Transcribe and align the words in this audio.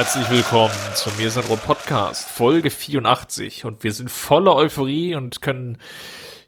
Herzlich 0.00 0.30
willkommen 0.30 0.72
zum 0.94 1.14
Mir 1.18 1.30
sind 1.30 1.46
Rot 1.50 1.62
Podcast, 1.62 2.26
Folge 2.26 2.70
84 2.70 3.66
und 3.66 3.84
wir 3.84 3.92
sind 3.92 4.10
voller 4.10 4.56
Euphorie 4.56 5.14
und 5.14 5.42
können 5.42 5.76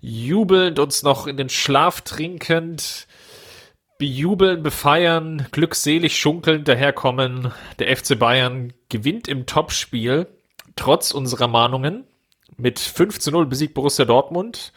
jubelnd 0.00 0.78
uns 0.78 1.02
noch 1.02 1.26
in 1.26 1.36
den 1.36 1.50
Schlaf 1.50 2.00
trinkend 2.00 3.06
bejubeln, 3.98 4.62
befeiern, 4.62 5.48
glückselig 5.52 6.18
schunkelnd 6.18 6.66
daherkommen. 6.66 7.52
Der 7.78 7.94
FC 7.94 8.18
Bayern 8.18 8.72
gewinnt 8.88 9.28
im 9.28 9.44
Topspiel, 9.44 10.28
trotz 10.74 11.10
unserer 11.10 11.46
Mahnungen, 11.46 12.04
mit 12.56 12.78
5 12.78 13.20
zu 13.20 13.32
0 13.32 13.44
besiegt 13.44 13.74
Borussia 13.74 14.06
Dortmund 14.06 14.72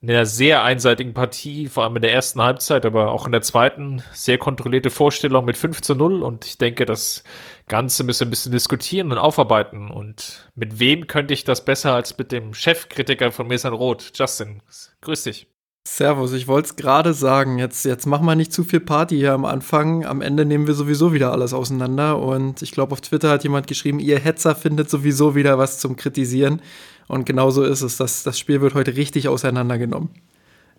in 0.00 0.10
einer 0.10 0.26
sehr 0.26 0.62
einseitigen 0.62 1.14
Partie, 1.14 1.68
vor 1.68 1.84
allem 1.84 1.96
in 1.96 2.02
der 2.02 2.12
ersten 2.12 2.42
Halbzeit, 2.42 2.84
aber 2.84 3.10
auch 3.10 3.26
in 3.26 3.32
der 3.32 3.42
zweiten, 3.42 4.02
sehr 4.12 4.38
kontrollierte 4.38 4.90
Vorstellung 4.90 5.44
mit 5.44 5.56
5 5.56 5.80
zu 5.80 5.94
0 5.94 6.22
und 6.22 6.44
ich 6.44 6.58
denke, 6.58 6.84
das 6.84 7.24
Ganze 7.66 8.04
müssen 8.04 8.20
wir 8.20 8.26
ein 8.28 8.30
bisschen 8.30 8.52
diskutieren 8.52 9.10
und 9.10 9.18
aufarbeiten 9.18 9.90
und 9.90 10.50
mit 10.54 10.78
wem 10.78 11.06
könnte 11.06 11.34
ich 11.34 11.44
das 11.44 11.64
besser 11.64 11.94
als 11.94 12.16
mit 12.18 12.30
dem 12.30 12.54
Chefkritiker 12.54 13.32
von 13.32 13.46
Mesan 13.46 13.72
Roth, 13.72 14.12
Justin. 14.14 14.62
Grüß 15.00 15.24
dich. 15.24 15.48
Servus, 15.86 16.32
ich 16.32 16.48
wollte 16.48 16.66
es 16.66 16.76
gerade 16.76 17.14
sagen. 17.14 17.58
Jetzt, 17.58 17.84
jetzt 17.84 18.06
machen 18.06 18.26
wir 18.26 18.34
nicht 18.34 18.52
zu 18.52 18.64
viel 18.64 18.80
Party 18.80 19.16
hier 19.16 19.32
am 19.32 19.44
Anfang. 19.44 20.04
Am 20.04 20.20
Ende 20.20 20.44
nehmen 20.44 20.66
wir 20.66 20.74
sowieso 20.74 21.12
wieder 21.12 21.30
alles 21.30 21.54
auseinander. 21.54 22.18
Und 22.18 22.60
ich 22.60 22.72
glaube, 22.72 22.92
auf 22.92 23.00
Twitter 23.00 23.30
hat 23.30 23.44
jemand 23.44 23.68
geschrieben, 23.68 24.00
ihr 24.00 24.18
Hetzer 24.18 24.56
findet 24.56 24.90
sowieso 24.90 25.36
wieder 25.36 25.58
was 25.58 25.78
zum 25.78 25.94
Kritisieren. 25.94 26.60
Und 27.08 27.24
genau 27.24 27.50
so 27.50 27.62
ist 27.64 27.82
es. 27.82 27.96
Das, 27.96 28.22
das 28.22 28.38
Spiel 28.38 28.60
wird 28.60 28.74
heute 28.74 28.96
richtig 28.96 29.28
auseinandergenommen. 29.28 30.10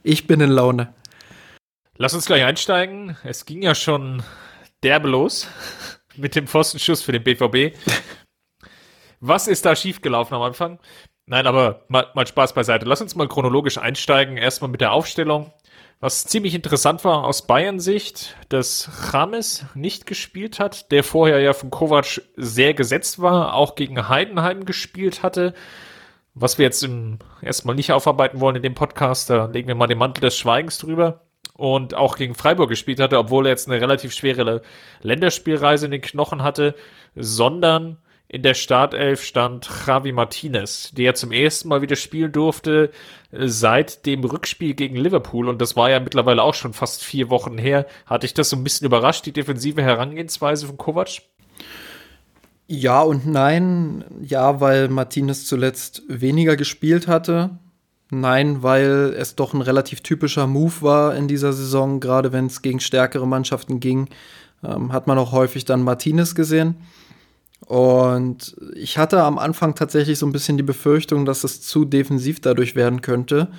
Ich 0.03 0.28
bin 0.28 0.42
in 0.42 0.50
Laune. 0.50 0.94
Lass 1.97 2.14
uns 2.14 2.25
gleich 2.25 2.44
einsteigen. 2.44 3.17
Es 3.23 3.45
ging 3.45 3.61
ja 3.61 3.75
schon 3.75 4.23
derbe 4.83 5.08
los 5.08 5.48
mit 6.16 6.36
dem 6.36 6.48
Pfostenschuss 6.48 7.02
für 7.02 7.11
den 7.11 7.23
BVB. 7.23 7.75
Was 9.20 9.48
ist 9.48 9.66
da 9.66 9.75
schiefgelaufen 9.75 10.36
am 10.36 10.44
Anfang? 10.44 10.80
Nein, 11.25 11.48
aber 11.48 11.86
mal, 11.89 12.08
mal 12.14 12.28
Spaß 12.28 12.53
beiseite. 12.53 12.86
Lass 12.86 13.02
uns 13.02 13.16
mal 13.16 13.28
chronologisch 13.28 13.78
einsteigen. 13.78 14.38
Erstmal 14.38 14.70
mit 14.70 14.80
der 14.80 14.94
Aufstellung. 14.94 15.52
Was 16.00 16.25
ziemlich 16.25 16.53
interessant 16.53 17.03
war 17.03 17.23
aus 17.23 17.48
Bayern-Sicht, 17.48 18.38
dass 18.50 19.14
Rames 19.14 19.66
nicht 19.73 20.05
gespielt 20.05 20.59
hat, 20.59 20.92
der 20.92 21.03
vorher 21.03 21.39
ja 21.39 21.53
von 21.53 21.72
Kovac 21.72 22.22
sehr 22.36 22.75
gesetzt 22.75 23.20
war, 23.20 23.55
auch 23.55 23.73
gegen 23.73 24.08
Heidenheim 24.08 24.66
gespielt 24.66 25.23
hatte. 25.23 25.55
Was 26.39 26.59
wir 26.59 26.66
jetzt 26.66 26.83
im, 26.83 27.17
erstmal 27.41 27.75
nicht 27.75 27.91
aufarbeiten 27.91 28.39
wollen 28.39 28.55
in 28.55 28.61
dem 28.61 28.75
Podcast, 28.75 29.31
da 29.31 29.45
legen 29.45 29.67
wir 29.67 29.75
mal 29.75 29.88
den 29.88 29.97
Mantel 29.97 30.21
des 30.21 30.38
Schweigens 30.38 30.77
drüber. 30.77 31.21
Und 31.55 31.95
auch 31.95 32.17
gegen 32.17 32.35
Freiburg 32.35 32.69
gespielt 32.69 32.99
hatte, 32.99 33.17
obwohl 33.17 33.47
er 33.47 33.49
jetzt 33.49 33.67
eine 33.67 33.81
relativ 33.81 34.13
schwere 34.13 34.61
Länderspielreise 35.02 35.85
in 35.85 35.91
den 35.91 36.02
Knochen 36.02 36.43
hatte, 36.43 36.75
sondern 37.15 37.97
in 38.27 38.43
der 38.43 38.53
Startelf 38.53 39.23
stand 39.23 39.67
Javi 39.88 40.11
Martinez, 40.11 40.91
der 40.91 41.15
zum 41.15 41.31
ersten 41.31 41.69
Mal 41.69 41.81
wieder 41.81 41.95
spielen 41.95 42.31
durfte 42.31 42.91
seit 43.31 44.05
dem 44.05 44.23
Rückspiel 44.23 44.75
gegen 44.75 44.97
Liverpool. 44.97 45.49
Und 45.49 45.59
das 45.59 45.75
war 45.75 45.89
ja 45.89 45.99
mittlerweile 45.99 46.43
auch 46.43 46.53
schon 46.53 46.73
fast 46.73 47.03
vier 47.03 47.31
Wochen 47.31 47.58
her. 47.58 47.87
Hatte 48.05 48.27
ich 48.27 48.36
das 48.36 48.52
so 48.52 48.55
ein 48.55 48.64
bisschen 48.64 48.86
überrascht, 48.86 49.26
die 49.26 49.31
defensive 49.31 49.81
Herangehensweise 49.81 50.67
von 50.67 50.77
Kovac? 50.77 51.21
Ja 52.67 53.02
und 53.02 53.26
nein. 53.26 54.04
Ja, 54.22 54.60
weil 54.60 54.89
Martinez 54.89 55.45
zuletzt 55.45 56.04
weniger 56.08 56.55
gespielt 56.58 57.08
hatte. 57.08 57.58
Nein, 58.10 58.64
weil 58.64 59.14
es 59.17 59.36
doch 59.36 59.54
ein 59.54 59.61
relativ 59.61 60.02
typischer 60.02 60.48
Move 60.48 60.82
war 60.82 61.16
in 61.16 61.27
dieser 61.27 61.52
Saison, 61.52 62.00
gerade 62.00 62.32
wenn 62.32 62.45
es 62.45 62.61
gegen 62.61 62.80
stärkere 62.80 63.27
Mannschaften 63.27 63.82
ging, 63.82 64.08
ähm, 64.64 64.94
hat 64.94 65.08
man 65.08 65.17
auch 65.17 65.33
häufig 65.33 65.66
dann 65.66 65.83
Martinez 65.83 66.33
gesehen. 66.33 66.76
Und 67.66 68.56
ich 68.76 68.98
hatte 68.98 69.23
am 69.23 69.38
Anfang 69.38 69.76
tatsächlich 69.76 70.20
so 70.20 70.26
ein 70.26 70.32
bisschen 70.32 70.58
die 70.58 70.64
Befürchtung, 70.64 71.26
dass 71.26 71.44
es 71.44 71.61
zu 71.61 71.83
defensiv 71.83 72.39
dadurch 72.39 72.76
werden 72.76 73.02
könnte. 73.02 73.50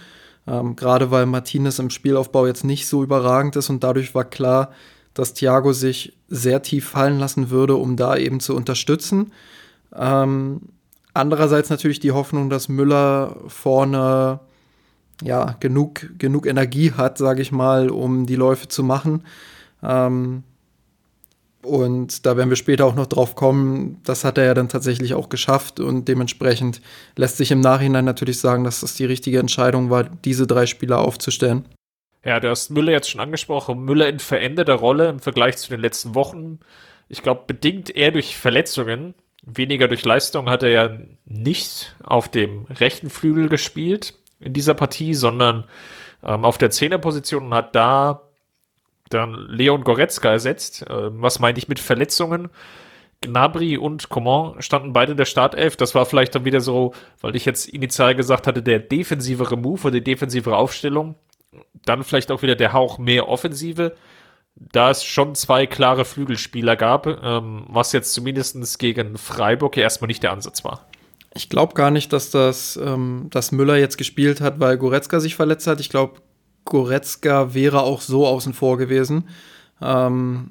Ähm, 0.46 0.76
Gerade 0.76 1.10
weil 1.10 1.26
Martinez 1.26 1.78
im 1.78 1.90
Spielaufbau 1.90 2.46
jetzt 2.46 2.64
nicht 2.64 2.86
so 2.86 3.02
überragend 3.02 3.56
ist 3.56 3.68
und 3.68 3.84
dadurch 3.84 4.14
war 4.14 4.24
klar, 4.24 4.72
dass 5.18 5.34
Thiago 5.34 5.72
sich 5.72 6.16
sehr 6.28 6.62
tief 6.62 6.88
fallen 6.88 7.18
lassen 7.18 7.50
würde, 7.50 7.74
um 7.74 7.96
da 7.96 8.16
eben 8.16 8.38
zu 8.38 8.54
unterstützen. 8.54 9.32
Ähm, 9.92 10.60
andererseits 11.12 11.70
natürlich 11.70 11.98
die 11.98 12.12
Hoffnung, 12.12 12.50
dass 12.50 12.68
Müller 12.68 13.36
vorne 13.48 14.38
ja 15.24 15.56
genug, 15.58 16.06
genug 16.18 16.46
Energie 16.46 16.92
hat, 16.92 17.18
sage 17.18 17.42
ich 17.42 17.50
mal, 17.50 17.90
um 17.90 18.26
die 18.26 18.36
Läufe 18.36 18.68
zu 18.68 18.84
machen. 18.84 19.24
Ähm, 19.82 20.44
und 21.62 22.24
da 22.24 22.36
werden 22.36 22.50
wir 22.50 22.56
später 22.56 22.86
auch 22.86 22.94
noch 22.94 23.08
drauf 23.08 23.34
kommen, 23.34 24.00
das 24.04 24.22
hat 24.22 24.38
er 24.38 24.44
ja 24.44 24.54
dann 24.54 24.68
tatsächlich 24.68 25.14
auch 25.14 25.28
geschafft 25.28 25.80
und 25.80 26.06
dementsprechend 26.06 26.80
lässt 27.16 27.38
sich 27.38 27.50
im 27.50 27.60
Nachhinein 27.60 28.04
natürlich 28.04 28.38
sagen, 28.38 28.62
dass 28.62 28.82
das 28.82 28.94
die 28.94 29.04
richtige 29.04 29.40
Entscheidung 29.40 29.90
war, 29.90 30.04
diese 30.04 30.46
drei 30.46 30.66
Spieler 30.66 30.98
aufzustellen. 30.98 31.64
Ja, 32.24 32.40
du 32.40 32.50
hast 32.50 32.70
Müller 32.70 32.92
jetzt 32.92 33.10
schon 33.10 33.20
angesprochen. 33.20 33.84
Müller 33.84 34.08
in 34.08 34.18
veränderter 34.18 34.74
Rolle 34.74 35.08
im 35.08 35.20
Vergleich 35.20 35.56
zu 35.56 35.70
den 35.70 35.80
letzten 35.80 36.14
Wochen. 36.14 36.60
Ich 37.08 37.22
glaube, 37.22 37.44
bedingt 37.46 37.94
eher 37.94 38.10
durch 38.10 38.36
Verletzungen, 38.36 39.14
weniger 39.42 39.88
durch 39.88 40.04
Leistung 40.04 40.50
hat 40.50 40.62
er 40.62 40.70
ja 40.70 40.98
nicht 41.24 41.96
auf 42.02 42.28
dem 42.28 42.66
rechten 42.66 43.08
Flügel 43.10 43.48
gespielt 43.48 44.14
in 44.40 44.52
dieser 44.52 44.74
Partie, 44.74 45.14
sondern 45.14 45.64
ähm, 46.22 46.44
auf 46.44 46.58
der 46.58 46.70
Zehnerposition 46.70 47.46
und 47.46 47.54
hat 47.54 47.74
da 47.74 48.22
dann 49.08 49.34
Leon 49.48 49.84
Goretzka 49.84 50.30
ersetzt. 50.30 50.82
Äh, 50.82 51.20
was 51.22 51.38
meinte 51.38 51.60
ich 51.60 51.68
mit 51.68 51.80
Verletzungen? 51.80 52.50
Gnabry 53.20 53.78
und 53.78 54.10
Coman 54.10 54.60
standen 54.62 54.92
beide 54.92 55.12
in 55.12 55.18
der 55.18 55.24
Startelf. 55.24 55.76
Das 55.76 55.94
war 55.94 56.06
vielleicht 56.06 56.34
dann 56.34 56.44
wieder 56.44 56.60
so, 56.60 56.94
weil 57.20 57.34
ich 57.34 57.44
jetzt 57.44 57.68
initial 57.68 58.14
gesagt 58.14 58.46
hatte, 58.46 58.62
der 58.62 58.78
defensivere 58.78 59.56
Move 59.56 59.88
oder 59.88 59.92
die 59.92 60.04
defensivere 60.04 60.56
Aufstellung. 60.56 61.16
Dann 61.84 62.04
vielleicht 62.04 62.30
auch 62.30 62.42
wieder 62.42 62.56
der 62.56 62.72
Hauch 62.72 62.98
mehr 62.98 63.28
Offensive. 63.28 63.94
Da 64.54 64.90
es 64.90 65.04
schon 65.04 65.34
zwei 65.34 65.66
klare 65.66 66.04
Flügelspieler 66.04 66.76
gab, 66.76 67.06
ähm, 67.06 67.64
was 67.68 67.92
jetzt 67.92 68.12
zumindest 68.12 68.78
gegen 68.78 69.16
Freiburg 69.16 69.76
ja 69.76 69.84
erstmal 69.84 70.08
nicht 70.08 70.22
der 70.22 70.32
Ansatz 70.32 70.64
war. 70.64 70.86
Ich 71.34 71.48
glaube 71.48 71.74
gar 71.74 71.90
nicht, 71.90 72.12
dass 72.12 72.30
das, 72.30 72.76
ähm, 72.76 73.28
dass 73.30 73.52
Müller 73.52 73.76
jetzt 73.76 73.98
gespielt 73.98 74.40
hat, 74.40 74.58
weil 74.58 74.76
Goretzka 74.76 75.20
sich 75.20 75.36
verletzt 75.36 75.66
hat. 75.68 75.78
Ich 75.78 75.90
glaube, 75.90 76.20
Goretzka 76.64 77.54
wäre 77.54 77.82
auch 77.82 78.00
so 78.00 78.26
außen 78.26 78.54
vor 78.54 78.76
gewesen. 78.78 79.28
Ähm, 79.80 80.50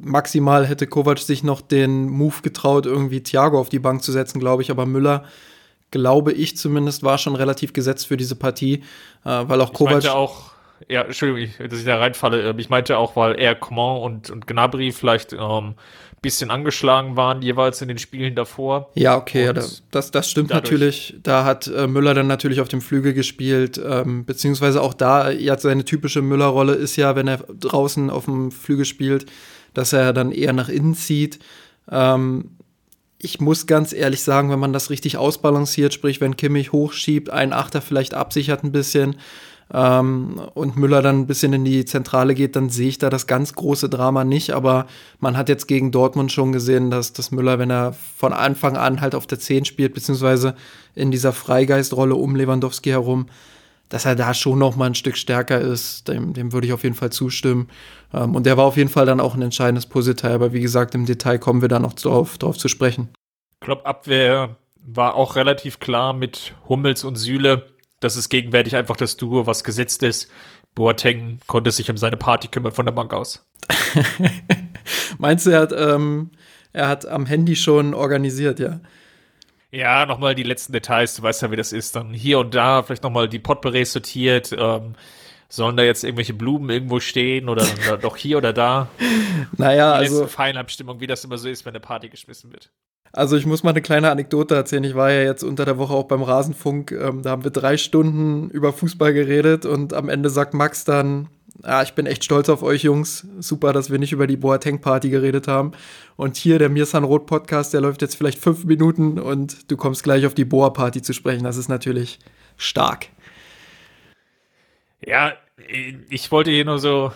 maximal 0.00 0.66
hätte 0.66 0.86
Kovac 0.86 1.18
sich 1.18 1.42
noch 1.42 1.60
den 1.60 2.08
Move 2.08 2.42
getraut, 2.42 2.86
irgendwie 2.86 3.22
Thiago 3.22 3.58
auf 3.58 3.68
die 3.68 3.78
Bank 3.78 4.02
zu 4.02 4.12
setzen, 4.12 4.40
glaube 4.40 4.62
ich. 4.62 4.70
Aber 4.70 4.86
Müller, 4.86 5.24
glaube 5.90 6.32
ich 6.32 6.56
zumindest, 6.56 7.02
war 7.02 7.18
schon 7.18 7.36
relativ 7.36 7.72
gesetzt 7.72 8.06
für 8.06 8.16
diese 8.16 8.36
Partie, 8.36 8.82
äh, 9.24 9.44
weil 9.46 9.60
auch 9.60 9.72
Kovac. 9.72 10.04
Ich 10.04 10.10
auch, 10.10 10.52
ja, 10.88 11.02
Entschuldigung, 11.02 11.52
dass 11.68 11.78
ich 11.78 11.84
da 11.84 11.98
reinfalle. 11.98 12.50
Ähm, 12.50 12.58
ich 12.58 12.70
meinte 12.70 12.98
auch, 12.98 13.16
weil 13.16 13.34
er 13.38 13.54
Coman 13.54 14.02
und, 14.02 14.30
und 14.30 14.46
Gnabry 14.46 14.92
vielleicht 14.92 15.32
ähm, 15.32 15.74
bisschen 16.20 16.50
angeschlagen 16.50 17.16
waren, 17.16 17.42
jeweils 17.42 17.80
in 17.80 17.88
den 17.88 17.98
Spielen 17.98 18.34
davor. 18.34 18.90
Ja, 18.94 19.16
okay, 19.16 19.44
ja, 19.44 19.52
das, 19.52 19.82
das 19.90 20.30
stimmt 20.30 20.50
natürlich. 20.50 21.16
Da 21.22 21.44
hat 21.44 21.68
äh, 21.68 21.86
Müller 21.86 22.14
dann 22.14 22.26
natürlich 22.26 22.60
auf 22.60 22.68
dem 22.68 22.80
Flügel 22.80 23.12
gespielt, 23.12 23.80
ähm, 23.84 24.24
beziehungsweise 24.24 24.82
auch 24.82 24.94
da, 24.94 25.30
ja, 25.30 25.56
seine 25.56 25.84
typische 25.84 26.20
Müller-Rolle 26.20 26.74
ist 26.74 26.96
ja, 26.96 27.14
wenn 27.14 27.28
er 27.28 27.38
draußen 27.38 28.10
auf 28.10 28.24
dem 28.24 28.50
Flügel 28.50 28.84
spielt, 28.84 29.26
dass 29.74 29.92
er 29.92 30.12
dann 30.12 30.32
eher 30.32 30.52
nach 30.52 30.68
innen 30.68 30.94
zieht. 30.94 31.38
Ähm, 31.90 32.57
ich 33.18 33.40
muss 33.40 33.66
ganz 33.66 33.92
ehrlich 33.92 34.22
sagen, 34.22 34.50
wenn 34.50 34.60
man 34.60 34.72
das 34.72 34.90
richtig 34.90 35.16
ausbalanciert, 35.16 35.92
sprich, 35.92 36.20
wenn 36.20 36.36
Kimmich 36.36 36.72
hochschiebt, 36.72 37.30
ein 37.30 37.52
Achter 37.52 37.82
vielleicht 37.82 38.14
absichert 38.14 38.62
ein 38.62 38.72
bisschen, 38.72 39.16
ähm, 39.72 40.40
und 40.54 40.76
Müller 40.76 41.02
dann 41.02 41.20
ein 41.20 41.26
bisschen 41.26 41.52
in 41.52 41.64
die 41.64 41.84
Zentrale 41.84 42.34
geht, 42.34 42.56
dann 42.56 42.70
sehe 42.70 42.88
ich 42.88 42.98
da 42.98 43.10
das 43.10 43.26
ganz 43.26 43.52
große 43.54 43.88
Drama 43.88 44.24
nicht. 44.24 44.52
Aber 44.52 44.86
man 45.20 45.36
hat 45.36 45.48
jetzt 45.48 45.68
gegen 45.68 45.90
Dortmund 45.92 46.32
schon 46.32 46.52
gesehen, 46.52 46.90
dass, 46.90 47.12
dass 47.12 47.30
Müller, 47.30 47.58
wenn 47.58 47.70
er 47.70 47.94
von 48.16 48.32
Anfang 48.32 48.76
an 48.76 49.00
halt 49.00 49.14
auf 49.14 49.26
der 49.26 49.38
10 49.38 49.64
spielt, 49.66 49.94
beziehungsweise 49.94 50.54
in 50.94 51.10
dieser 51.10 51.32
Freigeistrolle 51.32 52.14
um 52.14 52.34
Lewandowski 52.34 52.90
herum, 52.90 53.26
dass 53.88 54.04
er 54.04 54.14
da 54.14 54.34
schon 54.34 54.58
noch 54.58 54.76
mal 54.76 54.86
ein 54.86 54.94
Stück 54.94 55.16
stärker 55.16 55.60
ist, 55.60 56.08
dem, 56.08 56.34
dem 56.34 56.52
würde 56.52 56.66
ich 56.66 56.72
auf 56.72 56.82
jeden 56.82 56.94
Fall 56.94 57.10
zustimmen. 57.10 57.68
Ähm, 58.12 58.34
und 58.34 58.46
der 58.46 58.56
war 58.56 58.64
auf 58.64 58.76
jeden 58.76 58.90
Fall 58.90 59.06
dann 59.06 59.20
auch 59.20 59.34
ein 59.34 59.42
entscheidendes 59.42 59.86
Puzzleteil, 59.86 60.32
aber 60.32 60.52
wie 60.52 60.60
gesagt, 60.60 60.94
im 60.94 61.06
Detail 61.06 61.38
kommen 61.38 61.62
wir 61.62 61.68
da 61.68 61.78
noch 61.78 61.94
drauf, 61.94 62.38
drauf 62.38 62.58
zu 62.58 62.68
sprechen. 62.68 63.08
Glaube, 63.60 63.86
Abwehr 63.86 64.56
war 64.76 65.14
auch 65.14 65.36
relativ 65.36 65.80
klar 65.80 66.12
mit 66.12 66.54
Hummels 66.68 67.04
und 67.04 67.16
Süle. 67.16 67.66
Das 68.00 68.16
ist 68.16 68.28
gegenwärtig 68.28 68.76
einfach 68.76 68.96
das 68.96 69.16
Duo, 69.16 69.46
was 69.46 69.64
gesetzt 69.64 70.02
ist. 70.02 70.30
Boateng 70.74 71.40
konnte 71.46 71.72
sich 71.72 71.90
um 71.90 71.96
seine 71.96 72.16
Party 72.16 72.48
kümmern 72.48 72.72
von 72.72 72.86
der 72.86 72.92
Bank 72.92 73.12
aus. 73.12 73.44
Meinst 75.18 75.46
du, 75.46 75.50
er 75.50 75.60
hat, 75.60 75.72
ähm, 75.76 76.30
er 76.72 76.88
hat 76.88 77.06
am 77.06 77.26
Handy 77.26 77.56
schon 77.56 77.94
organisiert, 77.94 78.60
ja? 78.60 78.80
Ja, 79.70 80.06
nochmal 80.06 80.34
die 80.34 80.44
letzten 80.44 80.72
Details, 80.72 81.14
du 81.16 81.22
weißt 81.22 81.42
ja, 81.42 81.50
wie 81.50 81.56
das 81.56 81.72
ist. 81.72 81.94
Dann 81.94 82.14
hier 82.14 82.38
und 82.38 82.54
da 82.54 82.82
vielleicht 82.82 83.02
nochmal 83.02 83.28
die 83.28 83.38
Potpourri 83.38 83.84
sortiert. 83.84 84.54
Ähm, 84.56 84.94
sollen 85.50 85.76
da 85.76 85.82
jetzt 85.82 86.04
irgendwelche 86.04 86.34
Blumen 86.34 86.68
irgendwo 86.70 87.00
stehen 87.00 87.48
oder 87.48 87.64
doch 88.00 88.16
hier 88.16 88.38
oder 88.38 88.52
da? 88.52 88.88
Naja, 89.56 89.98
die 89.98 90.06
also. 90.06 90.26
Feinabstimmung, 90.26 91.00
wie 91.00 91.06
das 91.06 91.24
immer 91.24 91.38
so 91.38 91.48
ist, 91.48 91.64
wenn 91.64 91.72
eine 91.72 91.80
Party 91.80 92.08
geschmissen 92.08 92.52
wird. 92.52 92.70
Also 93.12 93.36
ich 93.36 93.46
muss 93.46 93.62
mal 93.62 93.70
eine 93.70 93.80
kleine 93.80 94.10
Anekdote 94.10 94.54
erzählen. 94.54 94.84
Ich 94.84 94.94
war 94.94 95.10
ja 95.10 95.22
jetzt 95.22 95.42
unter 95.42 95.64
der 95.64 95.78
Woche 95.78 95.94
auch 95.94 96.04
beim 96.04 96.22
Rasenfunk. 96.22 96.92
Ähm, 96.92 97.22
da 97.22 97.30
haben 97.30 97.44
wir 97.44 97.50
drei 97.50 97.76
Stunden 97.78 98.50
über 98.50 98.72
Fußball 98.72 99.14
geredet 99.14 99.64
und 99.64 99.94
am 99.94 100.08
Ende 100.08 100.28
sagt 100.28 100.52
Max 100.52 100.84
dann, 100.84 101.28
ja, 101.64 101.82
ich 101.82 101.94
bin 101.94 102.06
echt 102.06 102.24
stolz 102.24 102.48
auf 102.48 102.62
euch 102.62 102.84
Jungs. 102.84 103.26
Super, 103.40 103.72
dass 103.72 103.90
wir 103.90 103.98
nicht 103.98 104.12
über 104.12 104.26
die 104.26 104.36
Boateng-Party 104.36 105.10
geredet 105.10 105.48
haben. 105.48 105.72
Und 106.16 106.36
hier 106.36 106.58
der 106.58 106.68
Mirsan 106.68 107.04
Roth 107.04 107.26
Podcast, 107.26 107.74
der 107.74 107.80
läuft 107.80 108.02
jetzt 108.02 108.16
vielleicht 108.16 108.38
fünf 108.38 108.64
Minuten 108.64 109.18
und 109.18 109.70
du 109.70 109.76
kommst 109.76 110.04
gleich 110.04 110.24
auf 110.26 110.34
die 110.34 110.44
Boa-Party 110.44 111.02
zu 111.02 111.12
sprechen. 111.12 111.44
Das 111.44 111.56
ist 111.56 111.68
natürlich 111.68 112.20
stark. 112.56 113.06
Ja, 115.04 115.32
ich 116.08 116.30
wollte 116.30 116.50
hier 116.50 116.64
nur 116.64 116.78
so 116.78 117.12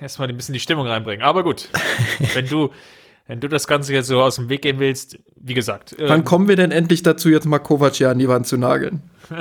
erstmal 0.00 0.28
ein 0.28 0.36
bisschen 0.36 0.52
die 0.52 0.60
Stimmung 0.60 0.86
reinbringen. 0.86 1.24
Aber 1.24 1.42
gut, 1.42 1.70
wenn 2.34 2.46
du, 2.46 2.70
wenn 3.26 3.40
du 3.40 3.48
das 3.48 3.66
Ganze 3.66 3.94
jetzt 3.94 4.08
so 4.08 4.20
aus 4.20 4.36
dem 4.36 4.50
Weg 4.50 4.62
gehen 4.62 4.78
willst, 4.78 5.18
wie 5.36 5.54
gesagt. 5.54 5.96
Wann 5.98 6.20
ähm, 6.20 6.24
kommen 6.24 6.48
wir 6.48 6.56
denn 6.56 6.70
endlich 6.70 7.02
dazu, 7.02 7.30
jetzt 7.30 7.46
mal 7.46 7.58
Kovac 7.58 7.94
hier 7.94 8.10
an 8.10 8.18
die 8.18 8.28
Wand 8.28 8.46
zu 8.46 8.58
nageln? 8.58 9.02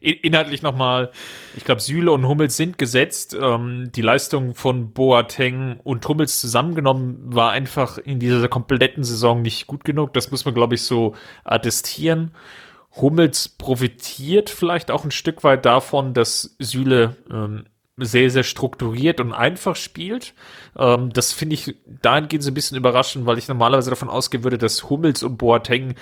Inhaltlich 0.00 0.62
nochmal, 0.62 1.10
ich 1.56 1.64
glaube, 1.64 1.80
Süle 1.80 2.10
und 2.12 2.26
Hummels 2.26 2.56
sind 2.56 2.78
gesetzt. 2.78 3.36
Ähm, 3.38 3.90
die 3.94 4.02
Leistung 4.02 4.54
von 4.54 4.92
Boateng 4.92 5.78
und 5.84 6.08
Hummels 6.08 6.40
zusammengenommen 6.40 7.18
war 7.34 7.50
einfach 7.50 7.98
in 7.98 8.18
dieser 8.18 8.48
kompletten 8.48 9.04
Saison 9.04 9.42
nicht 9.42 9.66
gut 9.66 9.84
genug. 9.84 10.14
Das 10.14 10.30
muss 10.30 10.44
man, 10.44 10.54
glaube 10.54 10.74
ich, 10.74 10.82
so 10.82 11.14
attestieren. 11.44 12.32
Hummels 12.96 13.48
profitiert 13.48 14.50
vielleicht 14.50 14.90
auch 14.90 15.04
ein 15.04 15.10
Stück 15.10 15.44
weit 15.44 15.64
davon, 15.64 16.14
dass 16.14 16.56
Süle 16.58 17.16
ähm, 17.30 17.66
sehr, 18.00 18.30
sehr 18.30 18.42
strukturiert 18.42 19.20
und 19.20 19.32
einfach 19.32 19.76
spielt. 19.76 20.34
Ähm, 20.76 21.12
das 21.12 21.32
finde 21.32 21.54
ich 21.54 21.76
dahingehend 22.02 22.42
so 22.42 22.50
ein 22.50 22.54
bisschen 22.54 22.76
überraschend, 22.76 23.26
weil 23.26 23.38
ich 23.38 23.48
normalerweise 23.48 23.90
davon 23.90 24.08
ausgehen 24.08 24.44
würde, 24.44 24.58
dass 24.58 24.90
Hummels 24.90 25.22
und 25.22 25.36
Boateng, 25.36 25.94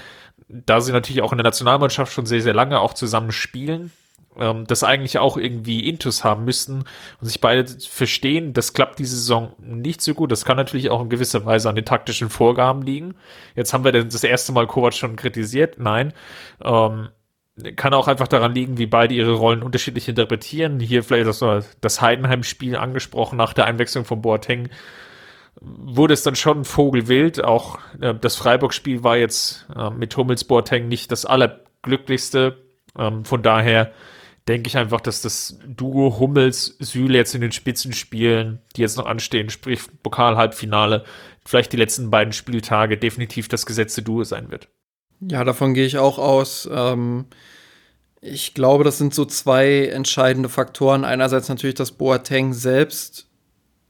da 0.48 0.80
sie 0.80 0.92
natürlich 0.92 1.22
auch 1.22 1.32
in 1.32 1.38
der 1.38 1.44
Nationalmannschaft 1.44 2.12
schon 2.12 2.26
sehr, 2.26 2.42
sehr 2.42 2.54
lange 2.54 2.80
auch 2.80 2.94
zusammen 2.94 3.32
spielen, 3.32 3.92
ähm, 4.38 4.66
das 4.66 4.84
eigentlich 4.84 5.18
auch 5.18 5.36
irgendwie 5.36 5.88
Intus 5.88 6.24
haben 6.24 6.44
müssten 6.44 6.84
und 7.20 7.26
sich 7.26 7.40
beide 7.40 7.66
verstehen. 7.66 8.52
Das 8.52 8.72
klappt 8.72 8.98
diese 8.98 9.16
Saison 9.16 9.52
nicht 9.60 10.00
so 10.00 10.14
gut. 10.14 10.32
Das 10.32 10.44
kann 10.44 10.56
natürlich 10.56 10.90
auch 10.90 11.02
in 11.02 11.08
gewisser 11.08 11.44
Weise 11.44 11.68
an 11.68 11.74
den 11.74 11.84
taktischen 11.84 12.30
Vorgaben 12.30 12.82
liegen. 12.82 13.14
Jetzt 13.56 13.72
haben 13.74 13.84
wir 13.84 13.92
das 13.92 14.24
erste 14.24 14.52
Mal 14.52 14.66
Kovac 14.66 14.94
schon 14.94 15.16
kritisiert. 15.16 15.78
Nein. 15.78 16.12
Ähm, 16.62 17.08
kann 17.76 17.94
auch 17.94 18.08
einfach 18.08 18.28
daran 18.28 18.54
liegen, 18.54 18.78
wie 18.78 18.86
beide 18.86 19.14
ihre 19.14 19.32
Rollen 19.32 19.62
unterschiedlich 19.62 20.08
interpretieren. 20.08 20.80
Hier 20.80 21.02
vielleicht 21.02 21.26
das, 21.26 21.66
das 21.80 22.00
Heidenheim-Spiel 22.00 22.76
angesprochen 22.76 23.36
nach 23.36 23.52
der 23.52 23.66
Einwechslung 23.66 24.04
von 24.04 24.22
Boateng 24.22 24.68
wurde 25.60 26.14
es 26.14 26.22
dann 26.22 26.36
schon 26.36 26.64
vogelwild. 26.64 27.42
Auch 27.42 27.78
äh, 28.00 28.14
das 28.14 28.36
Freiburg-Spiel 28.36 29.02
war 29.04 29.16
jetzt 29.16 29.66
äh, 29.74 29.90
mit 29.90 30.16
Hummels 30.16 30.44
Boateng 30.44 30.88
nicht 30.88 31.10
das 31.12 31.24
allerglücklichste. 31.24 32.62
Ähm, 32.96 33.24
von 33.24 33.42
daher 33.42 33.92
denke 34.46 34.68
ich 34.68 34.76
einfach, 34.76 35.00
dass 35.00 35.20
das 35.20 35.58
Duo 35.66 36.18
Hummels, 36.18 36.76
Süle 36.78 37.18
jetzt 37.18 37.34
in 37.34 37.40
den 37.40 37.52
Spitzenspielen, 37.52 38.60
die 38.76 38.80
jetzt 38.80 38.96
noch 38.96 39.06
anstehen, 39.06 39.50
sprich 39.50 39.80
Pokal-Halbfinale, 40.02 41.04
vielleicht 41.44 41.72
die 41.72 41.76
letzten 41.76 42.10
beiden 42.10 42.32
Spieltage 42.32 42.96
definitiv 42.96 43.48
das 43.48 43.66
gesetzte 43.66 44.02
Duo 44.02 44.24
sein 44.24 44.50
wird. 44.50 44.68
Ja, 45.20 45.44
davon 45.44 45.74
gehe 45.74 45.86
ich 45.86 45.98
auch 45.98 46.18
aus. 46.18 46.68
Ähm, 46.72 47.26
ich 48.20 48.54
glaube, 48.54 48.84
das 48.84 48.98
sind 48.98 49.14
so 49.14 49.24
zwei 49.24 49.86
entscheidende 49.86 50.48
Faktoren. 50.48 51.04
Einerseits 51.04 51.48
natürlich, 51.48 51.76
dass 51.76 51.92
Boateng 51.92 52.52
selbst 52.52 53.26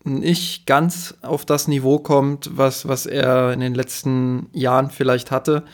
nicht 0.04 0.66
ganz 0.66 1.14
auf 1.22 1.44
das 1.44 1.69
Niveau 1.69 1.98
kommt, 1.98 2.56
was, 2.56 2.88
was 2.88 3.06
er 3.06 3.52
in 3.52 3.60
den 3.60 3.75
letzten 3.75 4.48
Jahren 4.52 4.90
vielleicht 4.90 5.30
hatte. 5.30 5.64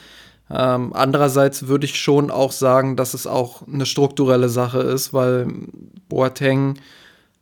Ähm, 0.51 0.93
andererseits 0.93 1.69
würde 1.69 1.87
ich 1.87 1.99
schon 1.99 2.31
auch 2.31 2.53
sagen, 2.53 2.97
dass 2.97 3.15
es 3.15 3.27
auch 3.27 3.67
eine 3.67 3.87
strukturelle 3.87 4.49
Sache 4.49 4.81
ist, 4.81 5.13
weil 5.13 5.47
Boateng 6.09 6.79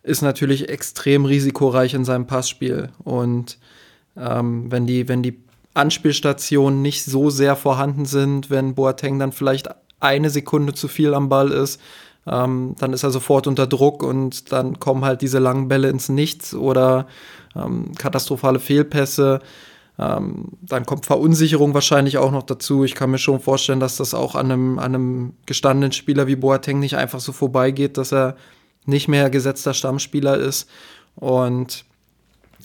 ist 0.03 0.23
natürlich 0.23 0.69
extrem 0.69 1.25
risikoreich 1.25 1.95
in 1.95 2.05
seinem 2.05 2.27
Passspiel. 2.27 2.91
Und 3.05 3.59
ähm, 4.17 4.71
wenn, 4.71 4.87
die, 4.87 5.09
wenn 5.09 5.23
die 5.23 5.42
Anspielstationen 5.75 6.83
nicht 6.83 7.05
so 7.05 7.31
sehr 7.31 7.57
vorhanden 7.57 8.05
sind, 8.05 8.51
wenn 8.51 8.75
Boateng 8.75 9.19
dann 9.19 9.33
vielleicht 9.33 9.69
eine 10.01 10.31
Sekunde 10.31 10.75
zu 10.75 10.89
viel 10.89 11.15
am 11.15 11.29
Ball 11.29 11.51
ist, 11.51 11.81
ähm, 12.27 12.75
dann 12.79 12.93
ist 12.93 13.03
er 13.03 13.11
sofort 13.11 13.47
unter 13.47 13.67
Druck 13.67 14.03
und 14.03 14.53
dann 14.53 14.79
kommen 14.79 15.05
halt 15.05 15.23
diese 15.23 15.39
langen 15.39 15.69
Bälle 15.69 15.89
ins 15.89 16.09
Nichts 16.09 16.55
oder 16.55 17.07
ähm, 17.57 17.93
katastrophale 17.97 18.61
Fehlpässe. 18.61 19.41
Ähm, 19.99 20.49
dann 20.63 20.87
kommt 20.87 21.07
Verunsicherung 21.07 21.75
wahrscheinlich 21.75 22.19
auch 22.19 22.31
noch 22.31 22.45
dazu. 22.45 22.85
Ich 22.85 22.95
kann 22.95 23.11
mir 23.11 23.19
schon 23.19 23.41
vorstellen, 23.41 23.81
dass 23.81 23.97
das 23.97 24.15
auch 24.15 24.35
an 24.35 24.51
einem, 24.51 24.79
an 24.79 24.95
einem 24.95 25.33
gestandenen 25.47 25.93
Spieler 25.93 26.27
wie 26.27 26.37
Boateng 26.37 26.79
nicht 26.79 26.97
einfach 26.97 27.21
so 27.21 27.33
vorbeigeht, 27.33 27.99
dass 27.99 28.13
er 28.13 28.37
nicht 28.87 29.09
mehr 29.09 29.31
gesetzter 29.31 29.75
Stammspieler 29.75 30.37
ist. 30.37 30.69
Und 31.15 31.85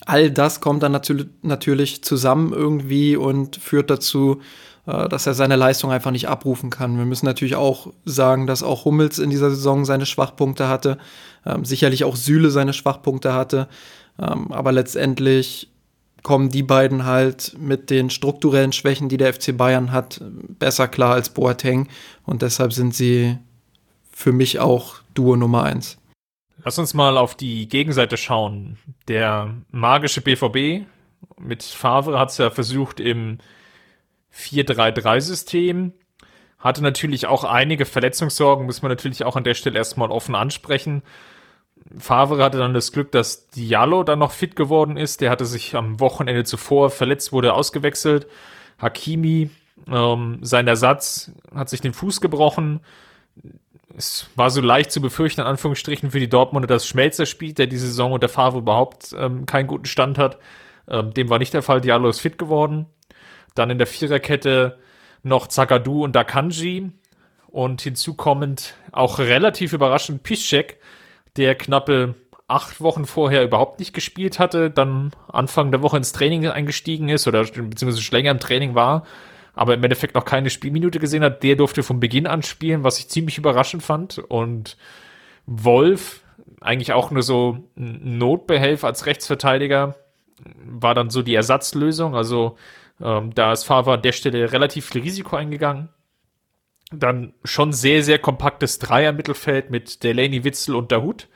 all 0.07 0.31
das 0.31 0.62
kommt 0.62 0.83
dann 0.83 0.94
natürlich, 0.94 1.27
natürlich 1.42 2.04
zusammen 2.04 2.54
irgendwie 2.54 3.18
und 3.18 3.57
führt 3.57 3.89
dazu, 3.89 4.39
äh, 4.86 5.09
dass 5.09 5.27
er 5.27 5.33
seine 5.33 5.57
Leistung 5.57 5.92
einfach 5.92 6.12
nicht 6.12 6.30
abrufen 6.30 6.69
kann. 6.69 6.98
Wir 6.98 7.06
müssen 7.06 7.25
natürlich 7.25 7.56
auch 7.56 7.92
sagen, 8.06 8.48
dass 8.48 8.63
auch 8.63 8.86
Hummels 8.86 9.19
in 9.19 9.30
dieser 9.30 9.50
Saison 9.50 9.83
seine 9.83 10.06
Schwachpunkte 10.06 10.69
hatte, 10.69 10.98
ähm, 11.45 11.65
sicherlich 11.65 12.06
auch 12.06 12.15
Süle 12.15 12.51
seine 12.51 12.74
Schwachpunkte 12.74 13.33
hatte, 13.33 13.68
ähm, 14.18 14.51
aber 14.51 14.71
letztendlich 14.71 15.69
kommen 16.24 16.50
die 16.50 16.63
beiden 16.63 17.06
halt 17.06 17.56
mit 17.59 17.89
den 17.89 18.09
strukturellen 18.09 18.71
Schwächen, 18.71 19.09
die 19.09 19.18
der 19.18 19.33
FC 19.33 19.56
Bayern 19.56 19.92
hat, 19.92 20.21
besser 20.59 20.88
klar 20.88 21.13
als 21.13 21.30
Boateng. 21.30 21.88
Und 22.26 22.42
deshalb 22.42 22.73
sind 22.73 22.95
sie 22.95 23.37
für 24.11 24.31
mich 24.31 24.59
auch 24.59 24.95
Duo 25.14 25.35
Nummer 25.35 25.64
eins. 25.64 25.97
Lass 26.64 26.80
uns 26.80 26.94
mal 26.94 27.18
auf 27.18 27.35
die 27.35 27.68
Gegenseite 27.68 28.18
schauen. 28.18 28.78
Der 29.07 29.54
magische 29.71 30.21
BVB 30.21 30.85
mit 31.40 31.64
Favre 31.64 32.19
hat 32.19 32.30
es 32.30 32.37
ja 32.37 32.49
versucht 32.49 32.99
im 32.99 33.37
4-3-3-System. 34.33 35.94
Hatte 36.59 36.81
natürlich 36.81 37.28
auch 37.28 37.44
einige 37.44 37.85
Verletzungssorgen, 37.85 38.66
muss 38.66 38.81
man 38.81 38.92
natürlich 38.92 39.23
auch 39.23 39.35
an 39.35 39.44
der 39.44 39.54
Stelle 39.54 39.78
erstmal 39.78 40.09
offen 40.09 40.35
ansprechen. 40.35 41.04
Favre 41.97 42.44
hatte 42.44 42.57
dann 42.57 42.73
das 42.73 42.92
Glück, 42.92 43.11
dass 43.11 43.47
Diallo 43.47 44.04
dann 44.04 44.19
noch 44.19 44.31
fit 44.31 44.56
geworden 44.56 44.97
ist. 44.97 45.21
Der 45.21 45.30
hatte 45.30 45.45
sich 45.45 45.76
am 45.76 45.99
Wochenende 45.99 46.44
zuvor 46.44 46.90
verletzt, 46.90 47.31
wurde 47.31 47.54
ausgewechselt. 47.54 48.28
Hakimi, 48.80 49.52
ähm, 49.87 50.40
sein 50.42 50.68
Ersatz, 50.68 51.31
hat 51.54 51.69
sich 51.69 51.81
den 51.81 51.94
Fuß 51.94 52.19
gebrochen. 52.19 52.81
Es 53.95 54.29
war 54.35 54.49
so 54.49 54.61
leicht 54.61 54.91
zu 54.91 55.01
befürchten, 55.01 55.41
in 55.41 55.47
Anführungsstrichen, 55.47 56.11
für 56.11 56.19
die 56.19 56.29
Dortmunder, 56.29 56.67
dass 56.67 56.87
Schmelzer 56.87 57.25
spielt, 57.25 57.57
der 57.57 57.67
diese 57.67 57.87
Saison 57.87 58.11
unter 58.11 58.29
Favre 58.29 58.59
überhaupt 58.59 59.15
ähm, 59.17 59.45
keinen 59.45 59.67
guten 59.67 59.85
Stand 59.85 60.17
hat. 60.17 60.37
Ähm, 60.89 61.13
dem 61.13 61.29
war 61.29 61.39
nicht 61.39 61.53
der 61.53 61.61
Fall. 61.61 61.81
Diallo 61.81 62.09
ist 62.09 62.19
fit 62.19 62.37
geworden. 62.37 62.87
Dann 63.56 63.69
in 63.69 63.77
der 63.77 63.87
Viererkette 63.87 64.77
noch 65.23 65.47
Zagadou 65.47 66.03
und 66.03 66.15
Dakanji. 66.15 66.91
Und 67.47 67.81
hinzukommend 67.81 68.75
auch 68.91 69.19
relativ 69.19 69.73
überraschend 69.73 70.21
Piszczek, 70.21 70.79
der 71.37 71.56
knappe 71.56 72.15
acht 72.47 72.81
Wochen 72.81 73.06
vorher 73.06 73.44
überhaupt 73.44 73.79
nicht 73.79 73.94
gespielt 73.94 74.39
hatte, 74.39 74.69
dann 74.69 75.11
Anfang 75.27 75.71
der 75.71 75.81
Woche 75.81 75.97
ins 75.97 76.13
Training 76.13 76.47
eingestiegen 76.47 77.09
ist 77.09 77.27
oder 77.27 77.44
beziehungsweise 77.44 78.01
schon 78.01 78.17
länger 78.17 78.31
im 78.31 78.39
Training 78.39 78.75
war, 78.75 79.06
aber 79.57 79.73
im 79.73 79.83
Endeffekt 79.83 80.16
noch 80.16 80.23
keine 80.23 80.49
Spielminute 80.49 80.99
gesehen 80.99 81.23
hat, 81.23 81.42
der 81.42 81.56
durfte 81.56 81.81
von 81.81 81.99
Beginn 81.99 82.28
an 82.28 82.44
spielen, 82.44 82.83
was 82.83 82.99
ich 82.99 83.09
ziemlich 83.09 83.37
überraschend 83.37 83.81
fand. 83.81 84.19
Und 84.19 84.78
Wolf, 85.47 86.21
eigentlich 86.61 86.94
auch 86.94 87.09
nur 87.09 87.23
so 87.23 87.57
ein 87.76 88.18
Notbehelf 88.18 88.83
als 88.83 89.07
Rechtsverteidiger, 89.07 89.95
war 90.64 90.94
dann 90.94 91.09
so 91.09 91.23
die 91.23 91.33
Ersatzlösung. 91.33 92.16
Also 92.16 92.57
ähm, 93.02 93.33
da 93.33 93.52
ist 93.52 93.64
Favre 93.64 93.94
an 93.94 94.04
der 94.04 94.11
Stelle 94.11 94.52
relativ 94.52 94.85
viel 94.85 95.02
Risiko 95.02 95.35
eingegangen. 95.35 95.90
Dann 96.92 97.33
schon 97.44 97.73
sehr, 97.73 98.04
sehr 98.04 98.19
kompaktes 98.19 98.78
Dreier-Mittelfeld 98.78 99.71
mit 99.71 100.04
Delaney, 100.04 100.44
Witzel 100.44 100.76
und 100.76 100.92
Dahut. 100.92 101.28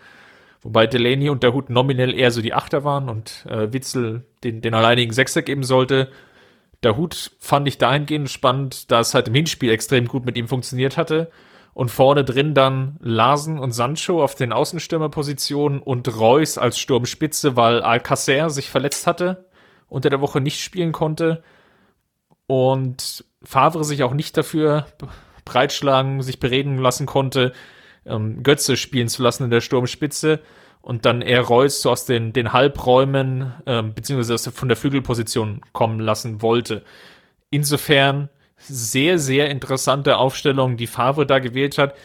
Wobei 0.62 0.86
Delaney 0.86 1.30
und 1.30 1.44
Dahut 1.44 1.72
nominell 1.72 2.13
eher 2.13 2.30
so 2.30 2.42
die 2.42 2.54
Achter 2.54 2.84
waren 2.84 3.10
und 3.10 3.48
äh, 3.50 3.74
Witzel 3.74 4.25
den, 4.44 4.62
den 4.62 4.75
alleinigen 4.75 5.12
Sechser 5.12 5.42
geben 5.42 5.63
sollte. 5.63 6.12
Der 6.84 6.98
Hut 6.98 7.32
fand 7.40 7.68
ich 7.68 7.78
dahingehend 7.78 8.30
spannend, 8.30 8.92
da 8.92 9.00
es 9.00 9.14
halt 9.14 9.28
im 9.28 9.36
Hinspiel 9.36 9.72
extrem 9.72 10.08
gut 10.08 10.26
mit 10.26 10.38
ihm 10.38 10.48
funktioniert 10.48 10.98
hatte. 10.98 11.32
Und 11.74 11.90
vorne 11.90 12.26
drin 12.26 12.54
dann 12.54 12.98
Larsen 13.00 13.58
und 13.58 13.72
Sancho 13.72 14.22
auf 14.22 14.36
den 14.36 14.52
Außenstürmerpositionen 14.52 15.80
und 15.80 16.20
Reus 16.20 16.58
als 16.58 16.78
Sturmspitze, 16.78 17.56
weil 17.56 17.82
Alcacer 17.82 18.50
sich 18.50 18.70
verletzt 18.70 19.08
hatte, 19.08 19.46
unter 19.88 20.10
der 20.10 20.20
Woche 20.20 20.42
nicht 20.42 20.62
spielen 20.62 20.92
konnte. 20.92 21.44
Und 22.46 23.24
Favre 23.44 23.86
sich 23.86 24.04
auch 24.04 24.14
nicht 24.14 24.36
dafür 24.36 24.86
breitschlagen, 25.46 26.22
sich 26.22 26.40
bereden 26.40 26.78
lassen 26.78 27.06
konnte, 27.06 27.54
ähm, 28.06 28.44
Götze 28.44 28.76
spielen 28.76 29.08
zu 29.08 29.24
lassen 29.24 29.46
in 29.46 29.50
der 29.50 29.62
Sturmspitze 29.62 30.42
und 30.82 31.06
dann 31.06 31.22
eher 31.22 31.42
Reus 31.42 31.82
so 31.82 31.92
aus 31.92 32.06
den, 32.06 32.34
den 32.34 32.54
Halbräumen 32.54 33.54
ähm, 33.66 33.94
beziehungsweise 33.94 34.52
von 34.52 34.68
der 34.68 34.78
Flügelposition 34.78 35.62
kommen 35.74 36.00
lassen 36.00 36.42
wollte. 36.42 36.84
Insofern 37.50 38.30
sehr, 38.58 39.20
sehr 39.20 39.50
interessante 39.50 40.18
Aufstellung, 40.18 40.78
die 40.78 40.88
Favre 40.88 41.26
da 41.26 41.40
gewählt 41.40 41.78
hat, 41.78 41.96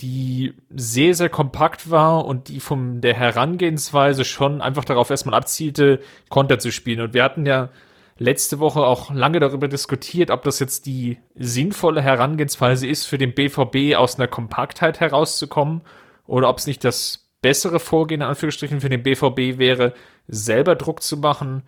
die 0.00 0.54
sehr, 0.70 1.14
sehr 1.14 1.28
kompakt 1.28 1.90
war 1.90 2.24
und 2.24 2.48
die 2.48 2.60
von 2.60 3.00
der 3.00 3.14
Herangehensweise 3.14 4.24
schon 4.24 4.60
einfach 4.60 4.84
darauf 4.84 5.10
erstmal 5.10 5.34
abzielte, 5.34 6.00
Konter 6.28 6.58
zu 6.58 6.72
spielen. 6.72 7.00
Und 7.00 7.14
wir 7.14 7.22
hatten 7.22 7.44
ja 7.46 7.70
letzte 8.18 8.58
Woche 8.58 8.80
auch 8.80 9.12
lange 9.12 9.40
darüber 9.40 9.68
diskutiert, 9.68 10.30
ob 10.30 10.42
das 10.42 10.58
jetzt 10.58 10.86
die 10.86 11.18
sinnvolle 11.34 12.02
Herangehensweise 12.02 12.86
ist, 12.86 13.06
für 13.06 13.18
den 13.18 13.34
BVB 13.34 13.96
aus 13.96 14.18
einer 14.18 14.28
Kompaktheit 14.28 15.00
herauszukommen 15.00 15.82
oder 16.26 16.48
ob 16.48 16.58
es 16.58 16.66
nicht 16.66 16.84
das 16.84 17.29
bessere 17.42 17.80
Vorgehen, 17.80 18.20
in 18.20 18.26
Anführungsstrichen, 18.26 18.80
für 18.80 18.88
den 18.88 19.02
BVB 19.02 19.58
wäre, 19.58 19.94
selber 20.28 20.74
Druck 20.74 21.02
zu 21.02 21.16
machen, 21.16 21.62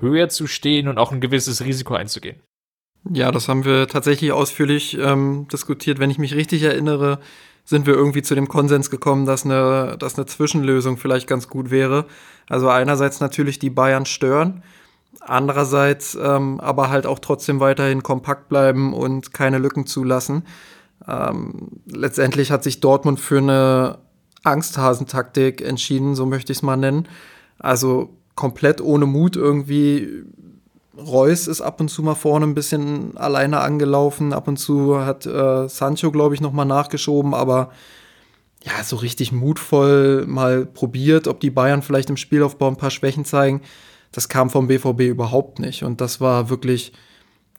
höher 0.00 0.28
zu 0.28 0.46
stehen 0.46 0.88
und 0.88 0.98
auch 0.98 1.12
ein 1.12 1.20
gewisses 1.20 1.64
Risiko 1.64 1.94
einzugehen. 1.94 2.40
Ja, 3.10 3.30
das 3.30 3.48
haben 3.48 3.64
wir 3.64 3.88
tatsächlich 3.88 4.32
ausführlich 4.32 4.98
ähm, 4.98 5.46
diskutiert. 5.50 5.98
Wenn 5.98 6.10
ich 6.10 6.18
mich 6.18 6.34
richtig 6.34 6.62
erinnere, 6.62 7.20
sind 7.64 7.86
wir 7.86 7.94
irgendwie 7.94 8.22
zu 8.22 8.34
dem 8.34 8.48
Konsens 8.48 8.90
gekommen, 8.90 9.24
dass 9.24 9.44
eine, 9.44 9.96
dass 9.98 10.16
eine 10.16 10.26
Zwischenlösung 10.26 10.96
vielleicht 10.96 11.26
ganz 11.26 11.48
gut 11.48 11.70
wäre. 11.70 12.06
Also 12.48 12.68
einerseits 12.68 13.20
natürlich 13.20 13.58
die 13.58 13.70
Bayern 13.70 14.06
stören, 14.06 14.62
Andererseits 15.20 16.16
ähm, 16.20 16.60
aber 16.60 16.90
halt 16.90 17.06
auch 17.06 17.18
trotzdem 17.18 17.60
weiterhin 17.60 18.02
kompakt 18.02 18.48
bleiben 18.48 18.92
und 18.92 19.32
keine 19.32 19.58
Lücken 19.58 19.86
zulassen. 19.86 20.44
Ähm, 21.06 21.80
letztendlich 21.86 22.50
hat 22.50 22.62
sich 22.62 22.80
Dortmund 22.80 23.18
für 23.18 23.38
eine 23.38 23.98
Angsthasentaktik 24.44 25.60
entschieden, 25.60 26.14
so 26.14 26.26
möchte 26.26 26.52
ich 26.52 26.58
es 26.58 26.62
mal 26.62 26.76
nennen. 26.76 27.08
Also 27.58 28.10
komplett 28.34 28.80
ohne 28.80 29.06
Mut 29.06 29.36
irgendwie. 29.36 30.24
Reus 30.96 31.46
ist 31.46 31.60
ab 31.60 31.80
und 31.80 31.88
zu 31.88 32.02
mal 32.02 32.14
vorne 32.14 32.46
ein 32.46 32.54
bisschen 32.54 33.16
alleine 33.16 33.60
angelaufen. 33.60 34.32
Ab 34.32 34.48
und 34.48 34.56
zu 34.56 35.04
hat 35.04 35.26
äh, 35.26 35.68
Sancho, 35.68 36.10
glaube 36.10 36.34
ich, 36.34 36.40
noch 36.40 36.52
mal 36.52 36.64
nachgeschoben, 36.64 37.34
aber 37.34 37.70
ja, 38.64 38.82
so 38.82 38.96
richtig 38.96 39.30
mutvoll 39.30 40.26
mal 40.26 40.66
probiert, 40.66 41.28
ob 41.28 41.38
die 41.38 41.50
Bayern 41.50 41.82
vielleicht 41.82 42.10
im 42.10 42.16
Spielaufbau 42.16 42.66
ein 42.66 42.76
paar 42.76 42.90
Schwächen 42.90 43.24
zeigen 43.24 43.62
das 44.12 44.28
kam 44.28 44.50
vom 44.50 44.68
BVB 44.68 45.00
überhaupt 45.02 45.58
nicht. 45.58 45.82
Und 45.82 46.00
das 46.00 46.20
war 46.20 46.48
wirklich, 46.50 46.92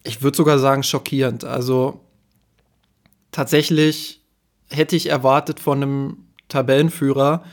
ich 0.04 0.22
würde 0.22 0.38
sogar 0.38 0.60
sagen, 0.60 0.84
schockierend. 0.84 1.44
Also 1.44 2.02
tatsächlich 3.32 4.22
hätte 4.70 4.96
ich 4.96 5.10
erwartet 5.10 5.60
von 5.60 5.84
einem 5.84 6.18
Tabellenführer, 6.50 7.44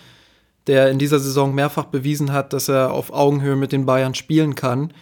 der 0.67 0.91
in 0.91 0.99
dieser 0.99 1.21
Saison 1.21 1.55
mehrfach 1.55 1.85
bewiesen 1.85 2.33
hat, 2.33 2.53
dass 2.53 2.69
er 2.69 2.93
auf 2.93 3.13
Augenhöhe 3.13 3.57
mit 3.57 3.73
den 3.73 3.87
Bayern 3.87 4.15
spielen 4.15 4.55
kann. 4.55 4.93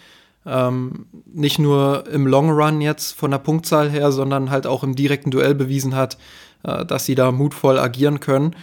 Ähm, 0.46 1.06
nicht 1.24 1.58
nur 1.58 2.06
im 2.08 2.26
Long 2.26 2.50
Run 2.50 2.82
jetzt 2.82 3.12
von 3.12 3.30
der 3.30 3.38
Punktzahl 3.38 3.90
her, 3.90 4.12
sondern 4.12 4.50
halt 4.50 4.66
auch 4.66 4.84
im 4.84 4.94
direkten 4.94 5.30
Duell 5.30 5.54
bewiesen 5.54 5.94
hat, 5.94 6.18
äh, 6.64 6.84
dass 6.84 7.06
sie 7.06 7.14
da 7.14 7.32
mutvoll 7.32 7.78
agieren 7.78 8.20
können. 8.20 8.54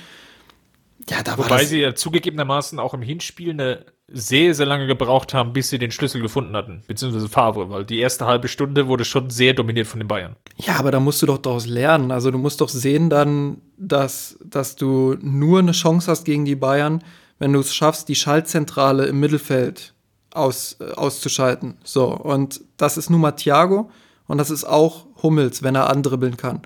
Ja, 1.10 1.24
da 1.24 1.38
Wobei 1.40 1.66
sie 1.66 1.80
ja 1.80 1.96
zugegebenermaßen 1.96 2.78
auch 2.78 2.94
im 2.94 3.02
Hinspiel 3.02 3.50
eine 3.52 3.86
sehr, 4.14 4.54
sehr 4.54 4.66
lange 4.66 4.88
gebraucht 4.88 5.34
haben, 5.34 5.54
bis 5.54 5.70
sie 5.70 5.80
den 5.80 5.92
Schlüssel 5.92 6.22
gefunden 6.22 6.56
hatten, 6.56 6.82
beziehungsweise 6.88 7.30
Favre, 7.30 7.70
weil 7.70 7.86
die 7.86 8.00
erste 8.00 8.26
halbe 8.26 8.48
Stunde 8.48 8.88
wurde 8.88 9.06
schon 9.06 9.30
sehr 9.30 9.54
dominiert 9.54 9.88
von 9.88 10.00
den 10.00 10.08
Bayern. 10.08 10.36
Ja, 10.58 10.76
aber 10.78 10.92
da 10.92 11.00
musst 11.00 11.22
du 11.22 11.26
doch 11.26 11.38
daraus 11.38 11.66
lernen. 11.66 12.12
Also 12.12 12.32
du 12.32 12.38
musst 12.38 12.62
doch 12.62 12.70
sehen 12.70 13.10
dann, 13.10 13.62
dass, 13.78 14.38
dass 14.44 14.76
du 14.76 15.18
nur 15.22 15.60
eine 15.60 15.72
Chance 15.72 16.12
hast 16.12 16.26
gegen 16.26 16.46
die 16.46 16.56
Bayern, 16.56 17.04
wenn 17.40 17.54
du 17.54 17.60
es 17.60 17.74
schaffst, 17.74 18.10
die 18.10 18.16
Schaltzentrale 18.16 19.06
im 19.06 19.20
Mittelfeld 19.20 19.94
aus, 20.34 20.78
äh, 20.80 20.92
auszuschalten. 20.94 21.78
So, 21.84 22.06
und 22.06 22.62
das 22.78 22.98
ist 22.98 23.10
nun 23.10 23.22
mal 23.22 23.32
Thiago 23.32 23.90
und 24.28 24.38
das 24.38 24.50
ist 24.50 24.66
auch 24.66 25.06
Hummels, 25.24 25.64
wenn 25.64 25.76
er 25.76 25.90
andribbeln 25.90 26.38
kann. 26.38 26.62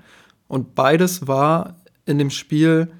Und 0.48 0.75
beides 0.75 1.28
war 1.28 1.75
in 2.06 2.18
dem 2.18 2.30
Spiel 2.30 2.92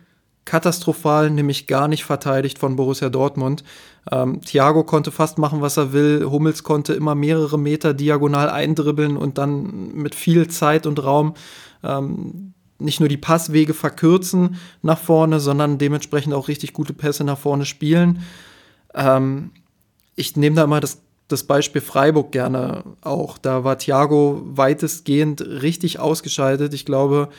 katastrophal, 0.46 1.32
nämlich 1.32 1.68
gar 1.68 1.88
nicht 1.88 2.06
verteidigt 2.06 2.60
von 2.60 2.76
Borussia 2.76 3.10
Dortmund. 3.10 3.64
Ähm, 4.12 4.42
Thiago 4.42 4.84
konnte 4.84 5.12
fast 5.12 5.38
machen, 5.38 5.62
was 5.62 5.78
er 5.78 5.94
will. 5.94 6.28
Hummels 6.30 6.64
konnte 6.64 6.94
immer 6.94 7.16
mehrere 7.16 7.58
Meter 7.58 7.94
diagonal 7.94 8.50
eindribbeln 8.50 9.18
und 9.18 9.38
dann 9.38 9.94
mit 9.96 10.16
viel 10.16 10.48
Zeit 10.48 10.86
und 10.86 11.04
Raum 11.04 11.34
ähm, 11.84 12.54
nicht 12.78 13.00
nur 13.00 13.10
die 13.10 13.18
Passwege 13.18 13.74
verkürzen 13.74 14.58
nach 14.82 15.00
vorne, 15.00 15.40
sondern 15.40 15.78
dementsprechend 15.78 16.34
auch 16.34 16.48
richtig 16.48 16.74
gute 16.74 16.94
Pässe 16.94 17.24
nach 17.24 17.38
vorne 17.38 17.66
spielen. 17.66 18.22
Ähm, 18.94 19.52
ich 20.16 20.36
nehme 20.36 20.56
da 20.56 20.68
mal 20.68 20.82
das, 20.82 21.02
das 21.28 21.44
Beispiel 21.44 21.82
Freiburg 21.82 22.32
gerne 22.32 22.84
auch. 23.02 23.38
Da 23.38 23.64
war 23.64 23.78
Thiago 23.78 24.42
weitestgehend 24.46 25.42
richtig 25.42 26.00
ausgeschaltet. 26.00 26.74
Ich 26.74 26.86
glaube, 26.86 27.30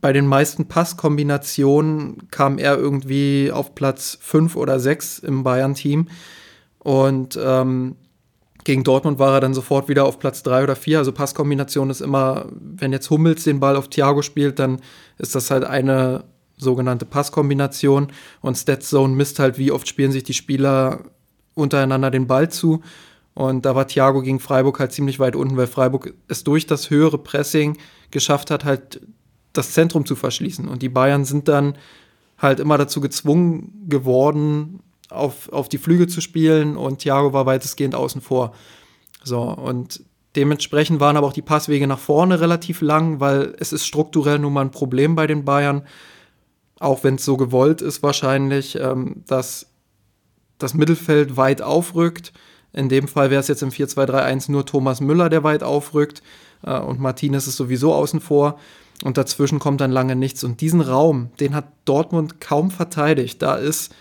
bei 0.00 0.12
den 0.12 0.26
meisten 0.26 0.68
Passkombinationen 0.68 2.28
kam 2.30 2.58
er 2.58 2.76
irgendwie 2.76 3.50
auf 3.52 3.74
Platz 3.74 4.18
5 4.20 4.56
oder 4.56 4.80
6 4.80 5.20
im 5.20 5.42
Bayern-Team. 5.42 6.08
Und 6.78 7.38
ähm, 7.42 7.96
gegen 8.64 8.84
Dortmund 8.84 9.18
war 9.18 9.34
er 9.34 9.40
dann 9.40 9.54
sofort 9.54 9.88
wieder 9.88 10.04
auf 10.04 10.18
Platz 10.18 10.42
3 10.42 10.64
oder 10.64 10.76
4. 10.76 10.98
Also 10.98 11.12
Passkombination 11.12 11.90
ist 11.90 12.00
immer, 12.00 12.46
wenn 12.50 12.92
jetzt 12.92 13.10
Hummels 13.10 13.44
den 13.44 13.60
Ball 13.60 13.76
auf 13.76 13.88
Thiago 13.88 14.22
spielt, 14.22 14.58
dann 14.58 14.80
ist 15.18 15.34
das 15.34 15.50
halt 15.50 15.64
eine 15.64 16.24
sogenannte 16.56 17.04
Passkombination. 17.04 18.08
Und 18.40 18.56
Statszone 18.56 19.14
misst 19.14 19.38
halt, 19.38 19.58
wie 19.58 19.70
oft 19.70 19.88
spielen 19.88 20.12
sich 20.12 20.24
die 20.24 20.34
Spieler 20.34 21.04
untereinander 21.54 22.10
den 22.10 22.26
Ball 22.26 22.50
zu. 22.50 22.82
Und 23.34 23.66
da 23.66 23.74
war 23.74 23.86
Thiago 23.86 24.22
gegen 24.22 24.40
Freiburg 24.40 24.80
halt 24.80 24.92
ziemlich 24.92 25.18
weit 25.20 25.36
unten, 25.36 25.56
weil 25.56 25.66
Freiburg 25.66 26.14
es 26.26 26.42
durch 26.42 26.66
das 26.66 26.90
höhere 26.90 27.18
Pressing 27.18 27.76
geschafft 28.10 28.50
hat, 28.50 28.64
halt 28.64 29.00
das 29.56 29.72
Zentrum 29.72 30.06
zu 30.06 30.16
verschließen. 30.16 30.68
Und 30.68 30.82
die 30.82 30.88
Bayern 30.88 31.24
sind 31.24 31.48
dann 31.48 31.76
halt 32.38 32.60
immer 32.60 32.78
dazu 32.78 33.00
gezwungen 33.00 33.86
geworden, 33.88 34.80
auf, 35.08 35.50
auf 35.52 35.68
die 35.68 35.78
Flüge 35.78 36.08
zu 36.08 36.20
spielen 36.20 36.76
und 36.76 36.98
Thiago 36.98 37.32
war 37.32 37.46
weitestgehend 37.46 37.94
außen 37.94 38.20
vor. 38.20 38.54
So, 39.22 39.40
und 39.42 40.02
dementsprechend 40.34 41.00
waren 41.00 41.16
aber 41.16 41.26
auch 41.26 41.32
die 41.32 41.42
Passwege 41.42 41.86
nach 41.86 41.98
vorne 41.98 42.40
relativ 42.40 42.80
lang, 42.80 43.20
weil 43.20 43.54
es 43.58 43.72
ist 43.72 43.86
strukturell 43.86 44.38
nun 44.38 44.52
mal 44.52 44.62
ein 44.62 44.70
Problem 44.70 45.14
bei 45.14 45.26
den 45.26 45.44
Bayern, 45.44 45.86
auch 46.78 47.04
wenn 47.04 47.14
es 47.14 47.24
so 47.24 47.36
gewollt 47.36 47.80
ist 47.80 48.02
wahrscheinlich, 48.02 48.76
ähm, 48.76 49.22
dass 49.26 49.66
das 50.58 50.74
Mittelfeld 50.74 51.36
weit 51.36 51.62
aufrückt. 51.62 52.32
In 52.72 52.88
dem 52.88 53.08
Fall 53.08 53.30
wäre 53.30 53.40
es 53.40 53.48
jetzt 53.48 53.62
im 53.62 53.70
4-2-3-1 53.70 54.50
nur 54.50 54.66
Thomas 54.66 55.00
Müller, 55.00 55.30
der 55.30 55.42
weit 55.42 55.62
aufrückt 55.62 56.22
äh, 56.62 56.78
und 56.78 57.00
Martinez 57.00 57.46
ist 57.46 57.56
sowieso 57.56 57.94
außen 57.94 58.20
vor. 58.20 58.58
Und 59.04 59.18
dazwischen 59.18 59.58
kommt 59.58 59.80
dann 59.80 59.90
lange 59.90 60.16
nichts. 60.16 60.42
Und 60.44 60.60
diesen 60.60 60.80
Raum, 60.80 61.30
den 61.38 61.54
hat 61.54 61.66
Dortmund 61.84 62.40
kaum 62.40 62.70
verteidigt. 62.70 63.42
Da 63.42 63.56
ist, 63.56 63.94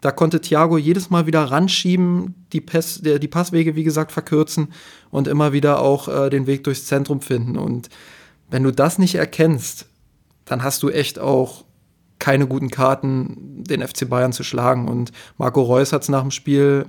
da 0.00 0.12
konnte 0.12 0.40
Thiago 0.40 0.78
jedes 0.78 1.10
Mal 1.10 1.26
wieder 1.26 1.42
ranschieben, 1.42 2.46
die, 2.52 2.60
Pass, 2.60 3.00
die 3.02 3.28
Passwege, 3.28 3.74
wie 3.74 3.84
gesagt, 3.84 4.12
verkürzen 4.12 4.68
und 5.10 5.26
immer 5.26 5.52
wieder 5.52 5.80
auch 5.80 6.08
äh, 6.08 6.30
den 6.30 6.46
Weg 6.46 6.64
durchs 6.64 6.86
Zentrum 6.86 7.20
finden. 7.20 7.56
Und 7.56 7.88
wenn 8.48 8.62
du 8.62 8.70
das 8.70 8.98
nicht 8.98 9.16
erkennst, 9.16 9.86
dann 10.44 10.62
hast 10.62 10.82
du 10.82 10.90
echt 10.90 11.18
auch 11.18 11.64
keine 12.18 12.46
guten 12.46 12.70
Karten, 12.70 13.64
den 13.64 13.86
FC 13.86 14.08
Bayern 14.08 14.32
zu 14.32 14.42
schlagen. 14.42 14.88
Und 14.88 15.12
Marco 15.38 15.62
Reus 15.62 15.92
hat 15.92 16.02
es 16.02 16.08
nach 16.08 16.22
dem 16.22 16.30
Spiel, 16.30 16.86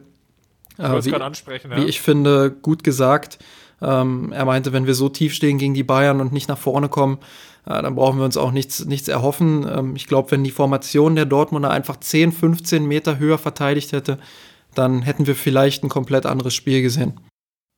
äh, 0.77 1.03
wie, 1.03 1.09
ja. 1.09 1.31
wie 1.75 1.85
ich 1.85 2.01
finde, 2.01 2.51
gut 2.51 2.83
gesagt. 2.83 3.39
Ähm, 3.81 4.31
er 4.31 4.45
meinte, 4.45 4.73
wenn 4.73 4.87
wir 4.87 4.95
so 4.95 5.09
tief 5.09 5.33
stehen 5.33 5.57
gegen 5.57 5.73
die 5.73 5.83
Bayern 5.83 6.21
und 6.21 6.31
nicht 6.31 6.47
nach 6.47 6.57
vorne 6.57 6.89
kommen, 6.89 7.19
äh, 7.67 7.81
dann 7.81 7.95
brauchen 7.95 8.17
wir 8.17 8.25
uns 8.25 8.37
auch 8.37 8.51
nichts, 8.51 8.85
nichts 8.85 9.07
erhoffen. 9.07 9.67
Ähm, 9.69 9.95
ich 9.95 10.07
glaube, 10.07 10.31
wenn 10.31 10.43
die 10.43 10.51
Formation 10.51 11.15
der 11.15 11.25
Dortmunder 11.25 11.69
einfach 11.69 11.97
10, 11.97 12.31
15 12.31 12.85
Meter 12.85 13.19
höher 13.19 13.37
verteidigt 13.37 13.91
hätte, 13.91 14.19
dann 14.73 15.01
hätten 15.01 15.27
wir 15.27 15.35
vielleicht 15.35 15.83
ein 15.83 15.89
komplett 15.89 16.25
anderes 16.25 16.53
Spiel 16.53 16.81
gesehen. 16.81 17.19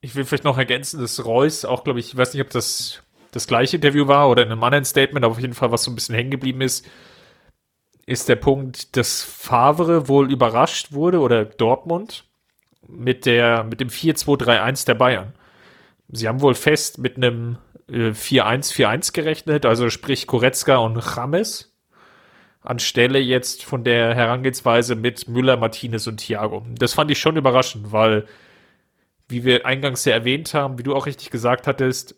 Ich 0.02 0.16
will 0.16 0.26
vielleicht 0.26 0.44
noch 0.44 0.58
ergänzen, 0.58 1.00
dass 1.02 1.26
Reus 1.26 1.66
auch, 1.66 1.84
glaube 1.84 2.00
ich, 2.00 2.10
ich 2.10 2.18
weiß 2.18 2.34
nicht, 2.34 2.44
ob 2.44 2.50
das 2.52 3.02
das 3.32 3.48
gleiche 3.48 3.76
Interview 3.76 4.08
war 4.08 4.30
oder 4.30 4.44
in 4.44 4.52
einem 4.52 4.64
anderen 4.64 4.86
Statement, 4.86 5.24
aber 5.24 5.34
auf 5.34 5.42
jeden 5.42 5.54
Fall, 5.54 5.72
was 5.72 5.84
so 5.84 5.92
ein 5.92 5.96
bisschen 5.96 6.16
hängen 6.16 6.32
geblieben 6.32 6.62
ist, 6.62 6.88
ist 8.06 8.28
der 8.28 8.38
Punkt, 8.38 8.98
dass 8.98 9.22
Favre 9.22 10.08
wohl 10.08 10.32
überrascht 10.32 10.94
wurde 10.94 11.20
oder 11.20 11.46
Dortmund 11.46 12.26
mit 12.88 13.28
der, 13.28 13.64
mit 13.66 13.82
dem 13.82 13.90
4-2-3-1 13.90 14.86
der 14.86 14.96
Bayern 14.96 15.34
sie 16.12 16.28
haben 16.28 16.42
wohl 16.42 16.56
fest 16.56 16.98
mit 16.98 17.18
einem 17.18 17.58
äh, 17.88 18.12
4-1-4-1 18.12 19.14
gerechnet, 19.14 19.66
also 19.66 19.90
sprich 19.90 20.28
Koretzka 20.28 20.78
und 20.78 20.98
Rames 20.98 21.70
anstelle 22.62 23.20
jetzt 23.20 23.64
von 23.64 23.84
der 23.84 24.14
Herangehensweise 24.16 24.96
mit 24.96 25.28
Müller, 25.28 25.58
Martinez 25.58 26.08
und 26.08 26.18
Thiago. 26.18 26.66
Das 26.78 26.94
fand 26.94 27.10
ich 27.12 27.20
schon 27.20 27.38
überraschend, 27.38 27.92
weil, 27.92 28.26
wie 29.28 29.46
wir 29.46 29.66
eingangs 29.66 30.06
ja 30.06 30.14
erwähnt 30.14 30.54
haben, 30.54 30.78
wie 30.78 30.84
du 30.84 30.96
auch 30.96 31.06
richtig 31.06 31.30
gesagt 31.30 31.68
hattest, 31.68 32.16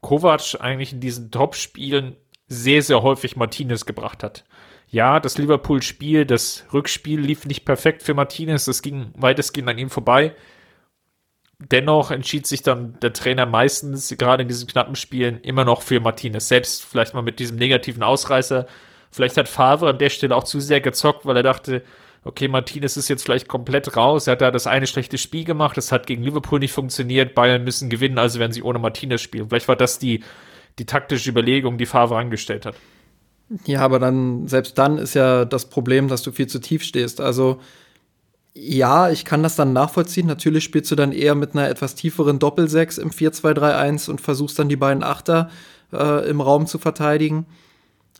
Kovac 0.00 0.60
eigentlich 0.60 0.92
in 0.92 1.00
diesen 1.00 1.30
Top-Spielen 1.30 2.16
sehr, 2.48 2.82
sehr 2.82 3.02
häufig 3.02 3.36
Martinez 3.36 3.86
gebracht 3.86 4.22
hat. 4.24 4.44
Ja, 4.88 5.20
das 5.20 5.38
Liverpool-Spiel, 5.38 6.26
das 6.26 6.66
Rückspiel 6.72 7.20
lief 7.20 7.46
nicht 7.46 7.64
perfekt 7.64 8.02
für 8.02 8.14
Martinez, 8.14 8.66
das 8.66 8.82
ging 8.82 9.12
weitestgehend 9.16 9.70
an 9.70 9.78
ihm 9.78 9.90
vorbei. 9.90 10.34
Dennoch 11.70 12.10
entschied 12.10 12.46
sich 12.46 12.62
dann 12.62 12.98
der 13.00 13.12
Trainer 13.12 13.46
meistens, 13.46 14.14
gerade 14.18 14.42
in 14.42 14.48
diesen 14.48 14.66
knappen 14.66 14.96
Spielen, 14.96 15.40
immer 15.42 15.64
noch 15.64 15.82
für 15.82 16.00
Martinez. 16.00 16.48
Selbst 16.48 16.84
vielleicht 16.84 17.14
mal 17.14 17.22
mit 17.22 17.38
diesem 17.38 17.56
negativen 17.56 18.02
Ausreißer. 18.02 18.66
Vielleicht 19.10 19.36
hat 19.36 19.48
Favre 19.48 19.90
an 19.90 19.98
der 19.98 20.10
Stelle 20.10 20.34
auch 20.34 20.44
zu 20.44 20.60
sehr 20.60 20.80
gezockt, 20.80 21.26
weil 21.26 21.36
er 21.36 21.42
dachte, 21.42 21.82
okay, 22.24 22.48
Martinez 22.48 22.96
ist 22.96 23.08
jetzt 23.08 23.24
vielleicht 23.24 23.48
komplett 23.48 23.96
raus. 23.96 24.26
Er 24.26 24.32
hat 24.32 24.40
da 24.40 24.50
das 24.50 24.66
eine 24.66 24.86
schlechte 24.86 25.18
Spiel 25.18 25.44
gemacht, 25.44 25.76
das 25.76 25.92
hat 25.92 26.06
gegen 26.06 26.22
Liverpool 26.22 26.58
nicht 26.58 26.72
funktioniert. 26.72 27.34
Bayern 27.34 27.64
müssen 27.64 27.90
gewinnen, 27.90 28.18
also 28.18 28.38
werden 28.38 28.52
sie 28.52 28.62
ohne 28.62 28.78
Martinez 28.78 29.20
spielen. 29.20 29.48
Vielleicht 29.48 29.68
war 29.68 29.76
das 29.76 29.98
die, 29.98 30.22
die 30.78 30.86
taktische 30.86 31.30
Überlegung, 31.30 31.78
die 31.78 31.86
Favre 31.86 32.16
angestellt 32.16 32.66
hat. 32.66 32.74
Ja, 33.66 33.80
aber 33.80 33.98
dann, 33.98 34.48
selbst 34.48 34.78
dann 34.78 34.98
ist 34.98 35.14
ja 35.14 35.44
das 35.44 35.68
Problem, 35.68 36.08
dass 36.08 36.22
du 36.22 36.32
viel 36.32 36.46
zu 36.46 36.60
tief 36.60 36.82
stehst. 36.82 37.20
Also, 37.20 37.60
ja, 38.54 39.10
ich 39.10 39.24
kann 39.24 39.42
das 39.42 39.56
dann 39.56 39.72
nachvollziehen. 39.72 40.26
Natürlich 40.26 40.64
spielst 40.64 40.90
du 40.90 40.94
dann 40.94 41.12
eher 41.12 41.34
mit 41.34 41.54
einer 41.54 41.68
etwas 41.68 41.94
tieferen 41.94 42.38
Doppelsechs 42.38 42.98
im 42.98 43.10
4-2-3-1 43.10 44.10
und 44.10 44.20
versuchst 44.20 44.58
dann 44.58 44.68
die 44.68 44.76
beiden 44.76 45.02
Achter 45.02 45.50
äh, 45.92 46.28
im 46.28 46.40
Raum 46.40 46.66
zu 46.66 46.78
verteidigen. 46.78 47.46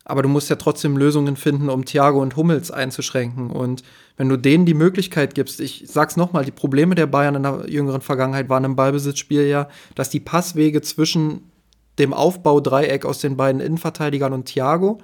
Aber 0.05 0.21
du 0.21 0.29
musst 0.29 0.49
ja 0.49 0.57
trotzdem 0.57 0.97
Lösungen 0.97 1.37
finden, 1.37 1.69
um 1.69 1.85
Thiago 1.85 2.21
und 2.21 2.35
Hummels 2.35 2.71
einzuschränken. 2.71 3.51
Und 3.51 3.83
wenn 4.17 4.27
du 4.27 4.35
denen 4.37 4.65
die 4.65 4.73
Möglichkeit 4.73 5.33
gibst, 5.35 5.61
ich 5.61 5.85
sag's 5.87 6.17
nochmal, 6.17 6.43
die 6.43 6.51
Probleme 6.51 6.95
der 6.95 7.07
Bayern 7.07 7.35
in 7.35 7.43
der 7.43 7.69
jüngeren 7.69 8.01
Vergangenheit 8.01 8.49
waren 8.49 8.65
im 8.65 8.75
Ballbesitzspiel 8.75 9.47
ja, 9.47 9.69
dass 9.95 10.09
die 10.09 10.19
Passwege 10.19 10.81
zwischen 10.81 11.51
dem 11.99 12.13
Aufbaudreieck 12.13 13.05
aus 13.05 13.19
den 13.19 13.37
beiden 13.37 13.61
Innenverteidigern 13.61 14.33
und 14.33 14.45
Thiago 14.45 14.97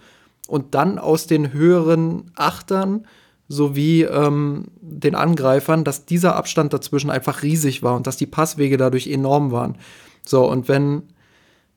und 0.48 0.74
dann 0.74 0.98
aus 0.98 1.28
den 1.28 1.54
höheren 1.54 2.32
Achtern 2.36 3.06
sowie 3.50 4.04
ähm, 4.04 4.66
den 4.80 5.16
Angreifern, 5.16 5.84
dass 5.84 6.06
dieser 6.06 6.36
Abstand 6.36 6.72
dazwischen 6.72 7.10
einfach 7.10 7.42
riesig 7.42 7.82
war 7.84 7.96
und 7.96 8.08
dass 8.08 8.16
die 8.16 8.28
Passwege 8.28 8.78
dadurch 8.78 9.08
enorm 9.08 9.52
waren. 9.52 9.76
So, 10.24 10.50
und 10.50 10.68
wenn, 10.68 11.04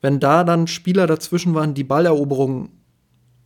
wenn 0.02 0.20
da 0.20 0.44
dann 0.44 0.66
Spieler 0.66 1.06
dazwischen 1.06 1.54
waren, 1.54 1.72
die 1.72 1.82
Balleroberung 1.82 2.68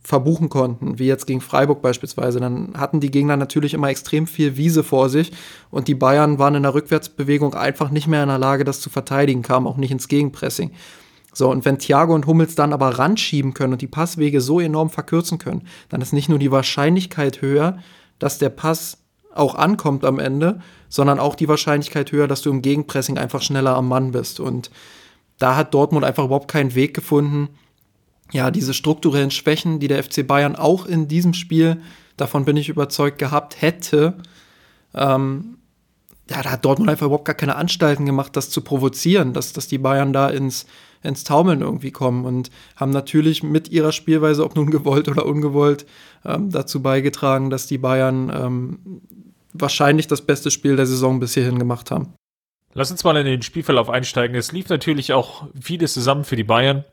verbuchen 0.03 0.49
konnten, 0.49 0.99
wie 0.99 1.07
jetzt 1.07 1.25
gegen 1.25 1.41
Freiburg 1.41 1.81
beispielsweise, 1.81 2.39
dann 2.39 2.73
hatten 2.77 2.99
die 2.99 3.11
Gegner 3.11 3.37
natürlich 3.37 3.73
immer 3.73 3.89
extrem 3.89 4.27
viel 4.27 4.57
Wiese 4.57 4.83
vor 4.83 5.09
sich 5.09 5.31
und 5.69 5.87
die 5.87 5.95
Bayern 5.95 6.37
waren 6.37 6.55
in 6.55 6.63
der 6.63 6.73
Rückwärtsbewegung 6.73 7.53
einfach 7.55 7.91
nicht 7.91 8.07
mehr 8.07 8.23
in 8.23 8.29
der 8.29 8.37
Lage, 8.37 8.65
das 8.65 8.81
zu 8.81 8.89
verteidigen, 8.89 9.41
kamen 9.41 9.67
auch 9.67 9.77
nicht 9.77 9.91
ins 9.91 10.07
Gegenpressing. 10.07 10.71
So, 11.33 11.51
und 11.51 11.65
wenn 11.65 11.77
Thiago 11.77 12.15
und 12.15 12.25
Hummels 12.25 12.55
dann 12.55 12.73
aber 12.73 12.97
ranschieben 12.99 13.53
können 13.53 13.73
und 13.73 13.81
die 13.81 13.87
Passwege 13.87 14.41
so 14.41 14.59
enorm 14.59 14.89
verkürzen 14.89 15.37
können, 15.37 15.67
dann 15.89 16.01
ist 16.01 16.13
nicht 16.13 16.29
nur 16.29 16.39
die 16.39 16.51
Wahrscheinlichkeit 16.51 17.41
höher, 17.41 17.77
dass 18.19 18.37
der 18.37 18.49
Pass 18.49 18.97
auch 19.33 19.55
ankommt 19.55 20.03
am 20.03 20.19
Ende, 20.19 20.61
sondern 20.89 21.19
auch 21.19 21.35
die 21.35 21.47
Wahrscheinlichkeit 21.47 22.11
höher, 22.11 22.27
dass 22.27 22.41
du 22.41 22.49
im 22.49 22.61
Gegenpressing 22.61 23.17
einfach 23.17 23.41
schneller 23.41 23.75
am 23.75 23.87
Mann 23.87 24.11
bist. 24.11 24.39
Und 24.39 24.71
da 25.37 25.55
hat 25.55 25.73
Dortmund 25.73 26.05
einfach 26.05 26.25
überhaupt 26.25 26.49
keinen 26.49 26.75
Weg 26.75 26.93
gefunden, 26.93 27.49
ja, 28.31 28.51
diese 28.51 28.73
strukturellen 28.73 29.31
Schwächen, 29.31 29.79
die 29.79 29.87
der 29.87 30.03
FC 30.03 30.27
Bayern 30.27 30.55
auch 30.55 30.85
in 30.85 31.07
diesem 31.07 31.33
Spiel, 31.33 31.81
davon 32.17 32.43
bin 32.43 32.57
ich 32.57 32.67
überzeugt, 32.67 33.19
gehabt 33.19 33.61
hätte, 33.61 34.15
ähm, 34.93 35.57
ja, 36.29 36.41
da 36.41 36.51
hat 36.51 36.65
Dortmund 36.65 36.89
einfach 36.89 37.05
überhaupt 37.05 37.25
gar 37.25 37.35
keine 37.35 37.55
Anstalten 37.55 38.05
gemacht, 38.05 38.35
das 38.35 38.49
zu 38.49 38.61
provozieren, 38.61 39.31
dass, 39.31 39.53
dass 39.53 39.67
die 39.67 39.77
Bayern 39.77 40.11
da 40.11 40.27
ins, 40.27 40.65
ins 41.07 41.23
Taumeln 41.23 41.61
irgendwie 41.61 41.91
kommen 41.91 42.25
und 42.25 42.49
haben 42.75 42.91
natürlich 42.91 43.43
mit 43.43 43.69
ihrer 43.69 43.91
Spielweise, 43.91 44.43
ob 44.43 44.55
nun 44.55 44.69
gewollt 44.69 45.07
oder 45.07 45.25
ungewollt, 45.25 45.85
ähm, 46.25 46.51
dazu 46.51 46.81
beigetragen, 46.81 47.49
dass 47.49 47.67
die 47.67 47.77
Bayern 47.77 48.31
ähm, 48.33 49.01
wahrscheinlich 49.53 50.07
das 50.07 50.21
beste 50.21 50.51
Spiel 50.51 50.75
der 50.75 50.85
Saison 50.85 51.19
bis 51.19 51.33
hierhin 51.33 51.59
gemacht 51.59 51.91
haben. 51.91 52.13
Lass 52.73 52.91
uns 52.91 53.03
mal 53.03 53.17
in 53.17 53.25
den 53.25 53.41
Spielverlauf 53.41 53.89
einsteigen. 53.89 54.35
Es 54.35 54.51
lief 54.51 54.69
natürlich 54.69 55.13
auch 55.13 55.47
vieles 55.59 55.93
zusammen 55.93 56.25
für 56.25 56.35
die 56.35 56.43
Bayern, 56.43 56.85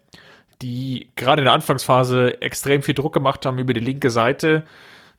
die 0.62 1.11
gerade 1.16 1.42
in 1.42 1.44
der 1.44 1.53
Anfangsphase 1.53 2.40
extrem 2.40 2.83
viel 2.83 2.94
Druck 2.94 3.12
gemacht 3.12 3.44
haben 3.44 3.59
über 3.59 3.74
die 3.74 3.81
linke 3.81 4.11
Seite 4.11 4.64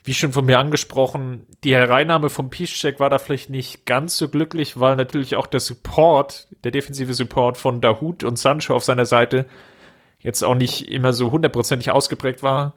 wie 0.06 0.14
schon 0.14 0.34
von 0.34 0.46
mir 0.46 0.60
angesprochen, 0.60 1.48
die 1.64 1.74
Hereinnahme 1.74 2.30
vom 2.30 2.52
Piszczek 2.52 3.00
war 3.00 3.10
da 3.10 3.18
vielleicht 3.18 3.50
nicht 3.50 3.86
ganz 3.86 4.18
so 4.18 4.30
glücklich, 4.30 4.80
weil 4.80 4.96
natürlich 4.96 5.36
auch 5.36 5.48
der 5.48 5.60
Support, 5.60 6.48
der 6.64 6.72
defensive 6.72 7.14
Support 7.14 7.58
von 7.58 7.82
Dahut 7.82 8.24
und 8.24 8.38
Sancho 8.38 8.76
auf 8.76 8.84
seiner 8.84 9.06
Seite 9.06 9.48
jetzt 10.20 10.44
auch 10.44 10.56
nicht 10.56 10.92
immer 10.92 11.12
so 11.12 11.32
hundertprozentig 11.32 11.90
ausgeprägt 11.90 12.44
war. 12.44 12.74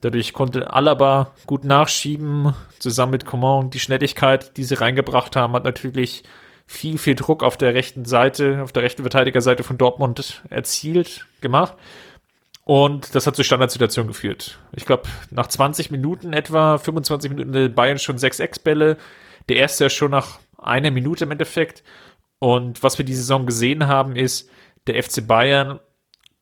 Dadurch 0.00 0.32
konnte 0.32 0.72
Alaba 0.72 1.32
gut 1.46 1.64
nachschieben, 1.64 2.54
zusammen 2.78 3.12
mit 3.12 3.26
Coman. 3.26 3.70
Die 3.70 3.78
Schnelligkeit, 3.78 4.56
die 4.56 4.64
sie 4.64 4.74
reingebracht 4.74 5.36
haben, 5.36 5.52
hat 5.52 5.64
natürlich 5.64 6.24
viel, 6.66 6.98
viel 6.98 7.14
Druck 7.14 7.42
auf 7.42 7.56
der 7.56 7.74
rechten 7.74 8.04
Seite, 8.04 8.62
auf 8.62 8.72
der 8.72 8.82
rechten 8.82 9.02
Verteidigerseite 9.02 9.62
von 9.62 9.78
Dortmund 9.78 10.42
erzielt, 10.48 11.26
gemacht. 11.40 11.74
Und 12.64 13.14
das 13.14 13.26
hat 13.26 13.34
zu 13.34 13.42
Standardsituationen 13.42 14.08
geführt. 14.08 14.58
Ich 14.72 14.86
glaube, 14.86 15.08
nach 15.30 15.48
20 15.48 15.90
Minuten 15.90 16.32
etwa, 16.32 16.78
25 16.78 17.30
Minuten 17.30 17.74
Bayern 17.74 17.98
schon 17.98 18.18
sechs 18.18 18.38
Ex-Bälle. 18.38 18.96
Der 19.48 19.56
erste 19.56 19.84
ja 19.84 19.90
schon 19.90 20.12
nach 20.12 20.38
einer 20.58 20.92
Minute 20.92 21.24
im 21.24 21.32
Endeffekt. 21.32 21.82
Und 22.38 22.82
was 22.82 22.98
wir 22.98 23.04
die 23.04 23.14
Saison 23.14 23.46
gesehen 23.46 23.88
haben, 23.88 24.14
ist, 24.14 24.48
der 24.86 25.02
FC 25.02 25.26
Bayern 25.26 25.80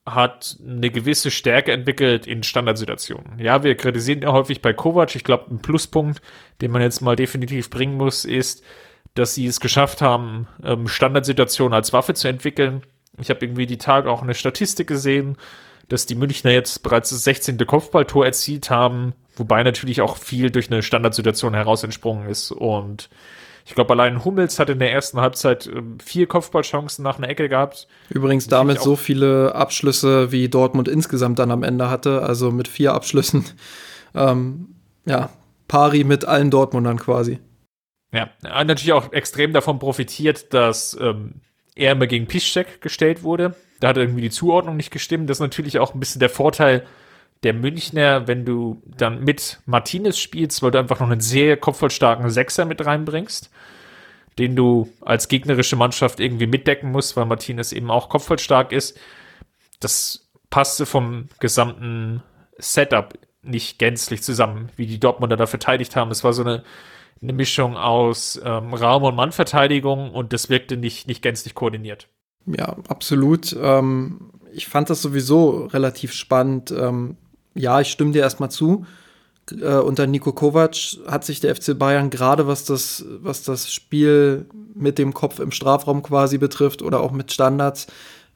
hat 0.07 0.57
eine 0.67 0.91
gewisse 0.91 1.31
Stärke 1.31 1.73
entwickelt 1.73 2.27
in 2.27 2.43
Standardsituationen. 2.43 3.39
Ja, 3.39 3.63
wir 3.63 3.75
kritisieren 3.77 4.23
ja 4.23 4.33
häufig 4.33 4.61
bei 4.63 4.73
Kovac. 4.73 5.15
Ich 5.15 5.25
glaube, 5.25 5.51
ein 5.51 5.63
Pluspunkt, 5.63 6.21
den 6.61 6.71
man 6.71 6.83
jetzt 6.83 7.01
mal 7.01 7.17
definitiv 7.17 7.71
bringen 7.71 7.97
muss, 7.97 8.25
ist, 8.25 8.65
dass 9.15 9.35
sie 9.35 9.47
es 9.47 9.61
geschafft 9.61 10.03
haben, 10.03 10.49
ähm, 10.63 10.89
Standardsituationen 10.89 11.75
als 11.75 11.93
Waffe 11.93 12.15
zu 12.15 12.29
entwickeln. 12.29 12.83
Ich 13.19 13.31
habe 13.31 13.45
irgendwie 13.45 13.67
die 13.67 13.79
Tage 13.79 14.11
auch 14.11 14.23
eine 14.23 14.35
Statistik 14.35 14.87
gesehen, 14.87 15.37
dass 15.91 16.07
die 16.07 16.15
Münchner 16.15 16.53
jetzt 16.53 16.83
bereits 16.83 17.11
das 17.11 17.25
16. 17.25 17.59
Kopfballtor 17.67 18.25
erzielt 18.25 18.71
haben, 18.71 19.13
wobei 19.37 19.63
natürlich 19.63 20.01
auch 20.01 20.17
viel 20.17 20.51
durch 20.51 20.71
eine 20.71 20.83
Standardsituation 20.83 21.53
heraus 21.53 21.83
entsprungen 21.83 22.29
ist. 22.29 22.53
Und 22.53 23.11
ich 23.67 23.75
glaube, 23.75 23.93
allein 23.93 24.25
Hummels 24.25 24.61
hat 24.61 24.71
in 24.71 24.79
der 24.79 24.93
ersten 24.93 25.21
Halbzeit 25.21 25.67
ähm, 25.67 25.99
vier 25.99 26.29
Kopfballchancen 26.29 27.03
nach 27.03 27.19
einer 27.19 27.29
Ecke 27.29 27.49
gehabt. 27.49 27.89
Übrigens 28.09 28.47
damit 28.47 28.81
so 28.81 28.95
viele 28.95 29.55
Abschlüsse, 29.55 30.31
wie 30.31 30.49
Dortmund 30.49 30.87
insgesamt 30.87 31.41
dann 31.41 31.51
am 31.51 31.65
Ende 31.65 31.91
hatte, 31.91 32.23
also 32.23 32.51
mit 32.51 32.69
vier 32.69 32.95
Abschlüssen. 32.95 33.45
Ähm, 34.13 34.75
ja, 35.07 35.31
pari 35.69 36.03
mit 36.03 36.25
allen 36.25 36.51
Dortmundern 36.51 36.99
quasi. 36.99 37.39
Ja, 38.13 38.29
natürlich 38.43 38.93
auch 38.93 39.13
extrem 39.13 39.53
davon 39.53 39.79
profitiert, 39.79 40.53
dass 40.53 40.99
ähm, 41.01 41.43
er 41.77 41.93
immer 41.93 42.09
gegen 42.09 42.27
Piszczek 42.27 42.81
gestellt 42.81 43.23
wurde. 43.23 43.55
Da 43.81 43.89
hat 43.89 43.97
irgendwie 43.97 44.23
die 44.23 44.31
Zuordnung 44.31 44.77
nicht 44.77 44.91
gestimmt. 44.91 45.29
Das 45.29 45.39
ist 45.39 45.43
natürlich 45.43 45.79
auch 45.79 45.95
ein 45.95 46.01
bisschen 46.01 46.21
der 46.21 46.31
Vorteil 46.31 46.87
der 47.43 47.55
Münchner, 47.55 48.29
wenn 48.29 48.45
du 48.45 48.83
dann 48.85 49.25
mit 49.25 49.61
Martinez 49.65 50.19
spielst, 50.19 50.63
weil 50.63 50.71
du 50.71 50.79
einfach 50.79 51.01
noch 51.01 51.11
einen 51.11 51.21
sehr 51.21 51.57
kopfvollstarken 51.57 52.29
Sechser 52.29 52.67
mit 52.67 52.85
reinbringst, 52.85 53.51
den 54.39 54.57
du 54.57 54.91
als 55.01 55.29
gegnerische 55.29 55.77
Mannschaft 55.77 56.21
irgendwie 56.21 56.47
mitdecken 56.47 56.93
musst, 56.93 57.17
weil 57.17 57.25
Martinez 57.25 57.73
eben 57.73 57.91
auch 57.91 58.11
kopfvollstark 58.11 58.73
ist. 58.73 58.99
Das 59.81 60.31
passte 60.51 60.85
vom 60.85 61.29
gesamten 61.39 62.23
Setup 62.59 63.15
nicht 63.43 63.79
gänzlich 63.79 64.23
zusammen, 64.23 64.69
wie 64.77 64.87
die 64.87 65.01
Dortmunder 65.01 65.39
da 65.39 65.47
verteidigt 65.47 65.97
haben. 65.97 66.11
Es 66.11 66.25
war 66.25 66.35
so 66.35 66.43
eine, 66.43 66.63
eine 67.23 67.33
Mischung 67.33 67.79
aus 67.79 68.39
ähm, 68.45 68.75
Raum- 68.75 69.05
und 69.05 69.15
Mannverteidigung 69.15 70.11
und 70.13 70.35
das 70.35 70.51
wirkte 70.51 70.77
nicht, 70.77 71.07
nicht 71.07 71.23
gänzlich 71.23 71.55
koordiniert. 71.55 72.09
Ja, 72.47 72.77
absolut. 72.89 73.57
Ähm, 73.61 74.31
ich 74.53 74.67
fand 74.67 74.91
das 74.91 75.03
sowieso 75.03 75.67
relativ 75.67 76.13
spannend. 76.13 76.73
Ähm, 76.77 77.17
ja, 77.55 77.81
ich 77.81 77.91
stimme 77.91 78.13
dir 78.13 78.23
erstmal 78.23 78.51
zu. 78.51 78.87
Äh, 79.53 79.77
unter 79.77 80.07
Nico 80.07 80.33
Kovac 80.33 80.77
hat 81.07 81.25
sich 81.25 81.41
der 81.41 81.55
FC 81.55 81.79
Bayern 81.79 82.11
gerade 82.11 82.47
was 82.47 82.65
das, 82.65 83.05
was 83.21 83.43
das 83.43 83.73
Spiel 83.73 84.47
mit 84.75 84.99
dem 84.99 85.15
Kopf 85.15 85.39
im 85.41 85.51
Strafraum 85.51 86.03
quasi 86.03 86.39
betrifft 86.39 86.83
oder 86.83 87.01
auch 87.01 87.13
mit 87.13 87.33
Standards 87.33 87.87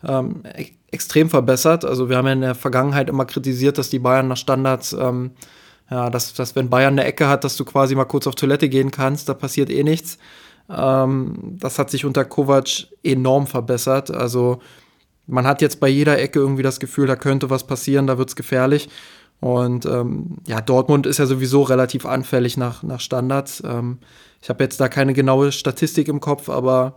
ähm, 0.07 0.43
e 0.57 0.73
extrem 0.91 1.29
verbessert. 1.29 1.85
Also 1.85 2.09
wir 2.09 2.17
haben 2.17 2.27
ja 2.27 2.33
in 2.35 2.41
der 2.43 2.55
Vergangenheit 2.55 3.09
immer 3.09 3.25
kritisiert, 3.25 3.79
dass 3.79 3.91
die 3.91 3.99
Bayern 3.99 4.29
nach 4.29 4.37
Standards, 4.37 4.93
ähm, 4.93 5.33
ja, 5.91 6.09
dass, 6.09 6.35
dass 6.35 6.55
wenn 6.55 6.71
Bayern 6.71 6.95
eine 6.95 7.05
Ecke 7.05 7.27
hat, 7.27 7.43
dass 7.43 7.57
du 7.57 7.65
quasi 7.65 7.97
mal 7.97 8.05
kurz 8.05 8.29
auf 8.29 8.37
Toilette 8.37 8.69
gehen 8.69 8.93
kannst, 8.93 9.29
da 9.29 9.35
passiert 9.35 9.71
eh 9.71 9.83
nichts. 9.83 10.19
Ähm, 10.69 11.57
das 11.59 11.79
hat 11.79 11.91
sich 11.91 12.05
unter 12.05 12.25
Kovac 12.25 12.87
enorm 13.03 13.47
verbessert. 13.47 14.11
Also 14.11 14.61
man 15.27 15.47
hat 15.47 15.63
jetzt 15.63 15.81
bei 15.81 15.89
jeder 15.89 16.19
Ecke 16.19 16.39
irgendwie 16.39 16.63
das 16.63 16.81
Gefühl, 16.81 17.07
da 17.07 17.17
könnte 17.17 17.51
was 17.51 17.67
passieren, 17.67 18.07
da 18.07 18.19
wird 18.19 18.29
es 18.31 18.37
gefährlich. 18.37 18.89
Und 19.41 19.85
ähm, 19.85 20.39
ja, 20.47 20.61
Dortmund 20.61 21.07
ist 21.07 21.19
ja 21.19 21.27
sowieso 21.27 21.63
relativ 21.63 22.07
anfällig 22.07 22.57
nach, 22.57 22.83
nach 22.83 23.01
Standards. 23.01 23.63
Ähm, 23.67 23.99
ich 24.41 24.49
habe 24.49 24.65
jetzt 24.65 24.81
da 24.81 24.89
keine 24.89 25.13
genaue 25.13 25.53
Statistik 25.53 26.09
im 26.09 26.21
Kopf, 26.21 26.49
aber 26.49 26.95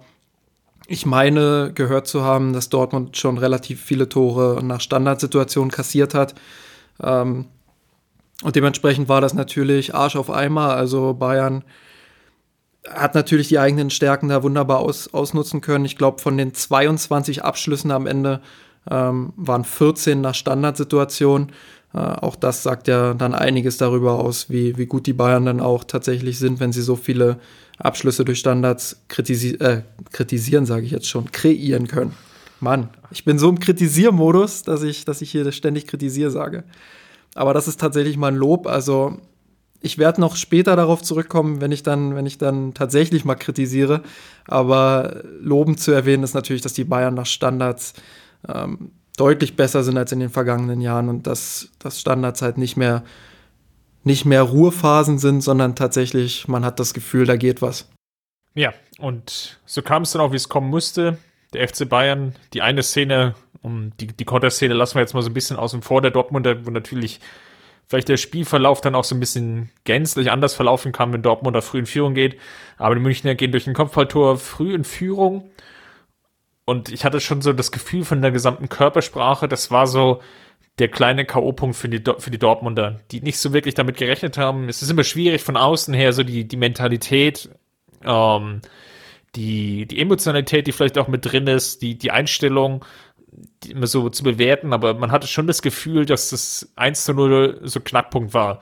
ich 0.88 1.06
meine 1.06 1.72
gehört 1.74 2.08
zu 2.08 2.24
haben, 2.24 2.54
dass 2.54 2.70
Dortmund 2.70 3.18
schon 3.18 3.38
relativ 3.38 3.82
viele 3.84 4.08
Tore 4.08 4.62
nach 4.64 4.80
Standardsituationen 4.80 5.72
kassiert 5.72 6.14
hat. 6.14 6.36
Ähm, 7.02 7.48
und 8.44 8.56
dementsprechend 8.56 9.10
war 9.10 9.20
das 9.20 9.34
natürlich 9.34 9.96
Arsch 9.96 10.16
auf 10.16 10.30
Eimer. 10.30 10.76
Also 10.76 11.14
Bayern 11.14 11.64
hat 12.94 13.16
natürlich 13.16 13.48
die 13.48 13.60
eigenen 13.60 13.90
Stärken 13.90 14.30
da 14.30 14.44
wunderbar 14.44 14.80
aus, 14.80 15.14
ausnutzen 15.14 15.62
können. 15.62 15.86
Ich 15.86 15.98
glaube, 15.98 16.22
von 16.22 16.38
den 16.38 16.54
22 16.54 17.44
Abschlüssen 17.44 17.92
am 17.92 18.08
Ende 18.08 18.42
ähm, 18.90 19.34
waren 19.36 19.64
14 19.64 20.22
nach 20.22 20.36
Standardsituationen. 20.36 21.52
Äh, 21.94 21.98
auch 21.98 22.36
das 22.36 22.64
sagt 22.64 22.88
ja 22.88 23.14
dann 23.14 23.34
einiges 23.34 23.78
darüber 23.78 24.20
aus, 24.20 24.50
wie, 24.50 24.78
wie 24.78 24.86
gut 24.86 25.08
die 25.08 25.14
Bayern 25.14 25.46
dann 25.46 25.60
auch 25.60 25.84
tatsächlich 25.84 26.40
sind, 26.40 26.60
wenn 26.60 26.72
sie 26.72 26.82
so 26.82 26.96
viele 26.96 27.40
Abschlüsse 27.78 28.26
durch 28.26 28.40
Standards 28.40 29.02
kritisi 29.08 29.56
äh, 29.56 29.84
kritisieren, 30.12 30.66
sage 30.66 30.86
ich 30.86 30.92
jetzt 30.92 31.08
schon, 31.08 31.32
kreieren 31.32 31.88
können. 31.88 32.14
Mann, 32.60 32.90
ich 33.12 33.24
bin 33.24 33.38
so 33.38 33.50
im 33.50 33.60
Kritisiermodus, 33.60 34.64
dass 34.64 34.82
ich, 34.82 35.06
dass 35.06 35.22
ich 35.22 35.32
hier 35.32 35.52
ständig 35.52 35.86
kritisiere 35.86 36.32
sage. 36.32 36.64
Aber 37.36 37.54
das 37.54 37.68
ist 37.68 37.80
tatsächlich 37.80 38.18
mal 38.18 38.32
ein 38.32 38.36
Lob. 38.36 38.66
Also 38.66 39.20
ich 39.82 39.98
werde 39.98 40.22
noch 40.22 40.36
später 40.36 40.76
darauf 40.76 41.02
zurückkommen, 41.02 41.62
wenn 41.62 41.72
ich 41.72 41.84
dann, 41.84 42.16
wenn 42.16 42.26
ich 42.26 42.38
dann 42.38 42.74
tatsächlich 42.74 43.26
mal 43.26 43.36
kritisiere. 43.36 44.02
Aber 44.46 45.22
lobend 45.40 45.80
zu 45.80 45.92
erwähnen 45.92 46.24
ist 46.24 46.34
natürlich, 46.34 46.62
dass 46.62 46.74
die 46.74 46.84
Bayern 46.84 47.14
nach 47.14 47.26
Standards 47.26 47.94
ähm, 48.48 48.92
deutlich 49.18 49.56
besser 49.56 49.84
sind 49.84 49.98
als 49.98 50.12
in 50.12 50.20
den 50.20 50.30
vergangenen 50.30 50.82
Jahren 50.82 51.10
und 51.10 51.28
dass, 51.28 51.70
dass 51.80 52.00
Standards 52.00 52.42
halt 52.42 52.58
nicht 52.58 52.78
mehr, 52.78 53.04
nicht 54.04 54.26
mehr 54.26 54.44
Ruhephasen 54.44 55.20
sind, 55.20 55.42
sondern 55.42 55.76
tatsächlich, 55.76 56.48
man 56.48 56.66
hat 56.66 56.80
das 56.80 56.94
Gefühl, 56.94 57.26
da 57.26 57.36
geht 57.36 57.62
was. 57.62 57.90
Ja, 58.54 58.74
und 59.00 59.60
so 59.66 59.82
kam 59.82 60.04
es 60.04 60.12
dann 60.12 60.22
auch, 60.22 60.32
wie 60.32 60.38
es 60.38 60.50
kommen 60.50 60.70
musste. 60.70 61.18
Der 61.54 61.68
FC 61.68 61.88
Bayern, 61.88 62.36
die 62.54 62.62
eine 62.62 62.84
Szene, 62.84 63.36
um 63.62 63.92
die, 64.00 64.08
die 64.08 64.26
Konterszene 64.26 64.74
lassen 64.74 64.96
wir 64.96 65.02
jetzt 65.02 65.14
mal 65.14 65.22
so 65.22 65.30
ein 65.30 65.34
bisschen 65.34 65.58
außen 65.58 65.82
vor, 65.82 66.02
der 66.02 66.12
Dortmunder, 66.12 66.66
wo 66.66 66.72
natürlich 66.72 67.20
vielleicht 67.88 68.10
der 68.10 68.18
Spielverlauf 68.18 68.82
dann 68.82 68.96
auch 68.96 69.04
so 69.04 69.16
ein 69.16 69.20
bisschen 69.20 69.70
gänzlich 69.84 70.32
anders 70.32 70.54
verlaufen 70.54 70.92
kann, 70.92 71.14
wenn 71.14 71.22
Dortmunder 71.22 71.62
früh 71.62 71.80
in 71.80 71.86
Führung 71.86 72.14
geht. 72.14 72.38
Aber 72.78 72.96
die 72.96 73.02
Münchner 73.02 73.36
gehen 73.36 73.52
durch 73.52 73.68
ein 73.68 73.74
Kopfballtor 73.74 74.38
früh 74.38 74.74
in 74.74 74.84
Führung 74.84 75.50
und 76.68 76.90
ich 76.92 77.06
hatte 77.06 77.22
schon 77.22 77.42
so 77.42 77.54
das 77.54 77.72
Gefühl 77.72 78.04
von 78.04 78.22
der 78.22 78.32
gesamten 78.32 78.68
Körpersprache, 78.68 79.48
das 79.48 79.72
war 79.72 79.88
so 79.88 80.22
der 80.80 80.90
kleine 80.90 81.24
K.O.-Punkt 81.24 81.76
für 81.76 81.88
die, 81.88 82.04
für 82.20 82.30
die 82.30 82.38
Dortmunder, 82.38 83.00
die 83.10 83.22
nicht 83.22 83.40
so 83.40 83.54
wirklich 83.54 83.74
damit 83.74 83.96
gerechnet 83.96 84.38
haben. 84.38 84.68
Es 84.68 84.82
ist 84.82 84.92
immer 84.92 85.06
schwierig 85.06 85.42
von 85.42 85.56
außen 85.56 85.94
her, 85.94 86.12
so 86.12 86.24
die, 86.24 86.46
die 86.46 86.58
Mentalität, 86.58 87.50
ähm, 88.04 88.60
die, 89.38 89.86
die 89.86 90.02
Emotionalität, 90.02 90.68
die 90.68 90.74
vielleicht 90.74 90.98
auch 90.98 91.08
mit 91.08 91.26
drin 91.26 91.48
ist, 91.48 91.82
die, 91.82 91.98
die 91.98 92.12
Einstellung, 92.12 92.84
immer 93.68 93.88
so 93.88 94.10
zu 94.10 94.24
bewerten, 94.24 94.74
aber 94.74 94.94
man 94.94 95.12
hatte 95.12 95.28
schon 95.28 95.48
das 95.48 95.62
Gefühl, 95.62 96.06
dass 96.06 96.30
das 96.30 96.72
1 96.76 97.06
zu 97.06 97.14
0 97.14 97.62
so 97.64 97.80
Knackpunkt 97.80 98.34
war 98.34 98.62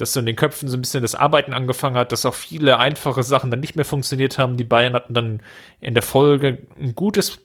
dass 0.00 0.14
so 0.14 0.20
in 0.20 0.26
den 0.26 0.36
Köpfen 0.36 0.68
so 0.68 0.76
ein 0.76 0.80
bisschen 0.80 1.02
das 1.02 1.14
Arbeiten 1.14 1.52
angefangen 1.52 1.96
hat, 1.96 2.12
dass 2.12 2.24
auch 2.24 2.34
viele 2.34 2.78
einfache 2.78 3.22
Sachen 3.22 3.50
dann 3.50 3.60
nicht 3.60 3.76
mehr 3.76 3.84
funktioniert 3.84 4.38
haben. 4.38 4.56
Die 4.56 4.64
Bayern 4.64 4.94
hatten 4.94 5.14
dann 5.14 5.42
in 5.80 5.94
der 5.94 6.02
Folge 6.02 6.58
ein 6.80 6.94
gutes, 6.94 7.38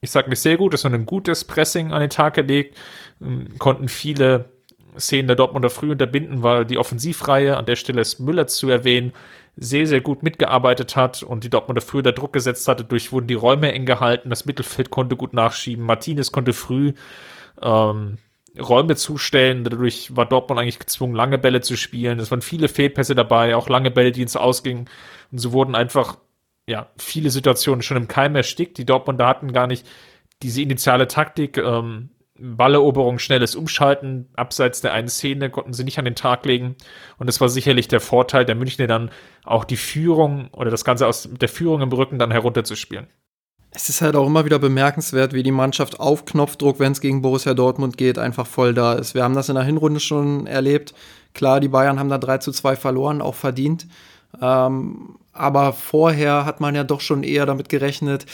ich 0.00 0.10
sage 0.10 0.28
nicht 0.28 0.40
sehr 0.40 0.58
gutes, 0.58 0.82
sondern 0.82 1.02
ein 1.02 1.06
gutes 1.06 1.44
Pressing 1.44 1.92
an 1.92 2.00
den 2.00 2.10
Tag 2.10 2.34
gelegt, 2.34 2.76
ähm, 3.20 3.58
konnten 3.58 3.88
viele 3.88 4.50
Szenen 4.98 5.26
der 5.26 5.36
Dortmunder 5.36 5.70
früh 5.70 5.90
unterbinden, 5.90 6.42
weil 6.42 6.64
die 6.64 6.78
Offensivreihe, 6.78 7.56
an 7.56 7.66
der 7.66 7.76
Stelle 7.76 8.00
ist 8.00 8.20
Müller 8.20 8.46
zu 8.46 8.68
erwähnen, 8.68 9.12
sehr, 9.56 9.86
sehr 9.86 10.02
gut 10.02 10.22
mitgearbeitet 10.22 10.96
hat 10.96 11.22
und 11.22 11.42
die 11.42 11.50
Dortmunder 11.50 11.80
früh 11.80 12.02
der 12.02 12.12
Druck 12.12 12.32
gesetzt 12.32 12.68
hatte. 12.68 12.84
Durch 12.84 13.12
wurden 13.12 13.26
die 13.26 13.34
Räume 13.34 13.72
eng 13.72 13.86
gehalten, 13.86 14.30
das 14.30 14.44
Mittelfeld 14.44 14.90
konnte 14.90 15.16
gut 15.16 15.32
nachschieben, 15.32 15.84
Martinez 15.84 16.30
konnte 16.30 16.52
früh 16.52 16.92
ähm, 17.62 18.18
Räume 18.58 18.96
zustellen. 18.96 19.64
Dadurch 19.64 20.14
war 20.14 20.26
Dortmund 20.26 20.60
eigentlich 20.60 20.78
gezwungen, 20.78 21.14
lange 21.14 21.38
Bälle 21.38 21.62
zu 21.62 21.76
spielen. 21.76 22.18
Es 22.18 22.30
waren 22.30 22.42
viele 22.42 22.68
Fehlpässe 22.68 23.14
dabei, 23.14 23.56
auch 23.56 23.68
lange 23.68 23.90
Bälle, 23.90 24.12
die 24.12 24.22
ins 24.22 24.36
Ausgingen. 24.36 24.90
Und 25.32 25.38
so 25.38 25.52
wurden 25.52 25.74
einfach, 25.74 26.18
ja, 26.68 26.90
viele 26.98 27.30
Situationen 27.30 27.82
schon 27.82 27.96
im 27.96 28.08
Keim 28.08 28.36
erstickt. 28.36 28.76
Die 28.76 28.86
Dortmunder 28.86 29.26
hatten 29.26 29.52
gar 29.52 29.66
nicht 29.66 29.86
diese 30.42 30.60
initiale 30.60 31.08
Taktik, 31.08 31.56
ähm, 31.56 32.10
Balleroberung, 32.38 33.18
schnelles 33.18 33.54
Umschalten, 33.54 34.28
abseits 34.36 34.80
der 34.80 34.92
einen 34.92 35.08
Szene 35.08 35.50
konnten 35.50 35.72
sie 35.72 35.84
nicht 35.84 35.98
an 35.98 36.04
den 36.04 36.14
Tag 36.14 36.44
legen. 36.44 36.76
Und 37.18 37.26
das 37.26 37.40
war 37.40 37.48
sicherlich 37.48 37.88
der 37.88 38.00
Vorteil 38.00 38.44
der 38.44 38.54
Münchner 38.54 38.86
dann 38.86 39.10
auch 39.44 39.64
die 39.64 39.76
Führung 39.76 40.48
oder 40.52 40.70
das 40.70 40.84
Ganze 40.84 41.06
aus 41.06 41.28
der 41.30 41.48
Führung 41.48 41.82
im 41.82 41.92
Rücken 41.92 42.18
dann 42.18 42.30
herunterzuspielen 42.30 43.06
es 43.76 43.90
ist 43.90 44.00
halt 44.00 44.16
auch 44.16 44.26
immer 44.26 44.46
wieder 44.46 44.58
bemerkenswert, 44.58 45.34
wie 45.34 45.42
die 45.42 45.50
Mannschaft 45.50 46.00
auf 46.00 46.24
Knopfdruck, 46.24 46.80
wenn 46.80 46.92
es 46.92 47.02
gegen 47.02 47.20
Borussia 47.20 47.52
Dortmund 47.52 47.98
geht, 47.98 48.18
einfach 48.18 48.46
voll 48.46 48.72
da 48.72 48.94
ist. 48.94 49.14
Wir 49.14 49.22
haben 49.22 49.34
das 49.34 49.50
in 49.50 49.54
der 49.54 49.64
Hinrunde 49.64 50.00
schon 50.00 50.46
erlebt. 50.46 50.94
Klar, 51.34 51.60
die 51.60 51.68
Bayern 51.68 51.98
haben 51.98 52.08
da 52.08 52.16
3 52.16 52.38
zu 52.38 52.52
2 52.52 52.74
verloren, 52.74 53.20
auch 53.20 53.34
verdient. 53.34 53.86
Ähm, 54.40 55.16
aber 55.34 55.74
vorher 55.74 56.46
hat 56.46 56.60
man 56.60 56.74
ja 56.74 56.84
doch 56.84 57.02
schon 57.02 57.22
eher 57.22 57.44
damit 57.44 57.68
gerechnet, 57.68 58.24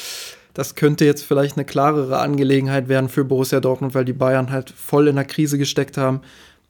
das 0.54 0.74
könnte 0.74 1.04
jetzt 1.04 1.24
vielleicht 1.24 1.56
eine 1.56 1.64
klarere 1.64 2.18
Angelegenheit 2.18 2.88
werden 2.88 3.08
für 3.08 3.24
Borussia 3.24 3.60
Dortmund, 3.60 3.94
weil 3.94 4.04
die 4.04 4.12
Bayern 4.12 4.50
halt 4.50 4.70
voll 4.70 5.08
in 5.08 5.16
der 5.16 5.24
Krise 5.24 5.58
gesteckt 5.58 5.96
haben. 5.96 6.20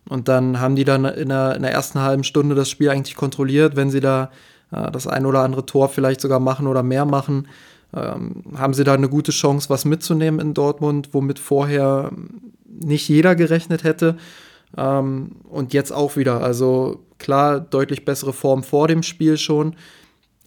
Und 0.09 0.29
dann 0.29 0.61
haben 0.61 0.77
die 0.77 0.85
dann 0.85 1.05
in 1.05 1.29
der, 1.29 1.57
in 1.57 1.63
der 1.63 1.73
ersten 1.73 2.01
halben 2.01 2.25
Stunde 2.25 2.55
das 2.55 2.69
Spiel 2.69 2.91
eigentlich 2.91 3.17
kontrolliert, 3.17 3.77
wenn 3.77 3.91
sie 3.91 4.01
da 4.01 4.31
äh, 4.73 4.91
das 4.91 5.07
ein 5.07 5.27
oder 5.27 5.41
andere 5.41 5.67
Tor 5.67 5.89
vielleicht 5.89 6.21
sogar 6.21 6.41
machen 6.41 6.67
oder 6.67 6.83
mehr 6.83 7.05
machen 7.05 7.47
ähm, 7.95 8.43
haben 8.57 8.75
sie 8.75 8.85
da 8.85 8.95
eine 8.95 9.09
gute 9.09 9.33
Chance, 9.33 9.69
was 9.69 9.85
mitzunehmen 9.85 10.41
in 10.41 10.55
Dortmund, 10.55 11.11
womit 11.13 11.39
vorher 11.39 12.11
nicht 12.67 13.09
jeder 13.09 13.35
gerechnet 13.35 13.85
hätte. 13.85 14.17
Ähm, 14.77 15.33
und 15.49 15.75
jetzt 15.75 15.93
auch 15.93 16.17
wieder. 16.17 16.43
Also 16.43 17.01
klar, 17.19 17.61
deutlich 17.61 18.05
bessere 18.05 18.33
Form 18.33 18.63
vor 18.63 18.89
dem 18.89 19.03
Spiel 19.03 19.37
schon. 19.37 19.77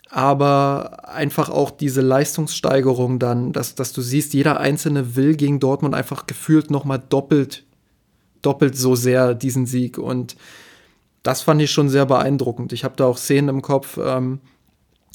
Aber 0.09 1.09
einfach 1.09 1.49
auch 1.49 1.71
diese 1.71 2.01
Leistungssteigerung 2.01 3.19
dann, 3.19 3.51
dass, 3.51 3.75
dass 3.75 3.91
du 3.91 4.01
siehst, 4.01 4.33
jeder 4.33 4.59
Einzelne 4.59 5.15
will 5.15 5.35
gegen 5.35 5.59
Dortmund 5.59 5.95
einfach 5.95 6.27
gefühlt 6.27 6.69
nochmal 6.69 7.01
doppelt, 7.09 7.65
doppelt 8.41 8.77
so 8.77 8.95
sehr 8.95 9.33
diesen 9.33 9.65
Sieg. 9.65 9.97
Und 9.97 10.35
das 11.23 11.41
fand 11.41 11.61
ich 11.61 11.71
schon 11.71 11.89
sehr 11.89 12.05
beeindruckend. 12.05 12.71
Ich 12.71 12.83
habe 12.83 12.95
da 12.95 13.05
auch 13.05 13.17
Szenen 13.17 13.49
im 13.49 13.61
Kopf, 13.61 13.97
ähm, 14.01 14.39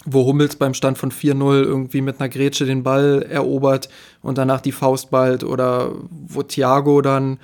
wo 0.04 0.24
Hummels 0.26 0.56
beim 0.56 0.74
Stand 0.74 0.98
von 0.98 1.12
4-0 1.12 1.62
irgendwie 1.62 2.00
mit 2.00 2.20
einer 2.20 2.28
Grätsche 2.28 2.64
den 2.64 2.82
Ball 2.82 3.22
erobert 3.22 3.88
und 4.22 4.38
danach 4.38 4.60
die 4.60 4.72
Faust 4.72 5.10
ballt 5.10 5.44
oder 5.44 5.92
wo 6.10 6.42
Thiago 6.42 7.02
dann 7.02 7.38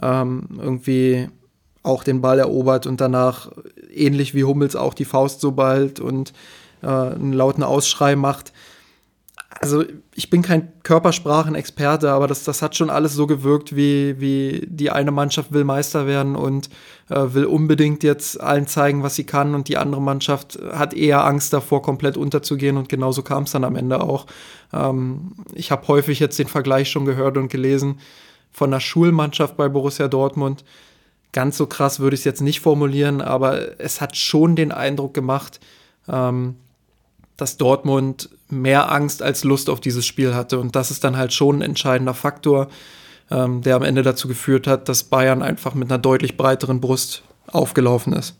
ähm, 0.00 0.48
irgendwie 0.58 1.28
auch 1.82 2.04
den 2.04 2.20
Ball 2.20 2.38
erobert 2.38 2.86
und 2.86 3.00
danach 3.00 3.50
ähnlich 3.92 4.34
wie 4.34 4.44
Hummels 4.44 4.76
auch 4.76 4.94
die 4.94 5.04
Faust 5.04 5.40
so 5.40 5.52
ballt 5.52 6.00
und 6.00 6.32
äh, 6.82 6.86
einen 6.86 7.32
lauten 7.32 7.62
Ausschrei 7.62 8.16
macht 8.16 8.52
also 9.60 9.84
ich 10.14 10.30
bin 10.30 10.42
kein 10.42 10.72
Körpersprachenexperte, 10.82 12.10
aber 12.10 12.26
das, 12.26 12.44
das 12.44 12.62
hat 12.62 12.76
schon 12.76 12.90
alles 12.90 13.14
so 13.14 13.26
gewirkt, 13.26 13.76
wie, 13.76 14.18
wie 14.20 14.66
die 14.66 14.90
eine 14.90 15.10
Mannschaft 15.10 15.52
will 15.52 15.64
Meister 15.64 16.06
werden 16.06 16.36
und 16.36 16.68
äh, 17.08 17.34
will 17.34 17.44
unbedingt 17.44 18.02
jetzt 18.02 18.40
allen 18.40 18.66
zeigen, 18.66 19.02
was 19.02 19.14
sie 19.14 19.24
kann 19.24 19.54
und 19.54 19.68
die 19.68 19.76
andere 19.76 20.00
Mannschaft 20.00 20.58
hat 20.72 20.94
eher 20.94 21.24
Angst 21.24 21.52
davor, 21.52 21.82
komplett 21.82 22.16
unterzugehen 22.16 22.76
und 22.76 22.88
genauso 22.88 23.22
kam 23.22 23.44
es 23.44 23.52
dann 23.52 23.64
am 23.64 23.76
Ende 23.76 24.00
auch. 24.00 24.26
Ähm, 24.72 25.32
ich 25.54 25.70
habe 25.70 25.86
häufig 25.88 26.18
jetzt 26.18 26.38
den 26.38 26.48
Vergleich 26.48 26.90
schon 26.90 27.04
gehört 27.04 27.36
und 27.36 27.48
gelesen 27.48 28.00
von 28.50 28.70
der 28.70 28.80
Schulmannschaft 28.80 29.56
bei 29.56 29.68
Borussia 29.68 30.08
Dortmund. 30.08 30.64
Ganz 31.32 31.56
so 31.56 31.66
krass 31.66 32.00
würde 32.00 32.14
ich 32.14 32.20
es 32.20 32.24
jetzt 32.24 32.42
nicht 32.42 32.60
formulieren, 32.60 33.20
aber 33.20 33.80
es 33.80 34.00
hat 34.00 34.16
schon 34.16 34.56
den 34.56 34.72
Eindruck 34.72 35.14
gemacht, 35.14 35.60
ähm, 36.08 36.56
dass 37.42 37.56
Dortmund 37.56 38.30
mehr 38.50 38.92
Angst 38.92 39.20
als 39.20 39.42
Lust 39.42 39.68
auf 39.68 39.80
dieses 39.80 40.06
Spiel 40.06 40.32
hatte. 40.32 40.60
Und 40.60 40.76
das 40.76 40.92
ist 40.92 41.02
dann 41.02 41.16
halt 41.16 41.32
schon 41.32 41.58
ein 41.58 41.62
entscheidender 41.62 42.14
Faktor, 42.14 42.68
ähm, 43.32 43.62
der 43.62 43.74
am 43.74 43.82
Ende 43.82 44.02
dazu 44.02 44.28
geführt 44.28 44.68
hat, 44.68 44.88
dass 44.88 45.02
Bayern 45.02 45.42
einfach 45.42 45.74
mit 45.74 45.90
einer 45.90 45.98
deutlich 45.98 46.36
breiteren 46.36 46.80
Brust 46.80 47.24
aufgelaufen 47.48 48.12
ist. 48.12 48.38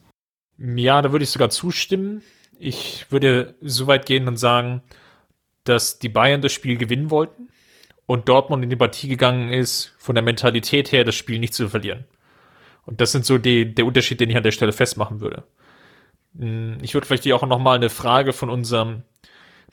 Ja, 0.56 1.02
da 1.02 1.10
würde 1.10 1.24
ich 1.24 1.30
sogar 1.30 1.50
zustimmen. 1.50 2.22
Ich 2.60 3.06
würde 3.10 3.56
so 3.60 3.88
weit 3.88 4.06
gehen 4.06 4.28
und 4.28 4.36
sagen, 4.36 4.82
dass 5.64 5.98
die 5.98 6.08
Bayern 6.08 6.40
das 6.40 6.52
Spiel 6.52 6.76
gewinnen 6.76 7.10
wollten 7.10 7.48
und 8.06 8.28
Dortmund 8.28 8.62
in 8.62 8.70
die 8.70 8.76
Partie 8.76 9.08
gegangen 9.08 9.52
ist, 9.52 9.94
von 9.98 10.14
der 10.14 10.22
Mentalität 10.22 10.92
her, 10.92 11.02
das 11.02 11.16
Spiel 11.16 11.40
nicht 11.40 11.54
zu 11.54 11.68
verlieren. 11.68 12.04
Und 12.86 13.00
das 13.00 13.10
sind 13.10 13.26
so 13.26 13.36
die, 13.36 13.74
der 13.74 13.84
Unterschied, 13.84 14.20
den 14.20 14.30
ich 14.30 14.36
an 14.36 14.44
der 14.44 14.52
Stelle 14.52 14.72
festmachen 14.72 15.20
würde. 15.20 15.42
Hm, 16.38 16.78
ich 16.82 16.94
würde 16.94 17.06
vielleicht 17.06 17.24
hier 17.24 17.36
auch 17.36 17.46
noch 17.46 17.58
mal 17.58 17.76
eine 17.76 17.90
Frage 17.90 18.32
von 18.32 18.50
unserem 18.50 19.02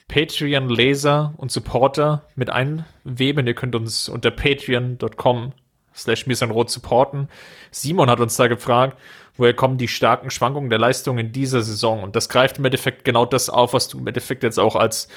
Patreon-Leser 0.07 1.33
und 1.37 1.51
Supporter 1.51 2.23
mit 2.35 2.49
einweben. 2.49 3.47
Ihr 3.47 3.53
könnt 3.53 3.75
uns 3.75 4.09
unter 4.09 4.31
patreon.com 4.31 5.53
slash 5.95 6.25
Rot 6.49 6.69
supporten. 6.69 7.29
Simon 7.71 8.09
hat 8.09 8.19
uns 8.19 8.35
da 8.35 8.47
gefragt, 8.47 8.97
woher 9.37 9.53
kommen 9.53 9.77
die 9.77 9.87
starken 9.87 10.29
Schwankungen 10.29 10.69
der 10.69 10.79
Leistung 10.79 11.17
in 11.17 11.31
dieser 11.31 11.61
Saison? 11.61 12.03
Und 12.03 12.15
das 12.15 12.29
greift 12.29 12.57
im 12.57 12.65
Endeffekt 12.65 13.05
genau 13.05 13.25
das 13.25 13.49
auf, 13.49 13.73
was 13.73 13.87
du 13.87 13.99
im 13.99 14.07
Endeffekt 14.07 14.43
jetzt 14.43 14.59
auch 14.59 14.75
als 14.75 15.07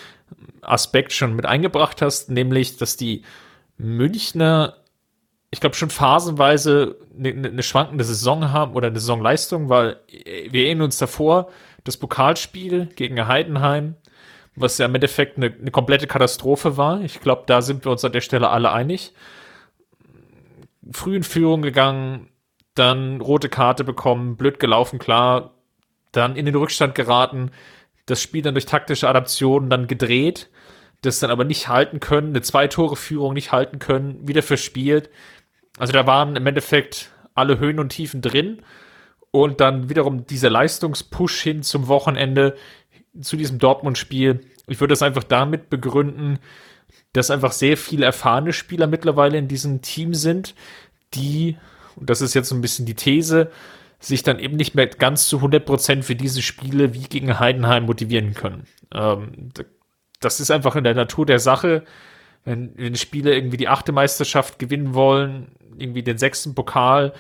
Aspekt 0.61 1.13
schon 1.13 1.35
mit 1.35 1.47
eingebracht 1.47 2.03
hast, 2.03 2.31
nämlich, 2.31 2.77
dass 2.77 2.97
die 2.97 3.23
Münchner, 3.79 4.77
ich 5.53 5.61
glaube, 5.61 5.77
schon 5.77 5.91
phasenweise 5.91 6.97
eine, 7.17 7.29
eine 7.29 7.63
schwankende 7.63 8.05
Saison 8.05 8.51
haben 8.51 8.73
oder 8.73 8.89
eine 8.89 8.99
Saisonleistung, 8.99 9.69
weil 9.69 10.01
wir 10.09 10.65
erinnern 10.65 10.87
uns 10.87 10.97
davor, 10.97 11.51
das 11.85 11.99
Pokalspiel 11.99 12.87
gegen 12.97 13.29
Heidenheim, 13.29 13.97
was 14.57 14.79
ja 14.79 14.87
im 14.87 14.95
Endeffekt 14.95 15.37
eine, 15.37 15.53
eine 15.53 15.71
komplette 15.71 16.07
Katastrophe 16.07 16.79
war. 16.79 17.03
Ich 17.03 17.21
glaube, 17.21 17.43
da 17.47 17.61
sind 17.61 17.85
wir 17.85 17.93
uns 17.93 18.05
an 18.05 18.13
der 18.13 18.23
Stelle 18.23 18.49
alle 18.49 18.73
einig. 18.73 19.13
Früh 20.91 21.17
in 21.17 21.23
Führung 21.23 21.61
gegangen, 21.61 22.31
dann 22.75 23.21
rote 23.21 23.51
Karte 23.51 23.85
bekommen, 23.85 24.37
blöd 24.37 24.59
gelaufen, 24.59 24.99
klar, 24.99 25.53
dann 26.13 26.35
in 26.35 26.47
den 26.47 26.57
Rückstand 26.57 26.95
geraten, 26.95 27.51
das 28.07 28.23
Spiel 28.23 28.41
dann 28.41 28.55
durch 28.55 28.67
taktische 28.67 29.09
Adaptionen 29.09 29.69
dann 29.69 29.87
gedreht, 29.87 30.49
das 31.03 31.19
dann 31.19 31.31
aber 31.31 31.45
nicht 31.45 31.69
halten 31.69 32.01
können, 32.01 32.29
eine 32.29 32.41
Zwei-Tore-Führung 32.41 33.35
nicht 33.35 33.53
halten 33.53 33.79
können, 33.79 34.27
wieder 34.27 34.43
verspielt. 34.43 35.11
Also 35.79 35.93
da 35.93 36.07
waren 36.07 36.37
im 36.37 36.47
Endeffekt 36.47 37.11
alle 37.35 37.59
Höhen 37.59 37.79
und 37.79 37.91
Tiefen 37.91 38.21
drin 38.21 38.63
und 39.31 39.61
dann 39.61 39.89
wiederum 39.89 40.27
dieser 40.27 40.51
Leistungspush 40.51 41.41
hin 41.41 41.63
zum 41.63 41.89
Wochenende, 41.89 42.57
zu 43.21 43.37
diesem 43.37 43.59
Dortmund-Spiel. 43.59 44.41
Ich 44.69 44.81
würde 44.81 44.93
das 44.93 45.03
einfach 45.03 45.25
damit 45.25 45.71
begründen, 45.71 46.39
dass 47.13 47.31
einfach 47.31 47.53
sehr 47.53 47.77
viele 47.77 48.07
erfahrene 48.07 48.53
Spieler 48.53 48.87
mittlerweile 48.87 49.39
in 49.39 49.49
diesem 49.49 49.83
Team 49.83 50.15
sind, 50.15 50.55
die, 51.15 51.57
und 51.97 52.09
das 52.09 52.21
ist 52.21 52.35
jetzt 52.35 52.49
so 52.49 52.55
ein 52.55 52.63
bisschen 52.63 52.87
die 52.87 52.95
These, 52.95 53.51
sich 54.01 54.23
dann 54.23 54.39
eben 54.39 54.57
nicht 54.57 54.75
mehr 54.75 54.87
ganz 54.87 55.29
zu 55.29 55.39
100% 55.39 56.03
für 56.03 56.17
diese 56.17 56.43
Spiele 56.43 56.95
wie 56.95 57.05
gegen 57.05 57.39
Heidenheim 57.39 57.85
motivieren 57.85 58.35
können. 58.35 58.67
Ähm, 58.93 59.51
das 60.21 60.41
ist 60.41 60.51
einfach 60.51 60.77
in 60.77 60.85
der 60.85 60.95
Natur 60.95 61.27
der 61.27 61.39
Sache. 61.39 61.85
Wenn, 62.45 62.73
wenn 62.77 62.97
Spieler 62.97 63.33
irgendwie 63.33 63.57
die 63.57 63.69
achte 63.69 63.93
Meisterschaft 63.93 64.59
gewinnen 64.59 64.95
wollen, 64.95 65.53
irgendwie 65.79 66.03
den 66.03 66.19
sechsten 66.19 66.55
Pokal, 66.55 67.13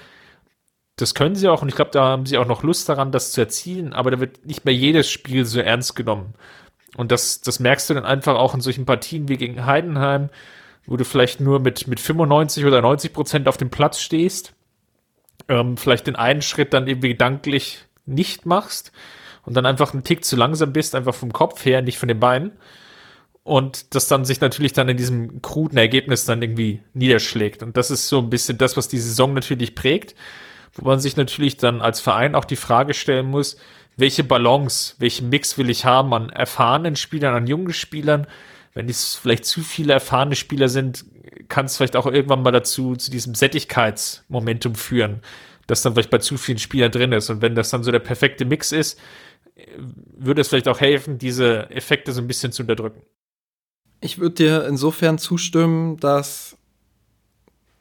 das 0.97 1.15
können 1.15 1.35
sie 1.35 1.49
auch 1.49 1.62
und 1.62 1.69
ich 1.69 1.75
glaube, 1.75 1.91
da 1.91 2.05
haben 2.05 2.27
sie 2.27 2.38
auch 2.38 2.47
noch 2.47 2.62
Lust 2.62 2.88
daran, 2.88 3.12
das 3.12 3.33
zu 3.33 3.41
erzielen, 3.41 3.93
aber 3.93 4.11
da 4.11 4.21
wird 4.21 4.45
nicht 4.45 4.65
mehr 4.65 4.75
jedes 4.75 5.11
Spiel 5.11 5.45
so 5.45 5.61
ernst 5.61 5.97
genommen. 5.97 6.35
Und 6.97 7.11
das, 7.11 7.41
das 7.41 7.61
merkst 7.61 7.88
du 7.88 7.95
dann 7.95 8.05
einfach 8.05 8.35
auch 8.37 8.55
in 8.55 8.61
solchen 8.61 8.85
Partien 8.85 9.29
wie 9.29 9.38
gegen 9.38 9.65
Heidenheim, 9.65 10.29
wo 10.87 10.97
du 10.97 11.05
vielleicht 11.05 11.41
nur 11.41 11.61
mit, 11.61 11.87
mit 11.88 12.01
95 12.01 12.67
oder 12.67 12.83
90 12.83 13.12
Prozent 13.12 13.49
auf 13.49 13.57
dem 13.57 13.71
Platz 13.71 14.01
stehst, 14.01 14.53
ähm, 15.49 15.77
vielleicht 15.77 16.07
den 16.07 16.17
einen 16.17 16.43
Schritt 16.43 16.75
dann 16.75 16.87
irgendwie 16.87 17.09
gedanklich 17.09 17.87
nicht 18.05 18.45
machst 18.45 18.93
und 19.45 19.55
dann 19.55 19.65
einfach 19.65 19.95
einen 19.95 20.05
Tick 20.05 20.25
zu 20.25 20.37
langsam 20.37 20.73
bist, 20.73 20.95
einfach 20.95 21.15
vom 21.15 21.33
Kopf 21.33 21.65
her, 21.65 21.83
nicht 21.83 21.99
von 21.99 22.09
den 22.09 22.21
Beinen. 22.21 22.53
Und 23.44 23.94
das 23.94 24.07
dann 24.07 24.24
sich 24.24 24.40
natürlich 24.40 24.72
dann 24.72 24.88
in 24.88 24.96
diesem 24.96 25.42
kruden 25.42 25.76
Ergebnis 25.76 26.24
dann 26.24 26.42
irgendwie 26.42 26.81
niederschlägt. 26.94 27.62
Und 27.62 27.76
das 27.76 27.90
ist 27.90 28.09
so 28.09 28.18
ein 28.18 28.31
bisschen 28.31 28.57
das, 28.57 28.76
was 28.76 28.87
die 28.87 28.98
Saison 28.98 29.35
natürlich 29.35 29.74
prägt 29.74 30.14
wo 30.74 30.88
man 30.88 31.00
sich 31.00 31.16
natürlich 31.16 31.57
dann 31.57 31.81
als 31.81 32.00
Verein 32.00 32.35
auch 32.35 32.44
die 32.44 32.57
Frage 32.57 32.94
stellen 32.94 33.26
muss, 33.26 33.57
welche 33.96 34.24
Balance, 34.24 34.94
welchen 34.98 35.28
Mix 35.28 35.59
will 35.59 35.68
ich 35.68 35.85
haben 35.85 36.14
an 36.14 36.31
erfahrenen 36.31 36.96
Spielern, 36.96 37.35
an 37.35 37.46
jungen 37.46 37.72
Spielern. 37.72 38.26
Wenn 38.74 38.88
es 38.88 39.14
vielleicht 39.14 39.44
zu 39.44 39.61
viele 39.61 39.92
erfahrene 39.92 40.35
Spieler 40.35 40.68
sind, 40.68 41.05
kann 41.48 41.66
es 41.66 41.76
vielleicht 41.76 41.96
auch 41.96 42.07
irgendwann 42.07 42.42
mal 42.42 42.52
dazu, 42.52 42.96
zu 42.96 43.11
diesem 43.11 43.35
Sättigkeitsmomentum 43.35 44.74
führen, 44.74 45.20
das 45.66 45.83
dann 45.83 45.92
vielleicht 45.92 46.11
bei 46.11 46.18
zu 46.18 46.38
vielen 46.38 46.59
Spielern 46.59 46.90
drin 46.90 47.12
ist. 47.12 47.28
Und 47.28 47.42
wenn 47.42 47.55
das 47.55 47.68
dann 47.68 47.85
so 47.85 47.90
der 47.90 47.98
perfekte 47.98 48.46
Mix 48.46 48.72
ist, 48.72 48.98
würde 50.16 50.40
es 50.40 50.48
vielleicht 50.48 50.68
auch 50.68 50.81
helfen, 50.81 51.18
diese 51.18 51.68
Effekte 51.70 52.12
so 52.12 52.22
ein 52.22 52.26
bisschen 52.26 52.52
zu 52.52 52.62
unterdrücken. 52.62 53.02
Ich 54.03 54.19
würde 54.19 54.35
dir 54.35 54.67
insofern 54.67 55.17
zustimmen, 55.17 55.97
dass 55.99 56.57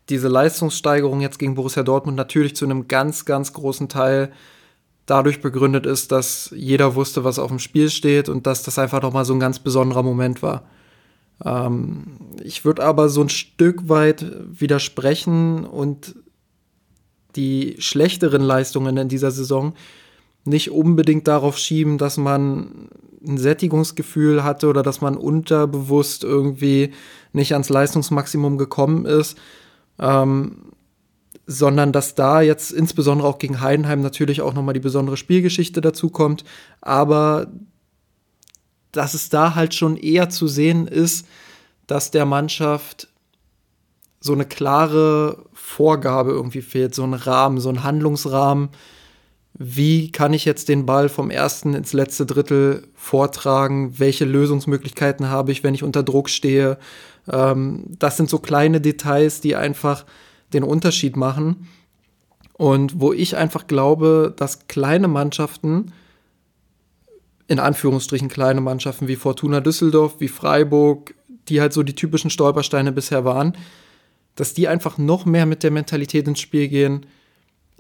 diese 0.10 0.28
Leistungssteigerung 0.28 1.20
jetzt 1.20 1.40
gegen 1.40 1.56
Borussia 1.56 1.82
Dortmund 1.82 2.16
natürlich 2.16 2.56
zu 2.56 2.64
einem 2.64 2.88
ganz, 2.88 3.26
ganz 3.26 3.54
großen 3.54 3.90
Teil 3.90 4.32
dadurch 5.08 5.42
begründet 5.42 5.88
ist, 5.88 6.12
dass 6.12 6.54
jeder 6.56 6.94
wusste, 6.94 7.24
was 7.24 7.40
auf 7.40 7.50
dem 7.50 7.58
Spiel 7.58 7.90
steht 7.90 8.30
und 8.30 8.46
dass 8.46 8.62
das 8.62 8.78
einfach 8.78 9.02
nochmal 9.02 9.26
so 9.26 9.34
ein 9.34 9.40
ganz 9.40 9.58
besonderer 9.58 10.04
Moment 10.04 10.44
war. 10.44 10.64
Ähm, 11.44 12.20
ich 12.44 12.66
würde 12.66 12.84
aber 12.84 13.10
so 13.10 13.22
ein 13.22 13.30
Stück 13.30 13.90
weit 13.90 14.24
widersprechen 14.48 15.66
und 15.66 16.16
die 17.36 17.78
schlechteren 17.80 18.44
Leistungen 18.44 18.96
in 18.98 19.10
dieser 19.10 19.32
Saison 19.32 19.74
nicht 20.44 20.72
unbedingt 20.72 21.28
darauf 21.28 21.58
schieben, 21.58 21.98
dass 21.98 22.18
man 22.18 22.90
ein 23.26 23.38
Sättigungsgefühl 23.38 24.44
hatte 24.44 24.68
oder 24.68 24.82
dass 24.82 25.02
man 25.02 25.16
unterbewusst 25.16 26.24
irgendwie 26.24 26.94
nicht 27.34 27.54
ans 27.54 27.70
Leistungsmaximum 27.70 28.58
gekommen 28.58 29.06
ist, 29.06 29.38
ähm, 30.00 30.72
sondern 31.46 31.92
dass 31.92 32.16
da 32.16 32.42
jetzt 32.42 32.72
insbesondere 32.72 33.28
auch 33.28 33.38
gegen 33.38 33.62
Heidenheim 33.62 34.02
natürlich 34.02 34.42
auch 34.42 34.54
nochmal 34.54 34.74
die 34.74 34.80
besondere 34.80 35.18
Spielgeschichte 35.18 35.82
dazu 35.82 36.10
kommt, 36.10 36.44
aber 36.82 37.52
dass 38.92 39.14
es 39.14 39.30
da 39.30 39.56
halt 39.56 39.74
schon 39.74 39.98
eher 39.98 40.30
zu 40.30 40.48
sehen 40.48 40.88
ist, 40.88 41.28
dass 41.88 42.12
der 42.12 42.26
Mannschaft 42.26 43.10
so 44.20 44.34
eine 44.34 44.46
klare 44.46 45.46
Vorgabe 45.54 46.32
irgendwie 46.32 46.62
fehlt, 46.62 46.94
so 46.94 47.04
ein 47.04 47.14
Rahmen, 47.14 47.60
so 47.60 47.70
ein 47.70 47.84
Handlungsrahmen. 47.84 48.70
Wie 49.54 50.12
kann 50.12 50.34
ich 50.34 50.46
jetzt 50.46 50.70
den 50.70 50.86
Ball 50.86 51.10
vom 51.10 51.30
ersten 51.30 51.74
ins 51.74 51.94
letzte 51.94 52.26
Drittel 52.26 52.88
vortragen? 52.96 54.00
Welche 54.00 54.26
Lösungsmöglichkeiten 54.26 55.30
habe 55.30 55.52
ich, 55.52 55.64
wenn 55.64 55.76
ich 55.76 55.84
unter 55.84 56.04
Druck 56.04 56.30
stehe? 56.30 56.78
Ähm, 57.32 57.84
das 58.00 58.18
sind 58.18 58.30
so 58.30 58.40
kleine 58.40 58.80
Details, 58.80 59.42
die 59.42 59.56
einfach 59.56 60.06
den 60.54 60.64
Unterschied 60.64 61.18
machen. 61.18 61.68
Und 62.54 63.00
wo 63.00 63.12
ich 63.12 63.36
einfach 63.36 63.68
glaube, 63.68 64.34
dass 64.38 64.68
kleine 64.68 65.08
Mannschaften, 65.08 65.94
in 67.48 67.60
Anführungsstrichen 67.60 68.30
kleine 68.30 68.62
Mannschaften 68.62 69.08
wie 69.08 69.16
Fortuna 69.16 69.60
Düsseldorf, 69.60 70.16
wie 70.20 70.28
Freiburg, 70.28 71.16
die 71.50 71.60
halt 71.60 71.74
so 71.74 71.84
die 71.84 71.96
typischen 71.96 72.30
Stolpersteine 72.30 72.92
bisher 72.92 73.26
waren, 73.26 73.58
dass 74.36 74.54
die 74.54 74.68
einfach 74.68 74.98
noch 74.98 75.26
mehr 75.26 75.46
mit 75.46 75.64
der 75.64 75.72
Mentalität 75.72 76.28
ins 76.28 76.40
Spiel 76.40 76.68
gehen, 76.68 77.06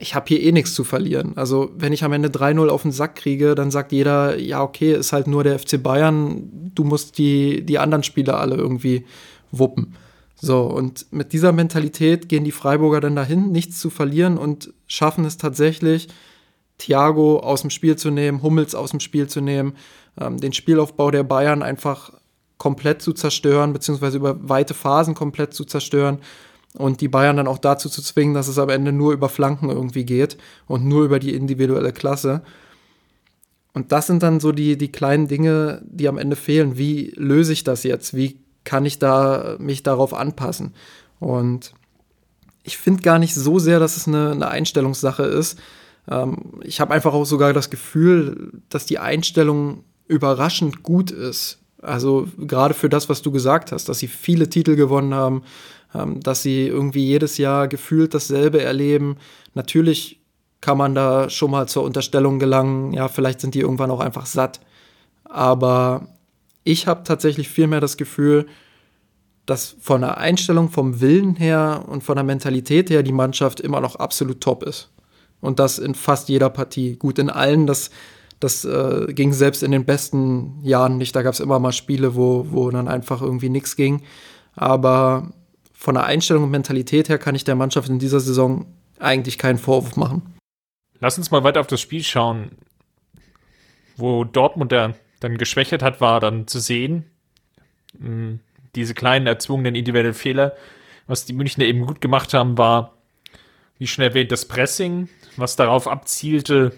ich 0.01 0.15
habe 0.15 0.25
hier 0.27 0.41
eh 0.41 0.51
nichts 0.51 0.73
zu 0.73 0.83
verlieren. 0.83 1.33
Also, 1.35 1.71
wenn 1.77 1.93
ich 1.93 2.03
am 2.03 2.11
Ende 2.11 2.29
3-0 2.29 2.67
auf 2.69 2.81
den 2.81 2.91
Sack 2.91 3.15
kriege, 3.15 3.53
dann 3.53 3.69
sagt 3.69 3.91
jeder, 3.91 4.37
ja, 4.39 4.63
okay, 4.63 4.93
ist 4.93 5.13
halt 5.13 5.27
nur 5.27 5.43
der 5.43 5.59
FC 5.59 5.81
Bayern, 5.81 6.71
du 6.73 6.83
musst 6.83 7.17
die, 7.17 7.63
die 7.63 7.77
anderen 7.77 8.03
Spieler 8.03 8.39
alle 8.39 8.55
irgendwie 8.55 9.05
wuppen. 9.51 9.95
So, 10.35 10.63
und 10.63 11.05
mit 11.11 11.33
dieser 11.33 11.51
Mentalität 11.51 12.27
gehen 12.27 12.43
die 12.43 12.51
Freiburger 12.51 12.99
dann 12.99 13.15
dahin, 13.15 13.51
nichts 13.51 13.79
zu 13.79 13.91
verlieren 13.91 14.39
und 14.39 14.73
schaffen 14.87 15.23
es 15.23 15.37
tatsächlich, 15.37 16.07
Thiago 16.79 17.39
aus 17.39 17.61
dem 17.61 17.69
Spiel 17.69 17.95
zu 17.95 18.09
nehmen, 18.09 18.41
Hummels 18.41 18.73
aus 18.73 18.89
dem 18.89 18.99
Spiel 18.99 19.27
zu 19.27 19.39
nehmen, 19.39 19.73
ähm, 20.19 20.37
den 20.39 20.51
Spielaufbau 20.51 21.11
der 21.11 21.21
Bayern 21.21 21.61
einfach 21.61 22.11
komplett 22.57 23.03
zu 23.03 23.13
zerstören, 23.13 23.71
beziehungsweise 23.71 24.17
über 24.17 24.49
weite 24.49 24.73
Phasen 24.73 25.13
komplett 25.13 25.53
zu 25.53 25.63
zerstören 25.63 26.19
und 26.73 27.01
die 27.01 27.07
Bayern 27.07 27.37
dann 27.37 27.47
auch 27.47 27.57
dazu 27.57 27.89
zu 27.89 28.01
zwingen, 28.01 28.33
dass 28.33 28.47
es 28.47 28.57
am 28.57 28.69
Ende 28.69 28.91
nur 28.91 29.13
über 29.13 29.29
Flanken 29.29 29.69
irgendwie 29.69 30.05
geht 30.05 30.37
und 30.67 30.85
nur 30.85 31.03
über 31.03 31.19
die 31.19 31.35
individuelle 31.35 31.91
Klasse. 31.91 32.41
Und 33.73 33.91
das 33.91 34.07
sind 34.07 34.23
dann 34.23 34.39
so 34.39 34.51
die, 34.51 34.77
die 34.77 34.91
kleinen 34.91 35.27
Dinge, 35.27 35.81
die 35.85 36.07
am 36.07 36.17
Ende 36.17 36.35
fehlen. 36.35 36.77
Wie 36.77 37.13
löse 37.15 37.53
ich 37.53 37.63
das 37.63 37.83
jetzt? 37.83 38.15
Wie 38.15 38.39
kann 38.63 38.85
ich 38.85 38.99
da 38.99 39.55
mich 39.59 39.83
darauf 39.83 40.13
anpassen? 40.13 40.73
Und 41.19 41.73
ich 42.63 42.77
finde 42.77 43.01
gar 43.01 43.19
nicht 43.19 43.33
so 43.33 43.59
sehr, 43.59 43.79
dass 43.79 43.97
es 43.97 44.07
eine, 44.07 44.31
eine 44.31 44.47
Einstellungssache 44.47 45.23
ist. 45.23 45.59
Ähm, 46.09 46.59
ich 46.63 46.79
habe 46.79 46.93
einfach 46.93 47.13
auch 47.13 47.25
sogar 47.25 47.53
das 47.53 47.69
Gefühl, 47.69 48.61
dass 48.69 48.85
die 48.85 48.99
Einstellung 48.99 49.83
überraschend 50.07 50.83
gut 50.83 51.11
ist. 51.11 51.59
Also 51.81 52.27
gerade 52.37 52.73
für 52.73 52.89
das, 52.89 53.09
was 53.09 53.21
du 53.21 53.31
gesagt 53.31 53.71
hast, 53.71 53.89
dass 53.89 53.99
sie 53.99 54.07
viele 54.07 54.49
Titel 54.49 54.75
gewonnen 54.75 55.13
haben, 55.13 55.43
dass 56.21 56.41
sie 56.41 56.67
irgendwie 56.67 57.05
jedes 57.05 57.37
Jahr 57.37 57.67
gefühlt 57.67 58.13
dasselbe 58.13 58.61
erleben. 58.61 59.17
Natürlich 59.53 60.21
kann 60.61 60.77
man 60.77 60.95
da 60.95 61.29
schon 61.29 61.51
mal 61.51 61.67
zur 61.67 61.83
Unterstellung 61.83 62.39
gelangen, 62.39 62.93
ja, 62.93 63.07
vielleicht 63.07 63.41
sind 63.41 63.55
die 63.55 63.61
irgendwann 63.61 63.91
auch 63.91 63.99
einfach 63.99 64.25
satt. 64.25 64.61
Aber 65.25 66.07
ich 66.63 66.87
habe 66.87 67.03
tatsächlich 67.03 67.49
viel 67.49 67.67
mehr 67.67 67.81
das 67.81 67.97
Gefühl, 67.97 68.45
dass 69.45 69.75
von 69.81 70.01
der 70.01 70.17
Einstellung, 70.17 70.69
vom 70.69 71.01
Willen 71.01 71.35
her 71.35 71.83
und 71.87 72.03
von 72.03 72.15
der 72.15 72.23
Mentalität 72.23 72.89
her 72.89 73.01
die 73.03 73.11
Mannschaft 73.11 73.59
immer 73.59 73.81
noch 73.81 73.95
absolut 73.95 74.39
top 74.39 74.63
ist. 74.63 74.91
Und 75.41 75.57
das 75.59 75.79
in 75.79 75.95
fast 75.95 76.29
jeder 76.29 76.51
Partie. 76.51 76.95
Gut, 76.95 77.17
in 77.17 77.29
allen, 77.31 77.65
das, 77.65 77.89
Das 78.39 78.65
äh, 78.65 79.13
ging 79.13 79.33
selbst 79.33 79.63
in 79.63 79.71
den 79.71 79.85
besten 79.85 80.59
Jahren 80.63 80.97
nicht. 80.97 81.15
Da 81.15 81.21
gab 81.21 81.33
es 81.33 81.39
immer 81.39 81.59
mal 81.59 81.71
Spiele, 81.71 82.15
wo, 82.15 82.47
wo 82.49 82.69
dann 82.71 82.87
einfach 82.87 83.21
irgendwie 83.21 83.49
nichts 83.49 83.75
ging. 83.75 84.01
Aber 84.55 85.31
von 85.81 85.95
der 85.95 86.03
Einstellung 86.03 86.43
und 86.43 86.51
Mentalität 86.51 87.09
her 87.09 87.17
kann 87.17 87.33
ich 87.33 87.43
der 87.43 87.55
Mannschaft 87.55 87.89
in 87.89 87.97
dieser 87.97 88.19
Saison 88.19 88.67
eigentlich 88.99 89.39
keinen 89.39 89.57
Vorwurf 89.57 89.95
machen. 89.95 90.35
Lass 90.99 91.17
uns 91.17 91.31
mal 91.31 91.43
weiter 91.43 91.59
auf 91.59 91.65
das 91.65 91.81
Spiel 91.81 92.03
schauen. 92.03 92.51
Wo 93.97 94.23
Dortmund 94.23 94.71
der 94.71 94.93
dann 95.21 95.39
geschwächert 95.39 95.81
hat, 95.81 95.99
war 95.99 96.19
dann 96.19 96.45
zu 96.45 96.59
sehen, 96.59 97.05
hm, 97.99 98.41
diese 98.75 98.93
kleinen 98.93 99.25
erzwungenen 99.25 99.73
individuellen 99.73 100.13
Fehler. 100.13 100.55
Was 101.07 101.25
die 101.25 101.33
Münchner 101.33 101.65
eben 101.65 101.87
gut 101.87 101.99
gemacht 101.99 102.35
haben, 102.35 102.59
war, 102.59 102.93
wie 103.79 103.87
schon 103.87 104.03
erwähnt, 104.03 104.31
das 104.31 104.45
Pressing, 104.45 105.09
was 105.35 105.55
darauf 105.55 105.87
abzielte, 105.87 106.73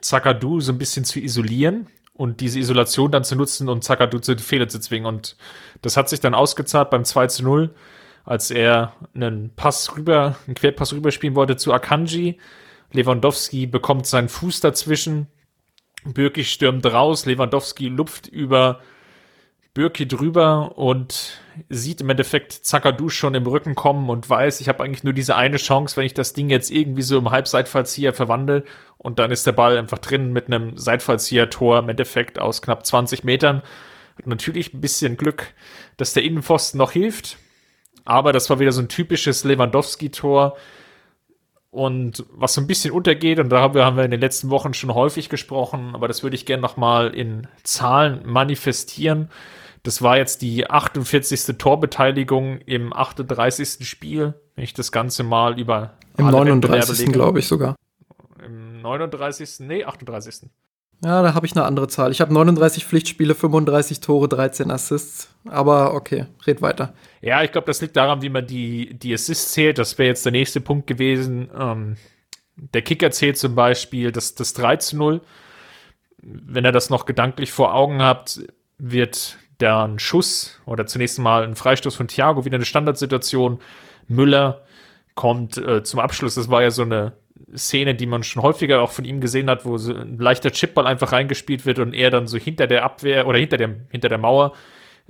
Zakadu 0.00 0.60
so 0.60 0.72
ein 0.72 0.78
bisschen 0.78 1.04
zu 1.04 1.20
isolieren 1.20 1.88
und 2.14 2.40
diese 2.40 2.58
Isolation 2.58 3.10
dann 3.10 3.22
zu 3.22 3.36
nutzen 3.36 3.68
und 3.68 3.84
Zakadu 3.84 4.18
zu 4.18 4.34
Fehler 4.38 4.68
zu 4.68 4.80
zwingen. 4.80 5.04
Und 5.04 5.36
das 5.82 5.98
hat 5.98 6.08
sich 6.08 6.20
dann 6.20 6.32
ausgezahlt 6.32 6.88
beim 6.88 7.04
2 7.04 7.26
zu 7.26 7.42
0, 7.42 7.74
als 8.26 8.50
er 8.50 8.92
einen 9.14 9.54
Pass 9.54 9.96
rüber, 9.96 10.36
einen 10.46 10.56
Querpass 10.56 10.92
rüberspielen 10.92 11.36
wollte 11.36 11.56
zu 11.56 11.72
Akanji. 11.72 12.38
Lewandowski 12.92 13.66
bekommt 13.66 14.06
seinen 14.06 14.28
Fuß 14.28 14.60
dazwischen. 14.60 15.28
Birki 16.04 16.44
stürmt 16.44 16.84
raus. 16.86 17.24
Lewandowski 17.24 17.88
lupft 17.88 18.26
über 18.26 18.80
Birki 19.74 20.08
drüber 20.08 20.76
und 20.76 21.40
sieht 21.68 22.00
im 22.00 22.10
Endeffekt 22.10 22.52
Zakadu 22.52 23.08
schon 23.08 23.34
im 23.34 23.46
Rücken 23.46 23.74
kommen 23.74 24.08
und 24.10 24.28
weiß, 24.28 24.60
ich 24.60 24.68
habe 24.68 24.82
eigentlich 24.82 25.04
nur 25.04 25.12
diese 25.12 25.36
eine 25.36 25.58
Chance, 25.58 25.96
wenn 25.96 26.06
ich 26.06 26.14
das 26.14 26.32
Ding 26.32 26.48
jetzt 26.48 26.70
irgendwie 26.70 27.02
so 27.02 27.18
im 27.18 27.30
Halbseitfallzieher 27.30 28.12
verwandle 28.12 28.64
und 28.98 29.18
dann 29.18 29.30
ist 29.30 29.46
der 29.46 29.52
Ball 29.52 29.76
einfach 29.76 29.98
drin 29.98 30.32
mit 30.32 30.46
einem 30.46 30.76
Seitfallzieher-Tor 30.76 31.80
im 31.80 31.88
Endeffekt 31.90 32.38
aus 32.38 32.62
knapp 32.62 32.86
20 32.86 33.22
Metern. 33.24 33.62
Natürlich 34.24 34.72
ein 34.72 34.80
bisschen 34.80 35.16
Glück, 35.16 35.52
dass 35.98 36.14
der 36.14 36.24
Innenpfosten 36.24 36.78
noch 36.78 36.92
hilft, 36.92 37.36
aber 38.06 38.32
das 38.32 38.48
war 38.48 38.58
wieder 38.58 38.72
so 38.72 38.80
ein 38.80 38.88
typisches 38.88 39.44
Lewandowski-Tor 39.44 40.56
und 41.70 42.24
was 42.30 42.54
so 42.54 42.62
ein 42.62 42.66
bisschen 42.66 42.92
untergeht, 42.92 43.38
und 43.38 43.50
darüber 43.50 43.84
haben 43.84 43.98
wir 43.98 44.04
in 44.04 44.10
den 44.10 44.20
letzten 44.20 44.48
Wochen 44.48 44.72
schon 44.72 44.94
häufig 44.94 45.28
gesprochen, 45.28 45.90
aber 45.94 46.08
das 46.08 46.22
würde 46.22 46.34
ich 46.34 46.46
gerne 46.46 46.62
nochmal 46.62 47.14
in 47.14 47.48
Zahlen 47.64 48.22
manifestieren. 48.24 49.28
Das 49.82 50.00
war 50.00 50.16
jetzt 50.16 50.42
die 50.42 50.68
48. 50.68 51.58
Torbeteiligung 51.58 52.58
im 52.60 52.92
38. 52.92 53.86
Spiel, 53.86 54.34
wenn 54.54 54.64
ich 54.64 54.72
das 54.72 54.90
Ganze 54.90 55.22
mal 55.22 55.60
über. 55.60 55.92
Im 56.16 56.26
39. 56.30 57.12
glaube 57.12 57.40
ich 57.40 57.46
sogar. 57.46 57.76
Im 58.44 58.80
39. 58.80 59.60
Nee, 59.60 59.84
38. 59.84 60.48
Ja, 61.04 61.22
da 61.22 61.34
habe 61.34 61.46
ich 61.46 61.54
eine 61.54 61.64
andere 61.64 61.88
Zahl. 61.88 62.10
Ich 62.10 62.20
habe 62.20 62.32
39 62.32 62.86
Pflichtspiele, 62.86 63.34
35 63.34 64.00
Tore, 64.00 64.28
13 64.28 64.70
Assists. 64.70 65.28
Aber 65.46 65.94
okay, 65.94 66.26
red 66.46 66.62
weiter. 66.62 66.94
Ja, 67.20 67.42
ich 67.42 67.52
glaube, 67.52 67.66
das 67.66 67.80
liegt 67.80 67.96
daran, 67.96 68.22
wie 68.22 68.30
man 68.30 68.46
die, 68.46 68.94
die 68.98 69.12
Assists 69.12 69.52
zählt. 69.52 69.78
Das 69.78 69.98
wäre 69.98 70.08
jetzt 70.08 70.24
der 70.24 70.32
nächste 70.32 70.60
Punkt 70.60 70.86
gewesen. 70.86 71.50
Ähm, 71.56 71.96
der 72.56 72.82
Kicker 72.82 73.10
zählt 73.10 73.36
zum 73.36 73.54
Beispiel 73.54 74.10
das, 74.10 74.34
das 74.34 74.54
3 74.54 74.76
zu 74.76 74.96
0. 74.96 75.20
Wenn 76.18 76.64
ihr 76.64 76.72
das 76.72 76.88
noch 76.88 77.04
gedanklich 77.04 77.52
vor 77.52 77.74
Augen 77.74 78.02
habt, 78.02 78.40
wird 78.78 79.36
ein 79.62 79.98
Schuss 79.98 80.60
oder 80.66 80.86
zunächst 80.86 81.18
mal 81.18 81.44
ein 81.44 81.56
Freistoß 81.56 81.94
von 81.94 82.08
Thiago, 82.08 82.44
wieder 82.44 82.56
eine 82.56 82.64
Standardsituation. 82.64 83.60
Müller 84.08 84.62
kommt 85.14 85.56
äh, 85.58 85.82
zum 85.82 86.00
Abschluss. 86.00 86.34
Das 86.34 86.50
war 86.50 86.62
ja 86.62 86.70
so 86.70 86.82
eine 86.82 87.12
Szene, 87.54 87.94
die 87.94 88.06
man 88.06 88.22
schon 88.22 88.42
häufiger 88.42 88.82
auch 88.82 88.90
von 88.90 89.04
ihm 89.04 89.20
gesehen 89.20 89.48
hat, 89.48 89.64
wo 89.64 89.78
so 89.78 89.94
ein 89.94 90.18
leichter 90.18 90.50
Chipball 90.50 90.86
einfach 90.86 91.12
reingespielt 91.12 91.66
wird 91.66 91.78
und 91.78 91.94
er 91.94 92.10
dann 92.10 92.26
so 92.26 92.38
hinter 92.38 92.66
der 92.66 92.84
Abwehr 92.84 93.26
oder 93.26 93.38
hinter 93.38 93.56
der, 93.56 93.76
hinter 93.90 94.08
der 94.08 94.18
Mauer 94.18 94.52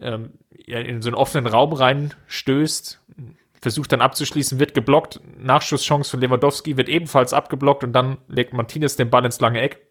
ähm, 0.01 0.33
in 0.51 1.03
so 1.03 1.09
einen 1.09 1.17
offenen 1.17 1.47
Raum 1.47 1.73
reinstößt, 1.73 3.01
versucht 3.61 3.93
dann 3.93 4.01
abzuschließen, 4.01 4.59
wird 4.59 4.75
geblockt. 4.75 5.21
Nachschusschance 5.39 6.11
von 6.11 6.21
Lewandowski 6.21 6.77
wird 6.77 6.89
ebenfalls 6.89 7.33
abgeblockt 7.33 7.85
und 7.85 7.93
dann 7.93 8.19
legt 8.29 8.53
Martinez 8.53 8.97
den 8.97 9.11
Ball 9.11 9.25
ins 9.25 9.41
lange 9.41 9.61
Eck. 9.61 9.87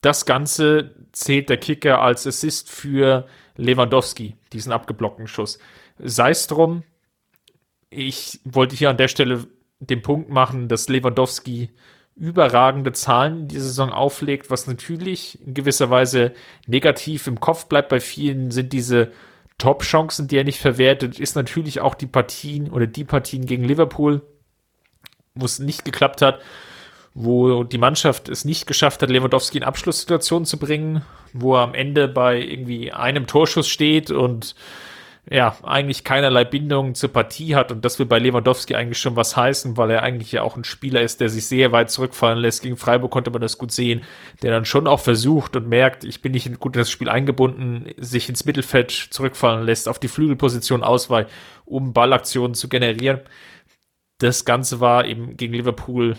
Das 0.00 0.26
Ganze 0.26 0.94
zählt 1.12 1.48
der 1.48 1.56
Kicker 1.56 2.02
als 2.02 2.26
Assist 2.26 2.70
für 2.70 3.26
Lewandowski, 3.56 4.36
diesen 4.52 4.72
abgeblockten 4.72 5.26
Schuss. 5.26 5.58
Sei 5.98 6.30
es 6.30 6.46
drum, 6.46 6.82
ich 7.88 8.40
wollte 8.44 8.76
hier 8.76 8.90
an 8.90 8.96
der 8.96 9.08
Stelle 9.08 9.46
den 9.86 10.02
Punkt 10.02 10.30
machen, 10.30 10.68
dass 10.68 10.88
Lewandowski 10.88 11.70
überragende 12.16 12.92
Zahlen 12.92 13.40
in 13.40 13.48
dieser 13.48 13.64
Saison 13.64 13.90
auflegt, 13.90 14.50
was 14.50 14.66
natürlich 14.66 15.44
in 15.44 15.54
gewisser 15.54 15.90
Weise 15.90 16.32
negativ 16.66 17.26
im 17.26 17.40
Kopf 17.40 17.66
bleibt. 17.66 17.88
Bei 17.88 18.00
vielen 18.00 18.50
sind 18.50 18.72
diese 18.72 19.12
Top-Chancen, 19.58 20.28
die 20.28 20.36
er 20.36 20.44
nicht 20.44 20.60
verwertet, 20.60 21.18
ist 21.18 21.34
natürlich 21.34 21.80
auch 21.80 21.94
die 21.94 22.06
Partien 22.06 22.70
oder 22.70 22.86
die 22.86 23.04
Partien 23.04 23.46
gegen 23.46 23.64
Liverpool, 23.64 24.22
wo 25.34 25.44
es 25.44 25.58
nicht 25.58 25.84
geklappt 25.84 26.22
hat 26.22 26.40
wo 27.14 27.62
die 27.62 27.78
Mannschaft 27.78 28.28
es 28.28 28.44
nicht 28.44 28.66
geschafft 28.66 29.00
hat, 29.00 29.08
Lewandowski 29.08 29.58
in 29.58 29.64
Abschlusssituationen 29.64 30.46
zu 30.46 30.58
bringen, 30.58 31.02
wo 31.32 31.54
er 31.54 31.62
am 31.62 31.74
Ende 31.74 32.08
bei 32.08 32.40
irgendwie 32.40 32.92
einem 32.92 33.28
Torschuss 33.28 33.68
steht 33.68 34.10
und 34.10 34.56
ja, 35.30 35.56
eigentlich 35.62 36.04
keinerlei 36.04 36.44
Bindung 36.44 36.94
zur 36.94 37.12
Partie 37.12 37.54
hat. 37.54 37.72
Und 37.72 37.84
das 37.84 37.98
will 37.98 38.06
bei 38.06 38.18
Lewandowski 38.18 38.74
eigentlich 38.74 38.98
schon 38.98 39.16
was 39.16 39.36
heißen, 39.36 39.76
weil 39.76 39.90
er 39.90 40.02
eigentlich 40.02 40.32
ja 40.32 40.42
auch 40.42 40.56
ein 40.56 40.64
Spieler 40.64 41.00
ist, 41.00 41.20
der 41.20 41.28
sich 41.30 41.46
sehr 41.46 41.72
weit 41.72 41.90
zurückfallen 41.90 42.38
lässt. 42.38 42.62
Gegen 42.62 42.76
Freiburg 42.76 43.10
konnte 43.10 43.30
man 43.30 43.40
das 43.40 43.56
gut 43.56 43.72
sehen, 43.72 44.02
der 44.42 44.50
dann 44.50 44.64
schon 44.64 44.86
auch 44.86 45.00
versucht 45.00 45.56
und 45.56 45.68
merkt, 45.68 46.04
ich 46.04 46.20
bin 46.20 46.32
nicht 46.32 46.60
gut 46.60 46.76
in 46.76 46.80
das 46.80 46.90
Spiel 46.90 47.08
eingebunden, 47.08 47.86
sich 47.96 48.28
ins 48.28 48.44
Mittelfeld 48.44 48.90
zurückfallen 48.90 49.64
lässt, 49.64 49.88
auf 49.88 49.98
die 49.98 50.08
Flügelposition 50.08 50.82
ausweicht, 50.82 51.30
um 51.64 51.92
Ballaktionen 51.92 52.54
zu 52.54 52.68
generieren 52.68 53.20
das 54.18 54.44
Ganze 54.44 54.80
war 54.80 55.04
eben 55.06 55.36
gegen 55.36 55.54
Liverpool, 55.54 56.16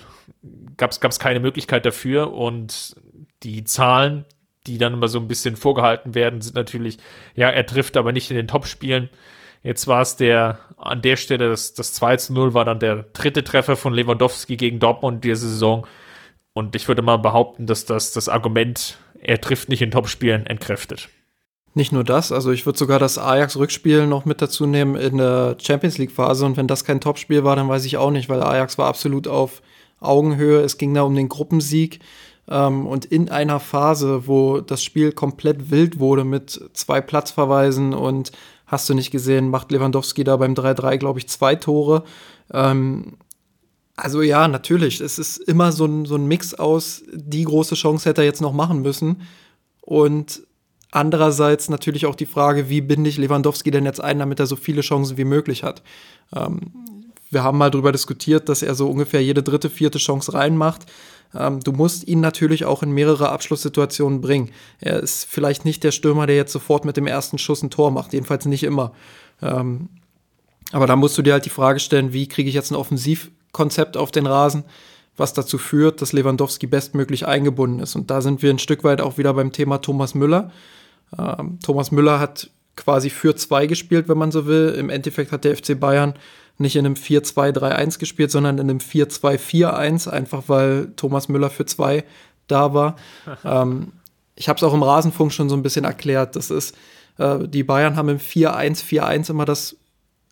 gab 0.77 0.91
es 0.91 1.19
keine 1.19 1.39
Möglichkeit 1.39 1.85
dafür 1.85 2.33
und 2.33 2.95
die 3.43 3.63
Zahlen, 3.63 4.25
die 4.67 4.78
dann 4.78 4.93
immer 4.93 5.08
so 5.08 5.19
ein 5.19 5.28
bisschen 5.28 5.56
vorgehalten 5.56 6.15
werden, 6.15 6.41
sind 6.41 6.56
natürlich, 6.56 6.97
ja, 7.36 7.49
er 7.49 7.65
trifft 7.65 7.97
aber 7.97 8.12
nicht 8.12 8.30
in 8.32 8.38
den 8.38 8.47
Top-Spielen. 8.47 9.10
Jetzt 9.63 9.88
war 9.88 10.01
es 10.01 10.15
der, 10.15 10.60
an 10.78 11.01
der 11.01 11.15
Stelle, 11.15 11.49
das, 11.49 11.73
das 11.73 11.93
2 11.93 12.17
zu 12.17 12.34
0 12.34 12.54
war 12.54 12.65
dann 12.65 12.80
der 12.80 13.06
dritte 13.13 13.43
Treffer 13.43 13.75
von 13.75 13.93
Lewandowski 13.93 14.58
gegen 14.58 14.80
Dortmund 14.80 15.23
diese 15.23 15.49
Saison. 15.49 15.88
Und 16.54 16.75
ich 16.75 16.88
würde 16.88 17.01
mal 17.01 17.17
behaupten, 17.17 17.65
dass 17.65 17.86
das 17.86 18.13
das 18.13 18.30
Argument, 18.30 18.97
er 19.19 19.41
trifft 19.41 19.69
nicht 19.69 19.82
in 19.82 19.91
Top-Spielen, 19.91 20.45
entkräftet. 20.45 21.10
Nicht 21.78 21.91
nur 21.91 22.06
das, 22.06 22.32
also 22.32 22.51
ich 22.51 22.65
würde 22.65 22.80
sogar 22.80 22.99
das 22.99 23.17
Ajax-Rückspiel 23.17 24.08
noch 24.08 24.23
mit 24.23 24.41
dazu 24.41 24.65
nehmen 24.65 24.95
in 24.95 25.17
der 25.17 25.58
Champions 25.60 25.97
League-Phase. 25.97 26.45
Und 26.45 26.56
wenn 26.56 26.67
das 26.67 26.86
kein 26.86 27.01
Topspiel 27.01 27.43
war, 27.43 27.58
dann 27.58 27.67
weiß 27.67 27.84
ich 27.84 27.97
auch 27.97 28.12
nicht, 28.12 28.30
weil 28.30 28.41
Ajax 28.41 28.78
war 28.78 28.88
absolut 28.88 29.28
auf 29.28 29.62
Augenhöhe. 29.99 30.62
Es 30.62 30.78
ging 30.78 30.93
da 30.93 31.01
um 31.01 31.15
den 31.15 31.28
Gruppensieg. 31.28 31.99
Ähm, 32.47 32.86
und 32.86 33.05
in 33.05 33.29
einer 33.29 33.60
Phase, 33.60 34.27
wo 34.27 34.62
das 34.62 34.84
Spiel 34.84 35.12
komplett 35.12 35.71
wild 35.71 35.99
wurde 35.99 36.23
mit 36.23 36.69
zwei 36.73 37.01
Platzverweisen 37.01 37.93
und 37.93 38.31
hast 38.67 38.89
du 38.89 38.93
nicht 38.93 39.12
gesehen, 39.12 39.49
macht 39.49 39.71
Lewandowski 39.71 40.23
da 40.23 40.38
beim 40.38 40.53
3-3, 40.53 40.97
glaube 40.97 41.19
ich, 41.19 41.27
zwei 41.27 41.55
Tore. 41.55 42.03
Ähm, 42.51 43.17
also 43.95 44.21
ja, 44.21 44.47
natürlich, 44.47 44.99
es 45.01 45.17
ist 45.17 45.38
immer 45.38 45.71
so 45.71 45.86
ein, 45.86 46.05
so 46.05 46.15
ein 46.15 46.27
Mix 46.27 46.53
aus, 46.53 47.03
die 47.13 47.43
große 47.45 47.75
Chance 47.75 48.10
hätte 48.10 48.21
er 48.21 48.25
jetzt 48.25 48.41
noch 48.41 48.53
machen 48.53 48.81
müssen. 48.81 49.21
Und 49.81 50.41
Andererseits 50.95 51.67
natürlich 51.67 52.05
auch 52.05 52.15
die 52.15 52.25
Frage, 52.25 52.69
wie 52.69 52.79
binde 52.79 53.10
ich 53.10 53.17
Lewandowski 53.17 53.69
denn 53.69 53.84
jetzt 53.84 54.01
ein, 54.01 54.17
damit 54.17 54.39
er 54.39 54.45
so 54.45 54.55
viele 54.55 54.79
Chancen 54.79 55.17
wie 55.17 55.25
möglich 55.25 55.62
hat. 55.62 55.84
Ähm, 56.34 56.71
wir 57.29 57.43
haben 57.43 57.58
mal 57.58 57.69
darüber 57.69 57.91
diskutiert, 57.91 58.47
dass 58.47 58.62
er 58.62 58.75
so 58.75 58.89
ungefähr 58.89 59.21
jede 59.21 59.43
dritte, 59.43 59.69
vierte 59.69 59.97
Chance 59.97 60.34
reinmacht. 60.34 60.86
Ähm, 61.33 61.61
du 61.61 61.71
musst 61.71 62.07
ihn 62.07 62.19
natürlich 62.19 62.65
auch 62.65 62.83
in 62.83 62.91
mehrere 62.91 63.29
Abschlusssituationen 63.29 64.21
bringen. 64.21 64.51
Er 64.79 64.99
ist 64.99 65.25
vielleicht 65.25 65.65
nicht 65.65 65.83
der 65.83 65.91
Stürmer, 65.91 66.27
der 66.27 66.35
jetzt 66.35 66.52
sofort 66.52 66.85
mit 66.85 66.97
dem 66.97 67.08
ersten 67.08 67.37
Schuss 67.37 67.63
ein 67.63 67.69
Tor 67.69 67.91
macht, 67.91 68.13
jedenfalls 68.13 68.45
nicht 68.45 68.63
immer. 68.63 68.91
Ähm, 69.41 69.89
aber 70.71 70.87
da 70.87 70.95
musst 70.95 71.17
du 71.17 71.21
dir 71.21 71.33
halt 71.33 71.45
die 71.45 71.50
Frage 71.50 71.79
stellen, 71.79 72.13
wie 72.13 72.27
kriege 72.27 72.50
ich 72.50 72.56
jetzt 72.56 72.71
ein 72.71 72.75
Offensivkonzept 72.75 73.97
auf 73.97 74.12
den 74.12 74.25
Rasen, 74.25 74.63
was 75.17 75.33
dazu 75.33 75.58
führt, 75.58 76.02
dass 76.02 76.13
Lewandowski 76.13 76.67
bestmöglich 76.67 77.25
eingebunden 77.27 77.79
ist. 77.79 77.95
Und 77.95 78.12
da 78.12 78.21
sind 78.21 78.41
wir 78.41 78.50
ein 78.50 78.60
Stück 78.60 78.83
weit 78.83 79.02
auch 79.02 79.17
wieder 79.17 79.33
beim 79.33 79.52
Thema 79.52 79.77
Thomas 79.77 80.15
Müller. 80.15 80.52
Ähm, 81.17 81.60
Thomas 81.63 81.91
Müller 81.91 82.19
hat 82.19 82.50
quasi 82.75 83.10
für 83.10 83.35
zwei 83.35 83.67
gespielt, 83.67 84.10
wenn 84.10 84.17
man 84.17 84.31
so 84.31 84.47
will. 84.47 84.75
Im 84.77 84.89
Endeffekt 84.89 85.31
hat 85.31 85.45
der 85.45 85.56
FC 85.56 85.79
Bayern 85.79 86.15
nicht 86.58 86.75
in 86.75 86.85
einem 86.85 86.95
4-2-3-1 86.95 87.99
gespielt, 87.99 88.31
sondern 88.31 88.58
in 88.58 88.69
einem 88.69 88.79
4-2-4-1, 88.79 90.10
einfach 90.10 90.43
weil 90.47 90.93
Thomas 90.95 91.27
Müller 91.27 91.49
für 91.49 91.65
zwei 91.65 92.03
da 92.47 92.73
war. 92.73 92.95
ähm, 93.43 93.91
ich 94.35 94.49
habe 94.49 94.58
es 94.58 94.63
auch 94.63 94.73
im 94.73 94.83
Rasenfunk 94.83 95.33
schon 95.33 95.49
so 95.49 95.56
ein 95.56 95.63
bisschen 95.63 95.85
erklärt. 95.85 96.35
Das 96.35 96.49
ist, 96.49 96.75
äh, 97.17 97.47
die 97.47 97.63
Bayern 97.63 97.95
haben 97.95 98.10
im 98.10 98.19
4-1-4-1 98.19 99.29
immer 99.29 99.45
das 99.45 99.77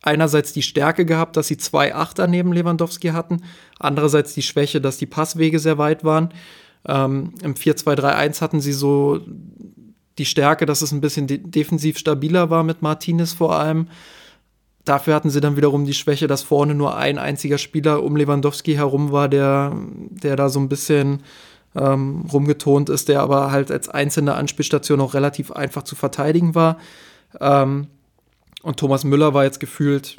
einerseits 0.01 0.51
die 0.51 0.61
Stärke 0.61 1.05
gehabt, 1.05 1.38
dass 1.38 1.47
sie 1.47 1.57
zwei 1.57 1.95
Achter 1.95 2.28
neben 2.28 2.51
Lewandowski 2.51 3.09
hatten, 3.09 3.41
andererseits 3.80 4.34
die 4.34 4.41
Schwäche, 4.41 4.82
dass 4.82 4.97
die 4.97 5.05
Passwege 5.05 5.59
sehr 5.59 5.78
weit 5.78 6.03
waren. 6.03 6.34
Ähm, 6.86 7.34
Im 7.41 7.55
4-2-3-1 7.55 8.41
hatten 8.41 8.59
sie 8.59 8.74
so 8.74 9.21
die 10.17 10.26
Stärke, 10.26 10.65
dass 10.65 10.82
es 10.82 10.91
ein 10.91 11.01
bisschen 11.01 11.28
de 11.28 11.38
defensiv 11.38 11.97
stabiler 11.97 12.49
war 12.49 12.63
mit 12.63 12.82
Martinez 12.82 13.34
vor 13.34 13.55
allem. 13.55 13.88
Dafür 14.86 15.15
hatten 15.15 15.29
sie 15.29 15.39
dann 15.39 15.55
wiederum 15.55 15.86
die 15.86 15.93
Schwäche, 15.93 16.27
dass 16.27 16.43
vorne 16.43 16.75
nur 16.75 16.97
ein 16.97 17.17
einziger 17.17 17.57
Spieler 17.57 18.03
um 18.03 18.17
Lewandowski 18.17 18.73
herum 18.73 19.11
war, 19.11 19.29
der, 19.29 19.73
der 20.09 20.36
da 20.36 20.49
so 20.49 20.59
ein 20.59 20.67
bisschen 20.67 21.23
ähm, 21.75 22.25
rumgetont 22.31 22.89
ist, 22.89 23.07
der 23.07 23.21
aber 23.21 23.51
halt 23.51 23.71
als 23.71 23.88
einzelne 23.88 24.36
Anspielstation 24.36 24.99
auch 24.99 25.13
relativ 25.13 25.51
einfach 25.51 25.84
zu 25.84 25.95
verteidigen 25.95 26.53
war. 26.53 26.77
Ähm, 27.39 27.88
und 28.61 28.77
Thomas 28.77 29.03
Müller 29.03 29.34
war 29.34 29.45
jetzt 29.45 29.59
gefühlt 29.59 30.17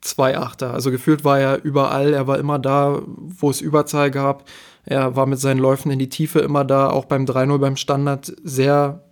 zwei 0.00 0.38
Achter. 0.38 0.72
Also 0.72 0.90
gefühlt 0.90 1.24
war 1.24 1.38
er 1.38 1.62
überall, 1.62 2.14
er 2.14 2.26
war 2.26 2.38
immer 2.38 2.58
da, 2.58 3.02
wo 3.06 3.50
es 3.50 3.60
Überzahl 3.60 4.10
gab. 4.10 4.48
Er 4.84 5.14
war 5.16 5.26
mit 5.26 5.38
seinen 5.38 5.58
Läufen 5.58 5.90
in 5.90 5.98
die 5.98 6.08
Tiefe 6.08 6.40
immer 6.40 6.64
da, 6.64 6.88
auch 6.88 7.04
beim 7.04 7.24
3-0 7.24 7.58
beim 7.58 7.76
Standard 7.76 8.32
sehr 8.42 9.04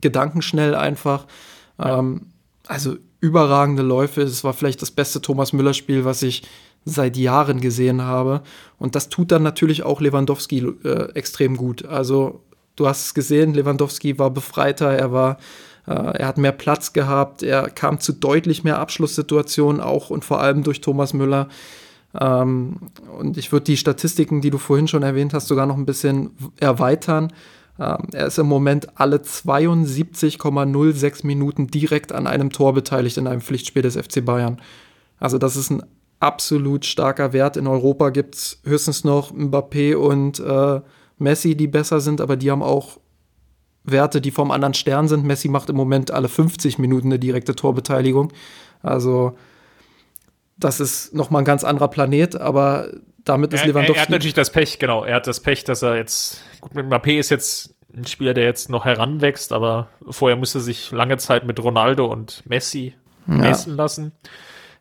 gedankenschnell 0.00 0.74
einfach. 0.74 1.26
Ja. 1.78 1.98
Ähm, 1.98 2.26
also 2.66 2.96
überragende 3.24 3.82
Läufe. 3.82 4.22
Es 4.22 4.44
war 4.44 4.52
vielleicht 4.52 4.82
das 4.82 4.90
beste 4.90 5.20
Thomas 5.20 5.52
Müller-Spiel, 5.52 6.04
was 6.04 6.22
ich 6.22 6.42
seit 6.84 7.16
Jahren 7.16 7.60
gesehen 7.60 8.02
habe. 8.02 8.42
Und 8.78 8.94
das 8.94 9.08
tut 9.08 9.32
dann 9.32 9.42
natürlich 9.42 9.82
auch 9.82 10.00
Lewandowski 10.00 10.58
äh, 10.84 11.12
extrem 11.14 11.56
gut. 11.56 11.84
Also 11.86 12.42
du 12.76 12.86
hast 12.86 13.06
es 13.06 13.14
gesehen, 13.14 13.54
Lewandowski 13.54 14.18
war 14.18 14.30
befreiter, 14.30 14.92
er 14.92 15.12
war, 15.12 15.38
äh, 15.86 15.92
er 15.92 16.28
hat 16.28 16.36
mehr 16.36 16.52
Platz 16.52 16.92
gehabt, 16.92 17.42
er 17.42 17.70
kam 17.70 18.00
zu 18.00 18.12
deutlich 18.12 18.64
mehr 18.64 18.78
Abschlusssituationen 18.78 19.80
auch 19.80 20.10
und 20.10 20.24
vor 20.24 20.40
allem 20.40 20.62
durch 20.62 20.82
Thomas 20.82 21.14
Müller. 21.14 21.48
Ähm, 22.20 22.76
und 23.18 23.38
ich 23.38 23.50
würde 23.50 23.64
die 23.64 23.78
Statistiken, 23.78 24.42
die 24.42 24.50
du 24.50 24.58
vorhin 24.58 24.88
schon 24.88 25.02
erwähnt 25.02 25.32
hast, 25.32 25.48
sogar 25.48 25.66
noch 25.66 25.76
ein 25.76 25.86
bisschen 25.86 26.30
erweitern. 26.60 27.32
Ähm, 27.78 28.08
er 28.12 28.26
ist 28.26 28.38
im 28.38 28.46
Moment 28.46 28.98
alle 28.98 29.18
72,06 29.18 31.26
Minuten 31.26 31.66
direkt 31.66 32.12
an 32.12 32.26
einem 32.26 32.50
Tor 32.50 32.74
beteiligt 32.74 33.16
in 33.16 33.26
einem 33.26 33.40
Pflichtspiel 33.40 33.82
des 33.82 33.96
FC 33.96 34.24
Bayern. 34.24 34.60
Also 35.18 35.38
das 35.38 35.56
ist 35.56 35.70
ein 35.70 35.82
absolut 36.20 36.84
starker 36.84 37.32
Wert. 37.32 37.56
In 37.56 37.66
Europa 37.66 38.10
gibt 38.10 38.36
es 38.36 38.60
höchstens 38.64 39.04
noch 39.04 39.32
Mbappé 39.32 39.96
und 39.96 40.40
äh, 40.40 40.80
Messi, 41.18 41.56
die 41.56 41.66
besser 41.66 42.00
sind, 42.00 42.20
aber 42.20 42.36
die 42.36 42.50
haben 42.50 42.62
auch 42.62 42.98
Werte, 43.84 44.20
die 44.20 44.30
vom 44.30 44.50
anderen 44.50 44.74
Stern 44.74 45.08
sind. 45.08 45.24
Messi 45.24 45.48
macht 45.48 45.68
im 45.68 45.76
Moment 45.76 46.10
alle 46.10 46.28
50 46.28 46.78
Minuten 46.78 47.08
eine 47.08 47.18
direkte 47.18 47.54
Torbeteiligung. 47.54 48.32
Also 48.82 49.36
das 50.56 50.80
ist 50.80 51.14
nochmal 51.14 51.42
ein 51.42 51.44
ganz 51.44 51.64
anderer 51.64 51.88
Planet, 51.88 52.36
aber 52.36 52.88
damit 53.24 53.52
ist 53.52 53.64
Lewandowski. 53.64 53.92
Er, 53.92 53.96
er, 53.96 54.02
hat 54.02 54.10
natürlich 54.10 54.34
das 54.34 54.50
Pech, 54.50 54.78
genau. 54.78 55.04
Er 55.04 55.16
hat 55.16 55.26
das 55.26 55.40
Pech, 55.40 55.64
dass 55.64 55.82
er 55.82 55.96
jetzt, 55.96 56.42
gut, 56.64 56.74
mit 56.74 56.86
Mbappé 56.86 57.18
ist 57.18 57.30
jetzt 57.30 57.74
ein 57.94 58.06
Spieler, 58.06 58.34
der 58.34 58.44
jetzt 58.44 58.70
noch 58.70 58.84
heranwächst, 58.84 59.52
aber 59.52 59.88
vorher 60.08 60.36
musste 60.36 60.60
sich 60.60 60.90
lange 60.90 61.18
Zeit 61.18 61.44
mit 61.44 61.62
Ronaldo 61.62 62.06
und 62.06 62.42
Messi 62.48 62.94
ja. 63.26 63.34
messen 63.34 63.76
lassen. 63.76 64.12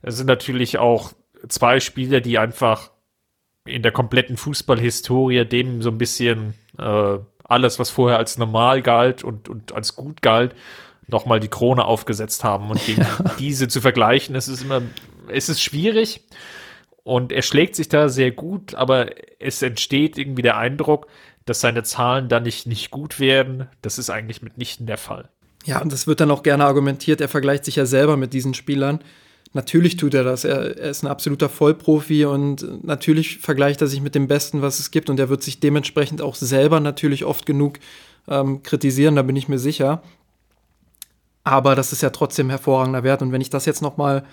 Es 0.02 0.18
sind 0.18 0.28
natürlich 0.28 0.78
auch 0.78 1.12
zwei 1.48 1.80
Spieler, 1.80 2.22
die 2.22 2.38
einfach 2.38 2.92
in 3.66 3.82
der 3.84 3.92
kompletten 3.92 4.38
Fußballhistorie 4.38 5.46
dem 5.46 5.82
so 5.82 5.90
ein 5.90 5.98
bisschen 5.98 6.54
äh, 6.78 7.18
alles, 7.44 7.80
was 7.80 7.90
vorher 7.90 8.18
als 8.18 8.38
normal 8.38 8.82
galt 8.82 9.24
und, 9.24 9.50
und 9.50 9.74
als 9.74 9.96
gut 9.96 10.22
galt, 10.22 10.56
nochmal 11.08 11.40
die 11.40 11.50
Krone 11.50 11.86
aufgesetzt 11.86 12.44
haben. 12.44 12.72
Und 12.72 12.84
gegen 12.86 13.02
ja. 13.24 13.36
diese 13.40 13.68
zu 13.68 13.82
vergleichen, 13.82 14.36
es 14.36 14.48
ist 14.48 14.64
immer, 14.64 14.82
es 15.28 15.50
ist 15.50 15.62
schwierig 15.62 16.26
und 17.04 17.34
er 17.34 17.42
schlägt 17.42 17.76
sich 17.76 17.90
da 17.90 18.08
sehr 18.08 18.32
gut, 18.32 18.76
aber 18.76 19.10
es 19.40 19.62
entsteht 19.62 20.18
irgendwie 20.18 20.42
der 20.42 20.58
Eindruck, 20.58 21.08
dass 21.46 21.62
seine 21.62 21.84
Zahlen 21.84 22.30
da 22.30 22.40
nicht, 22.40 22.68
nicht 22.68 22.92
gut 22.92 23.20
werden. 23.20 23.68
Das 23.82 23.98
ist 23.98 24.10
eigentlich 24.10 24.42
mitnichten 24.42 24.86
der 24.86 24.98
Fall. 24.98 25.30
Ja, 25.66 25.82
und 25.82 25.92
das 25.92 26.08
wird 26.08 26.20
dann 26.20 26.32
auch 26.32 26.44
gerne 26.44 26.66
argumentiert. 26.66 27.22
Er 27.22 27.30
vergleicht 27.30 27.66
sich 27.66 27.78
ja 27.78 27.86
selber 27.86 28.18
mit 28.18 28.34
diesen 28.34 28.54
Spielern. 28.54 29.00
Natürlich 29.54 29.98
tut 29.98 30.14
er 30.14 30.24
das. 30.24 30.44
Er, 30.44 30.78
er, 30.78 30.90
ist 30.90 31.04
ein 31.04 31.08
absoluter 31.08 31.48
Vollprofi 31.48 32.26
und 32.26 32.84
natürlich 32.84 33.38
vergleicht 33.38 33.82
er 33.82 33.88
sich 33.88 34.02
mit 34.02 34.16
dem 34.16 34.28
Besten, 34.28 34.62
was 34.62 34.80
es 34.80 34.92
gibt. 34.92 35.10
Und 35.10 35.20
er 35.20 35.30
wird 35.30 35.44
sich 35.44 35.60
dementsprechend 35.60 36.22
auch 36.22 36.36
selber 36.36 36.80
natürlich 36.80 37.24
oft 37.24 37.46
genug 37.46 37.80
ähm, 38.28 38.64
kritisieren, 38.64 39.16
da 39.16 39.22
bin 39.22 39.36
ich 39.36 39.48
mir 39.48 39.60
sicher. 39.60 40.02
Aber 41.44 41.76
das 41.76 41.92
ist 41.92 42.02
ja 42.02 42.10
trotzdem 42.10 42.50
hervorragender 42.50 43.04
Wert. 43.04 43.22
Und 43.22 43.32
wenn 43.32 43.42
ich 43.42 43.50
das 43.50 43.66
jetzt 43.66 43.82
noch 43.82 43.98
mal 43.98 44.24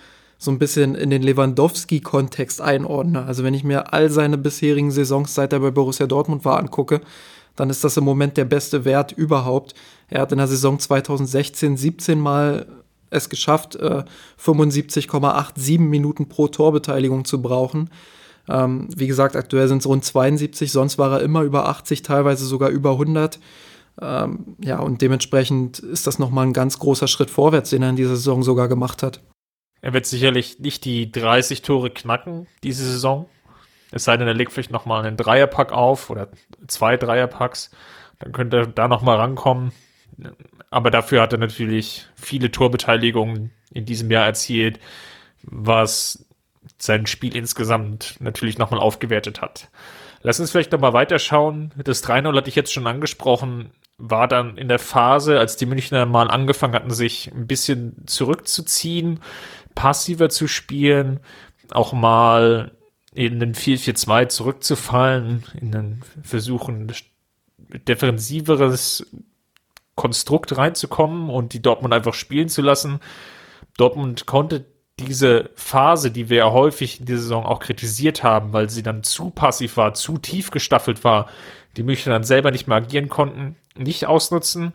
so 0.41 0.49
ein 0.49 0.57
bisschen 0.57 0.95
in 0.95 1.11
den 1.11 1.21
Lewandowski-Kontext 1.21 2.61
einordne, 2.61 3.25
also 3.25 3.43
wenn 3.43 3.53
ich 3.53 3.63
mir 3.63 3.93
all 3.93 4.09
seine 4.09 4.39
bisherigen 4.39 4.89
Saisons, 4.89 5.35
seit 5.35 5.53
er 5.53 5.59
bei 5.59 5.69
Borussia 5.69 6.07
Dortmund 6.07 6.45
war, 6.45 6.57
angucke, 6.57 7.01
dann 7.55 7.69
ist 7.69 7.83
das 7.83 7.95
im 7.97 8.05
Moment 8.05 8.37
der 8.37 8.45
beste 8.45 8.83
Wert 8.83 9.11
überhaupt. 9.11 9.75
Er 10.07 10.21
hat 10.21 10.31
in 10.31 10.39
der 10.39 10.47
Saison 10.47 10.79
2016 10.79 11.77
17 11.77 12.19
Mal 12.19 12.65
es 13.11 13.29
geschafft, 13.29 13.75
äh, 13.75 14.03
75,87 14.43 15.77
Minuten 15.77 16.27
pro 16.27 16.47
Torbeteiligung 16.47 17.23
zu 17.23 17.39
brauchen. 17.39 17.91
Ähm, 18.49 18.87
wie 18.95 19.05
gesagt, 19.05 19.35
aktuell 19.35 19.67
sind 19.67 19.81
es 19.81 19.85
rund 19.85 20.03
72, 20.03 20.71
sonst 20.71 20.97
war 20.97 21.19
er 21.19 21.21
immer 21.21 21.43
über 21.43 21.67
80, 21.67 22.01
teilweise 22.01 22.45
sogar 22.45 22.69
über 22.69 22.93
100. 22.93 23.37
Ähm, 24.01 24.55
ja, 24.63 24.79
und 24.79 25.03
dementsprechend 25.03 25.77
ist 25.77 26.07
das 26.07 26.17
nochmal 26.17 26.47
ein 26.47 26.53
ganz 26.53 26.79
großer 26.79 27.07
Schritt 27.07 27.29
vorwärts, 27.29 27.69
den 27.69 27.83
er 27.83 27.91
in 27.91 27.95
dieser 27.95 28.15
Saison 28.15 28.41
sogar 28.41 28.67
gemacht 28.67 29.03
hat. 29.03 29.21
Er 29.81 29.93
wird 29.93 30.05
sicherlich 30.05 30.59
nicht 30.59 30.85
die 30.85 31.11
30 31.11 31.61
Tore 31.61 31.89
knacken 31.89 32.47
diese 32.63 32.83
Saison. 32.83 33.29
Es 33.91 34.05
sei 34.05 34.15
denn, 34.15 34.27
er 34.27 34.33
legt 34.33 34.53
vielleicht 34.53 34.71
nochmal 34.71 35.05
einen 35.05 35.17
Dreierpack 35.17 35.71
auf 35.71 36.09
oder 36.09 36.29
zwei 36.67 36.97
Dreierpacks. 36.97 37.71
Dann 38.19 38.31
könnte 38.31 38.57
er 38.57 38.67
da 38.67 38.87
nochmal 38.87 39.17
rankommen. 39.17 39.71
Aber 40.69 40.91
dafür 40.91 41.21
hat 41.21 41.33
er 41.33 41.39
natürlich 41.39 42.05
viele 42.15 42.51
Torbeteiligungen 42.51 43.51
in 43.73 43.85
diesem 43.85 44.11
Jahr 44.11 44.25
erzielt, 44.25 44.79
was 45.43 46.25
sein 46.77 47.07
Spiel 47.07 47.35
insgesamt 47.35 48.15
natürlich 48.19 48.57
nochmal 48.57 48.79
aufgewertet 48.79 49.41
hat. 49.41 49.69
Lass 50.21 50.39
uns 50.39 50.51
vielleicht 50.51 50.71
nochmal 50.71 50.93
weiterschauen. 50.93 51.73
Das 51.83 52.03
3-0 52.03 52.35
hatte 52.35 52.49
ich 52.49 52.55
jetzt 52.55 52.71
schon 52.71 52.87
angesprochen, 52.87 53.71
war 53.97 54.27
dann 54.27 54.57
in 54.57 54.67
der 54.67 54.79
Phase, 54.79 55.39
als 55.39 55.57
die 55.57 55.65
Münchner 55.65 56.05
mal 56.05 56.29
angefangen 56.29 56.73
hatten, 56.73 56.91
sich 56.91 57.31
ein 57.33 57.47
bisschen 57.47 58.03
zurückzuziehen, 58.05 59.19
passiver 59.75 60.29
zu 60.29 60.47
spielen, 60.47 61.19
auch 61.71 61.93
mal 61.93 62.71
in 63.13 63.39
den 63.39 63.53
4-4-2 63.53 64.29
zurückzufallen, 64.29 65.43
in 65.59 65.71
den 65.71 66.01
Versuchen 66.23 66.91
defensiveres 67.87 69.05
Konstrukt 69.95 70.57
reinzukommen 70.57 71.29
und 71.29 71.53
die 71.53 71.61
Dortmund 71.61 71.93
einfach 71.93 72.13
spielen 72.13 72.49
zu 72.49 72.61
lassen. 72.61 72.99
Dortmund 73.77 74.25
konnte 74.25 74.65
diese 74.99 75.49
Phase, 75.55 76.11
die 76.11 76.29
wir 76.29 76.37
ja 76.37 76.51
häufig 76.51 76.99
in 76.99 77.05
dieser 77.05 77.21
Saison 77.21 77.45
auch 77.45 77.59
kritisiert 77.59 78.23
haben, 78.23 78.53
weil 78.53 78.69
sie 78.69 78.83
dann 78.83 79.03
zu 79.03 79.29
passiv 79.29 79.77
war, 79.77 79.93
zu 79.93 80.17
tief 80.17 80.51
gestaffelt 80.51 81.03
war, 81.03 81.29
die 81.77 81.83
Münchner 81.83 82.13
dann 82.13 82.23
selber 82.23 82.51
nicht 82.51 82.67
mehr 82.67 82.77
agieren 82.77 83.09
konnten, 83.09 83.55
nicht 83.75 84.05
ausnutzen. 84.05 84.73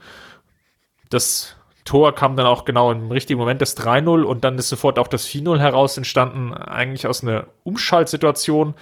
Das 1.11 1.56
Tor 1.87 2.15
kam 2.15 2.37
dann 2.37 2.47
auch 2.47 2.67
genau 2.67 2.93
im 2.93 3.11
richtigen 3.11 3.41
Moment, 3.41 3.63
das 3.63 3.77
3-0 3.79 4.23
und 4.23 4.45
dann 4.45 4.59
ist 4.59 4.69
sofort 4.69 4.99
auch 4.99 5.09
das 5.09 5.27
4-0 5.27 5.59
heraus 5.59 5.97
entstanden, 5.97 6.53
eigentlich 6.53 7.07
aus 7.07 7.23
einer 7.23 7.47
Umschaltsituation, 7.65 8.75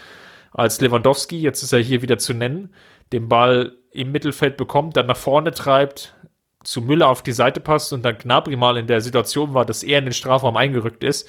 als 0.50 0.80
Lewandowski, 0.80 1.40
jetzt 1.40 1.62
ist 1.62 1.72
er 1.72 1.80
hier 1.80 2.02
wieder 2.02 2.18
zu 2.18 2.32
nennen, 2.32 2.74
den 3.12 3.28
Ball 3.28 3.76
im 3.92 4.12
Mittelfeld 4.12 4.57
bekommt, 4.57 4.96
dann 4.96 5.07
nach 5.07 5.16
vorne 5.16 5.52
treibt, 5.52 6.14
zu 6.64 6.80
Müller 6.80 7.09
auf 7.09 7.22
die 7.22 7.32
Seite 7.32 7.61
passt 7.61 7.92
und 7.92 8.05
dann 8.05 8.18
Gnabry 8.18 8.57
mal 8.57 8.76
in 8.76 8.86
der 8.86 9.00
Situation 9.00 9.55
war, 9.55 9.64
dass 9.64 9.82
er 9.82 9.98
in 9.98 10.07
den 10.07 10.14
Strafraum 10.14 10.57
eingerückt 10.57 11.05
ist 11.05 11.28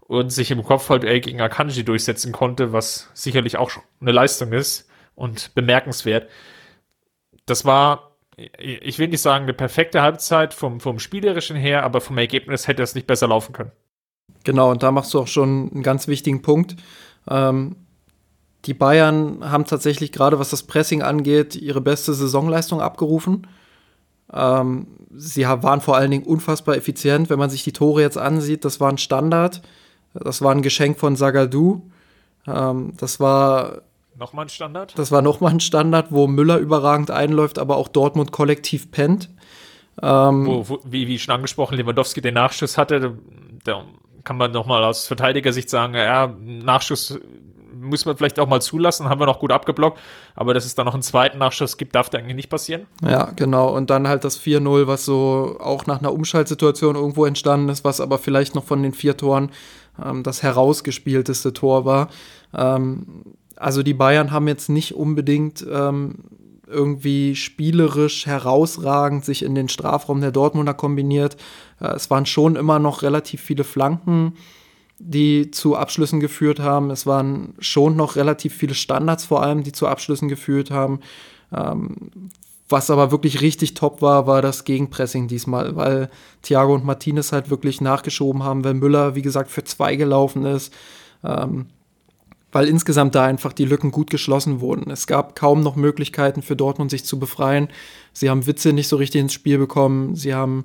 und 0.00 0.30
sich 0.30 0.50
im 0.50 0.62
Kopfballduell 0.62 1.20
gegen 1.20 1.40
Akanji 1.40 1.84
durchsetzen 1.84 2.32
konnte, 2.32 2.72
was 2.72 3.10
sicherlich 3.14 3.56
auch 3.56 3.70
eine 4.00 4.12
Leistung 4.12 4.52
ist 4.52 4.90
und 5.14 5.54
bemerkenswert. 5.54 6.28
Das 7.46 7.64
war, 7.64 8.13
ich 8.36 8.98
will 8.98 9.08
nicht 9.08 9.20
sagen, 9.20 9.44
eine 9.44 9.54
perfekte 9.54 10.02
Halbzeit 10.02 10.54
vom, 10.54 10.80
vom 10.80 10.98
Spielerischen 10.98 11.56
her, 11.56 11.84
aber 11.84 12.00
vom 12.00 12.18
Ergebnis 12.18 12.66
hätte 12.66 12.82
es 12.82 12.94
nicht 12.94 13.06
besser 13.06 13.28
laufen 13.28 13.52
können. 13.52 13.72
Genau, 14.44 14.70
und 14.70 14.82
da 14.82 14.90
machst 14.90 15.14
du 15.14 15.20
auch 15.20 15.26
schon 15.26 15.70
einen 15.72 15.82
ganz 15.82 16.08
wichtigen 16.08 16.42
Punkt. 16.42 16.76
Ähm, 17.28 17.76
die 18.66 18.74
Bayern 18.74 19.50
haben 19.50 19.64
tatsächlich 19.66 20.10
gerade, 20.12 20.38
was 20.38 20.50
das 20.50 20.64
Pressing 20.64 21.02
angeht, 21.02 21.54
ihre 21.54 21.80
beste 21.80 22.14
Saisonleistung 22.14 22.80
abgerufen. 22.80 23.46
Ähm, 24.32 24.86
sie 25.14 25.44
waren 25.46 25.80
vor 25.80 25.96
allen 25.96 26.10
Dingen 26.10 26.24
unfassbar 26.24 26.76
effizient. 26.76 27.30
Wenn 27.30 27.38
man 27.38 27.50
sich 27.50 27.62
die 27.62 27.72
Tore 27.72 28.02
jetzt 28.02 28.18
ansieht, 28.18 28.64
das 28.64 28.80
war 28.80 28.90
ein 28.90 28.98
Standard. 28.98 29.62
Das 30.14 30.42
war 30.42 30.52
ein 30.52 30.62
Geschenk 30.62 30.98
von 30.98 31.16
Zagadou. 31.16 31.82
Ähm, 32.46 32.94
das 32.96 33.20
war 33.20 33.82
Nochmal 34.16 34.46
ein 34.46 34.48
Standard? 34.48 34.96
Das 34.96 35.10
war 35.10 35.22
nochmal 35.22 35.52
ein 35.52 35.60
Standard, 35.60 36.06
wo 36.10 36.26
Müller 36.26 36.58
überragend 36.58 37.10
einläuft, 37.10 37.58
aber 37.58 37.76
auch 37.76 37.88
Dortmund 37.88 38.32
kollektiv 38.32 38.90
pennt. 38.90 39.30
Ähm, 40.02 40.46
wo, 40.46 40.68
wo, 40.68 40.80
wie, 40.84 41.08
wie 41.08 41.18
schon 41.18 41.34
angesprochen, 41.34 41.76
Lewandowski 41.76 42.20
den 42.20 42.34
Nachschuss 42.34 42.78
hatte, 42.78 43.16
da 43.64 43.84
kann 44.24 44.36
man 44.36 44.52
nochmal 44.52 44.82
aus 44.84 45.06
Verteidigersicht 45.06 45.68
sagen, 45.68 45.94
ja, 45.94 46.34
Nachschuss 46.40 47.18
muss 47.84 48.06
man 48.06 48.16
vielleicht 48.16 48.38
auch 48.38 48.48
mal 48.48 48.62
zulassen, 48.62 49.08
haben 49.08 49.20
wir 49.20 49.26
noch 49.26 49.40
gut 49.40 49.52
abgeblockt, 49.52 49.98
aber 50.34 50.54
dass 50.54 50.64
es 50.64 50.74
da 50.74 50.84
noch 50.84 50.94
einen 50.94 51.02
zweiten 51.02 51.38
Nachschuss 51.38 51.76
gibt, 51.76 51.94
darf 51.94 52.08
da 52.08 52.18
eigentlich 52.18 52.36
nicht 52.36 52.48
passieren. 52.48 52.86
Ja, 53.02 53.30
genau. 53.36 53.74
Und 53.74 53.90
dann 53.90 54.08
halt 54.08 54.24
das 54.24 54.40
4-0, 54.40 54.86
was 54.86 55.04
so 55.04 55.58
auch 55.60 55.86
nach 55.86 55.98
einer 55.98 56.12
Umschaltsituation 56.12 56.96
irgendwo 56.96 57.26
entstanden 57.26 57.68
ist, 57.68 57.84
was 57.84 58.00
aber 58.00 58.18
vielleicht 58.18 58.54
noch 58.54 58.64
von 58.64 58.82
den 58.82 58.94
vier 58.94 59.16
Toren 59.16 59.50
ähm, 60.02 60.22
das 60.22 60.42
herausgespielteste 60.42 61.52
Tor 61.52 61.84
war. 61.84 62.08
Ähm, 62.54 63.24
also 63.56 63.82
die 63.82 63.94
Bayern 63.94 64.30
haben 64.30 64.48
jetzt 64.48 64.68
nicht 64.68 64.94
unbedingt 64.94 65.64
ähm, 65.70 66.16
irgendwie 66.66 67.36
spielerisch 67.36 68.26
herausragend 68.26 69.24
sich 69.24 69.42
in 69.42 69.54
den 69.54 69.68
Strafraum 69.68 70.20
der 70.20 70.32
Dortmunder 70.32 70.74
kombiniert. 70.74 71.36
Äh, 71.80 71.94
es 71.94 72.10
waren 72.10 72.26
schon 72.26 72.56
immer 72.56 72.78
noch 72.78 73.02
relativ 73.02 73.40
viele 73.40 73.64
Flanken, 73.64 74.34
die 74.98 75.50
zu 75.50 75.76
Abschlüssen 75.76 76.20
geführt 76.20 76.60
haben. 76.60 76.90
Es 76.90 77.06
waren 77.06 77.54
schon 77.58 77.96
noch 77.96 78.16
relativ 78.16 78.54
viele 78.54 78.74
Standards 78.74 79.24
vor 79.24 79.42
allem, 79.42 79.62
die 79.62 79.72
zu 79.72 79.86
Abschlüssen 79.86 80.28
geführt 80.28 80.70
haben. 80.70 81.00
Ähm, 81.52 82.30
was 82.68 82.90
aber 82.90 83.10
wirklich 83.10 83.42
richtig 83.42 83.74
top 83.74 84.00
war, 84.00 84.26
war 84.26 84.40
das 84.40 84.64
Gegenpressing 84.64 85.28
diesmal, 85.28 85.76
weil 85.76 86.08
Thiago 86.42 86.74
und 86.74 86.84
Martinez 86.84 87.30
halt 87.30 87.50
wirklich 87.50 87.80
nachgeschoben 87.80 88.42
haben, 88.42 88.64
weil 88.64 88.74
Müller, 88.74 89.14
wie 89.14 89.22
gesagt, 89.22 89.50
für 89.50 89.64
zwei 89.64 89.96
gelaufen 89.96 90.46
ist. 90.46 90.72
Ähm, 91.22 91.66
weil 92.54 92.68
insgesamt 92.68 93.16
da 93.16 93.24
einfach 93.24 93.52
die 93.52 93.64
Lücken 93.64 93.90
gut 93.90 94.10
geschlossen 94.10 94.60
wurden. 94.60 94.90
Es 94.90 95.08
gab 95.08 95.34
kaum 95.34 95.60
noch 95.62 95.74
Möglichkeiten 95.74 96.40
für 96.40 96.54
Dortmund, 96.54 96.88
sich 96.88 97.04
zu 97.04 97.18
befreien. 97.18 97.68
Sie 98.12 98.30
haben 98.30 98.46
Witze 98.46 98.72
nicht 98.72 98.86
so 98.86 98.96
richtig 98.96 99.20
ins 99.20 99.32
Spiel 99.32 99.58
bekommen. 99.58 100.14
Sie 100.14 100.34
haben 100.34 100.64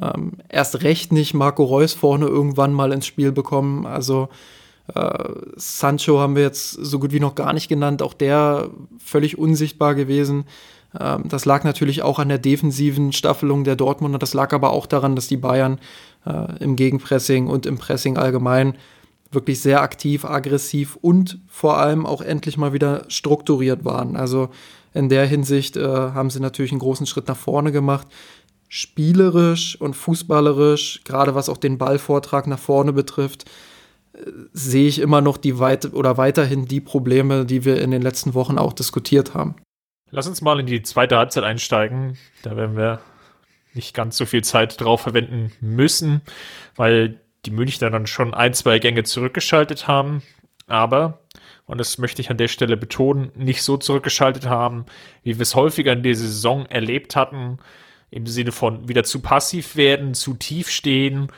ähm, 0.00 0.32
erst 0.50 0.82
recht 0.82 1.12
nicht 1.12 1.32
Marco 1.32 1.64
Reus 1.64 1.94
vorne 1.94 2.26
irgendwann 2.26 2.74
mal 2.74 2.92
ins 2.92 3.06
Spiel 3.06 3.32
bekommen. 3.32 3.86
Also 3.86 4.28
äh, 4.94 5.30
Sancho 5.56 6.20
haben 6.20 6.36
wir 6.36 6.42
jetzt 6.42 6.72
so 6.72 6.98
gut 6.98 7.10
wie 7.10 7.20
noch 7.20 7.34
gar 7.34 7.54
nicht 7.54 7.68
genannt. 7.68 8.02
Auch 8.02 8.12
der 8.12 8.68
völlig 8.98 9.38
unsichtbar 9.38 9.94
gewesen. 9.94 10.44
Ähm, 11.00 11.22
das 11.26 11.46
lag 11.46 11.64
natürlich 11.64 12.02
auch 12.02 12.18
an 12.18 12.28
der 12.28 12.38
defensiven 12.38 13.12
Staffelung 13.12 13.64
der 13.64 13.76
Dortmunder. 13.76 14.18
Das 14.18 14.34
lag 14.34 14.52
aber 14.52 14.72
auch 14.72 14.86
daran, 14.86 15.16
dass 15.16 15.26
die 15.26 15.38
Bayern 15.38 15.78
äh, 16.26 16.62
im 16.62 16.76
Gegenpressing 16.76 17.46
und 17.46 17.64
im 17.64 17.78
Pressing 17.78 18.18
allgemein 18.18 18.74
wirklich 19.32 19.60
sehr 19.60 19.82
aktiv, 19.82 20.24
aggressiv 20.24 20.96
und 20.96 21.38
vor 21.46 21.78
allem 21.78 22.06
auch 22.06 22.20
endlich 22.20 22.56
mal 22.56 22.72
wieder 22.72 23.04
strukturiert 23.08 23.84
waren. 23.84 24.16
Also 24.16 24.50
in 24.92 25.08
der 25.08 25.26
Hinsicht 25.26 25.76
äh, 25.76 25.86
haben 25.86 26.30
sie 26.30 26.40
natürlich 26.40 26.72
einen 26.72 26.80
großen 26.80 27.06
Schritt 27.06 27.28
nach 27.28 27.36
vorne 27.36 27.72
gemacht. 27.72 28.08
Spielerisch 28.68 29.80
und 29.80 29.94
fußballerisch, 29.94 31.02
gerade 31.04 31.34
was 31.34 31.48
auch 31.48 31.56
den 31.56 31.78
Ballvortrag 31.78 32.46
nach 32.46 32.58
vorne 32.58 32.92
betrifft, 32.92 33.48
äh, 34.14 34.18
sehe 34.52 34.88
ich 34.88 34.98
immer 34.98 35.20
noch 35.20 35.36
die 35.36 35.58
weit 35.60 35.92
oder 35.94 36.16
weiterhin 36.16 36.66
die 36.66 36.80
Probleme, 36.80 37.44
die 37.44 37.64
wir 37.64 37.80
in 37.80 37.92
den 37.92 38.02
letzten 38.02 38.34
Wochen 38.34 38.58
auch 38.58 38.72
diskutiert 38.72 39.34
haben. 39.34 39.54
Lass 40.10 40.26
uns 40.26 40.40
mal 40.40 40.58
in 40.58 40.66
die 40.66 40.82
zweite 40.82 41.16
Halbzeit 41.16 41.44
einsteigen. 41.44 42.18
Da 42.42 42.56
werden 42.56 42.76
wir 42.76 43.00
nicht 43.74 43.94
ganz 43.94 44.16
so 44.16 44.26
viel 44.26 44.42
Zeit 44.42 44.80
drauf 44.80 45.02
verwenden 45.02 45.52
müssen, 45.60 46.22
weil 46.74 47.20
die 47.46 47.50
Münchner 47.50 47.90
dann 47.90 48.06
schon 48.06 48.34
ein, 48.34 48.54
zwei 48.54 48.78
Gänge 48.78 49.04
zurückgeschaltet 49.04 49.88
haben, 49.88 50.22
aber, 50.66 51.20
und 51.66 51.78
das 51.78 51.98
möchte 51.98 52.22
ich 52.22 52.30
an 52.30 52.36
der 52.36 52.48
Stelle 52.48 52.76
betonen, 52.76 53.32
nicht 53.34 53.62
so 53.62 53.76
zurückgeschaltet 53.76 54.46
haben, 54.46 54.86
wie 55.22 55.36
wir 55.36 55.42
es 55.42 55.54
häufiger 55.54 55.92
in 55.92 56.02
dieser 56.02 56.26
Saison 56.26 56.66
erlebt 56.66 57.16
hatten, 57.16 57.58
im 58.10 58.26
Sinne 58.26 58.52
von 58.52 58.88
wieder 58.88 59.04
zu 59.04 59.20
passiv 59.20 59.76
werden, 59.76 60.14
zu 60.14 60.34
tief 60.34 60.68
stehen, 60.68 61.28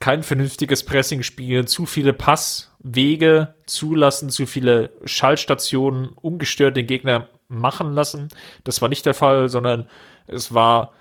kein 0.00 0.22
vernünftiges 0.22 0.84
Pressing 0.84 1.22
spielen, 1.22 1.66
zu 1.66 1.86
viele 1.86 2.12
Passwege 2.12 3.54
zulassen, 3.66 4.30
zu 4.30 4.46
viele 4.46 4.90
Schaltstationen 5.04 6.08
ungestört 6.08 6.76
den 6.76 6.86
Gegner 6.86 7.28
machen 7.48 7.92
lassen. 7.92 8.28
Das 8.64 8.82
war 8.82 8.88
nicht 8.88 9.06
der 9.06 9.14
Fall, 9.14 9.48
sondern 9.48 9.88
es 10.26 10.52
war 10.52 10.92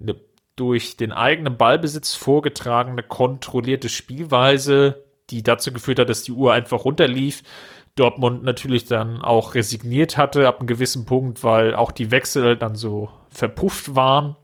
eine 0.00 0.16
durch 0.56 0.96
den 0.96 1.12
eigenen 1.12 1.56
Ballbesitz 1.56 2.14
vorgetragene, 2.14 3.02
kontrollierte 3.02 3.88
Spielweise, 3.88 5.04
die 5.30 5.42
dazu 5.42 5.72
geführt 5.72 5.98
hat, 5.98 6.08
dass 6.08 6.22
die 6.22 6.32
Uhr 6.32 6.52
einfach 6.52 6.84
runterlief. 6.84 7.42
Dortmund 7.94 8.42
natürlich 8.42 8.86
dann 8.86 9.22
auch 9.22 9.54
resigniert 9.54 10.16
hatte 10.16 10.48
ab 10.48 10.58
einem 10.58 10.66
gewissen 10.66 11.04
Punkt, 11.06 11.44
weil 11.44 11.74
auch 11.74 11.92
die 11.92 12.10
Wechsel 12.10 12.56
dann 12.56 12.74
so 12.74 13.10
verpufft 13.30 13.94
waren 13.94 14.36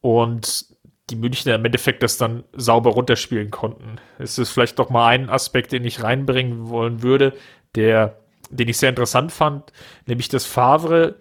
und 0.00 0.66
die 1.10 1.16
Münchner 1.16 1.56
im 1.56 1.64
Endeffekt 1.64 2.02
das 2.02 2.18
dann 2.18 2.44
sauber 2.52 2.90
runterspielen 2.90 3.50
konnten. 3.50 3.96
Es 4.18 4.38
ist 4.38 4.50
vielleicht 4.50 4.78
doch 4.78 4.90
mal 4.90 5.08
ein 5.08 5.28
Aspekt, 5.28 5.72
den 5.72 5.84
ich 5.84 6.02
reinbringen 6.02 6.68
wollen 6.68 7.02
würde, 7.02 7.34
der, 7.74 8.16
den 8.50 8.68
ich 8.68 8.78
sehr 8.78 8.90
interessant 8.90 9.32
fand, 9.32 9.72
nämlich 10.06 10.28
dass 10.28 10.46
Favre 10.46 11.16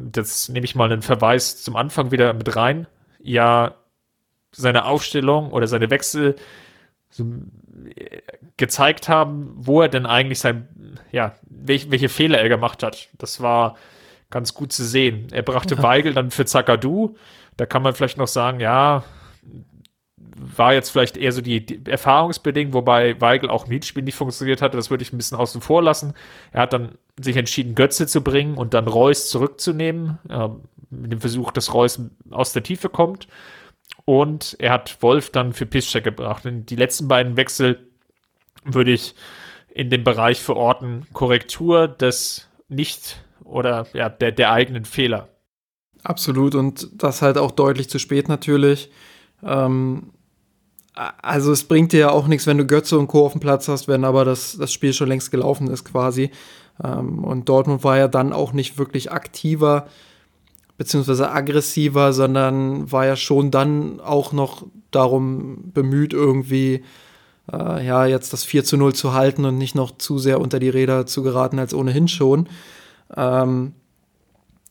das 0.00 0.48
nehme 0.48 0.64
ich 0.64 0.74
mal 0.74 0.90
einen 0.90 1.02
Verweis 1.02 1.62
zum 1.62 1.76
Anfang 1.76 2.10
wieder 2.10 2.32
mit 2.32 2.56
rein, 2.56 2.86
ja 3.20 3.74
seine 4.52 4.84
Aufstellung 4.86 5.52
oder 5.52 5.66
seine 5.66 5.90
Wechsel 5.90 6.36
so, 7.10 7.24
äh, 7.94 8.20
gezeigt 8.56 9.08
haben, 9.08 9.52
wo 9.56 9.82
er 9.82 9.88
denn 9.88 10.06
eigentlich 10.06 10.40
sein, 10.40 10.68
ja, 11.12 11.34
welch, 11.48 11.90
welche 11.90 12.08
Fehler 12.08 12.38
er 12.38 12.48
gemacht 12.48 12.82
hat. 12.82 13.08
Das 13.18 13.40
war 13.40 13.76
ganz 14.30 14.54
gut 14.54 14.72
zu 14.72 14.84
sehen. 14.84 15.28
Er 15.30 15.42
brachte 15.42 15.76
ja. 15.76 15.82
Weigel 15.84 16.12
dann 16.12 16.30
für 16.30 16.44
Zakadu. 16.44 17.16
Da 17.56 17.66
kann 17.66 17.82
man 17.82 17.94
vielleicht 17.94 18.18
noch 18.18 18.28
sagen, 18.28 18.60
ja, 18.60 19.04
war 20.16 20.72
jetzt 20.72 20.90
vielleicht 20.90 21.16
eher 21.16 21.32
so 21.32 21.40
die, 21.40 21.64
die 21.64 21.90
erfahrungsbedingt, 21.90 22.72
wobei 22.72 23.20
Weigel 23.20 23.50
auch 23.50 23.66
im 23.66 23.72
Hinspiel 23.72 24.02
nicht 24.02 24.14
funktioniert 24.14 24.62
hatte. 24.62 24.76
Das 24.76 24.90
würde 24.90 25.02
ich 25.02 25.12
ein 25.12 25.16
bisschen 25.16 25.38
außen 25.38 25.60
vor 25.60 25.82
lassen. 25.82 26.14
Er 26.52 26.62
hat 26.62 26.72
dann 26.72 26.98
sich 27.20 27.36
entschieden, 27.36 27.74
Götze 27.74 28.06
zu 28.06 28.22
bringen 28.22 28.56
und 28.56 28.74
dann 28.74 28.86
Reus 28.86 29.28
zurückzunehmen, 29.30 30.18
äh, 30.28 30.48
mit 30.90 31.12
dem 31.12 31.20
Versuch, 31.20 31.50
dass 31.50 31.74
Reus 31.74 32.00
aus 32.30 32.52
der 32.52 32.62
Tiefe 32.62 32.88
kommt. 32.88 33.28
Und 34.04 34.56
er 34.58 34.72
hat 34.72 35.02
Wolf 35.02 35.30
dann 35.30 35.52
für 35.52 35.66
Piszczek 35.66 36.04
gebracht. 36.04 36.46
Und 36.46 36.66
die 36.66 36.76
letzten 36.76 37.08
beiden 37.08 37.36
Wechsel 37.36 37.88
würde 38.64 38.92
ich 38.92 39.14
in 39.68 39.90
dem 39.90 40.04
Bereich 40.04 40.40
verorten, 40.40 41.06
Korrektur 41.12 41.88
des 41.88 42.48
nicht 42.68 43.22
oder 43.44 43.86
ja, 43.92 44.08
der, 44.08 44.32
der 44.32 44.52
eigenen 44.52 44.84
Fehler. 44.84 45.28
Absolut 46.02 46.54
und 46.54 46.88
das 47.02 47.22
halt 47.22 47.38
auch 47.38 47.50
deutlich 47.50 47.88
zu 47.88 47.98
spät 47.98 48.28
natürlich. 48.28 48.90
Ähm, 49.42 50.12
also 50.94 51.52
es 51.52 51.64
bringt 51.64 51.92
dir 51.92 52.00
ja 52.00 52.10
auch 52.10 52.26
nichts, 52.26 52.46
wenn 52.46 52.58
du 52.58 52.66
Götze 52.66 52.98
und 52.98 53.08
Co. 53.08 53.24
auf 53.26 53.32
dem 53.32 53.40
Platz 53.40 53.68
hast, 53.68 53.88
wenn 53.88 54.04
aber 54.04 54.24
das, 54.24 54.56
das 54.58 54.72
Spiel 54.72 54.92
schon 54.92 55.08
längst 55.08 55.30
gelaufen 55.30 55.68
ist 55.68 55.84
quasi. 55.84 56.30
Ähm, 56.82 57.24
und 57.24 57.48
Dortmund 57.48 57.84
war 57.84 57.98
ja 57.98 58.08
dann 58.08 58.32
auch 58.32 58.52
nicht 58.52 58.78
wirklich 58.78 59.12
aktiver 59.12 59.86
beziehungsweise 60.78 61.30
aggressiver, 61.30 62.12
sondern 62.12 62.90
war 62.90 63.04
ja 63.04 63.16
schon 63.16 63.50
dann 63.50 64.00
auch 64.00 64.32
noch 64.32 64.64
darum 64.92 65.72
bemüht, 65.74 66.12
irgendwie 66.12 66.84
äh, 67.52 67.84
ja 67.84 68.06
jetzt 68.06 68.32
das 68.32 68.44
4 68.44 68.64
zu 68.64 68.76
0 68.76 68.94
zu 68.94 69.12
halten 69.12 69.44
und 69.44 69.58
nicht 69.58 69.74
noch 69.74 69.98
zu 69.98 70.18
sehr 70.18 70.40
unter 70.40 70.60
die 70.60 70.68
Räder 70.68 71.04
zu 71.04 71.22
geraten 71.22 71.58
als 71.58 71.74
ohnehin 71.74 72.06
schon. 72.06 72.48
Ähm, 73.16 73.72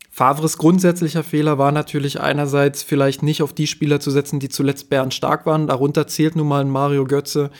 Favres 0.09 0.57
grundsätzlicher 0.57 1.23
Fehler 1.23 1.59
war 1.59 1.71
natürlich 1.71 2.21
einerseits 2.21 2.81
vielleicht 2.81 3.21
nicht 3.21 3.43
auf 3.43 3.53
die 3.53 3.67
Spieler 3.67 3.99
zu 3.99 4.09
setzen, 4.09 4.39
die 4.39 4.49
zuletzt 4.49 4.89
Bern 4.89 5.11
stark 5.11 5.45
waren. 5.45 5.67
Darunter 5.67 6.07
zählt 6.07 6.35
nun 6.35 6.47
mal 6.47 6.65
Mario 6.65 7.05
Götze, 7.05 7.51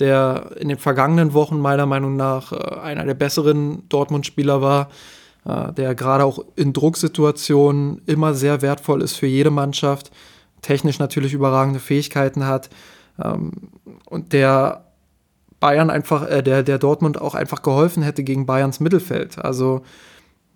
der 0.00 0.50
in 0.58 0.68
den 0.68 0.78
vergangenen 0.78 1.34
Wochen 1.34 1.58
meiner 1.58 1.86
Meinung 1.86 2.16
nach 2.16 2.52
äh, 2.52 2.80
einer 2.80 3.04
der 3.04 3.14
besseren 3.14 3.88
Dortmund-Spieler 3.88 4.60
war, 4.60 4.88
äh, 5.44 5.72
der 5.72 5.94
gerade 5.94 6.24
auch 6.24 6.44
in 6.56 6.72
Drucksituationen 6.72 8.02
immer 8.06 8.34
sehr 8.34 8.62
wertvoll 8.62 9.02
ist 9.02 9.16
für 9.16 9.26
jede 9.26 9.50
Mannschaft, 9.50 10.10
technisch 10.62 10.98
natürlich 10.98 11.32
überragende 11.32 11.80
Fähigkeiten 11.80 12.46
hat 12.46 12.70
ähm, 13.22 13.52
und 14.06 14.32
der 14.32 14.84
Bayern 15.60 15.90
einfach, 15.90 16.28
äh, 16.28 16.42
der, 16.42 16.62
der 16.62 16.78
Dortmund 16.78 17.20
auch 17.20 17.34
einfach 17.34 17.62
geholfen 17.62 18.02
hätte 18.02 18.24
gegen 18.24 18.46
Bayerns 18.46 18.80
Mittelfeld. 18.80 19.38
Also 19.38 19.82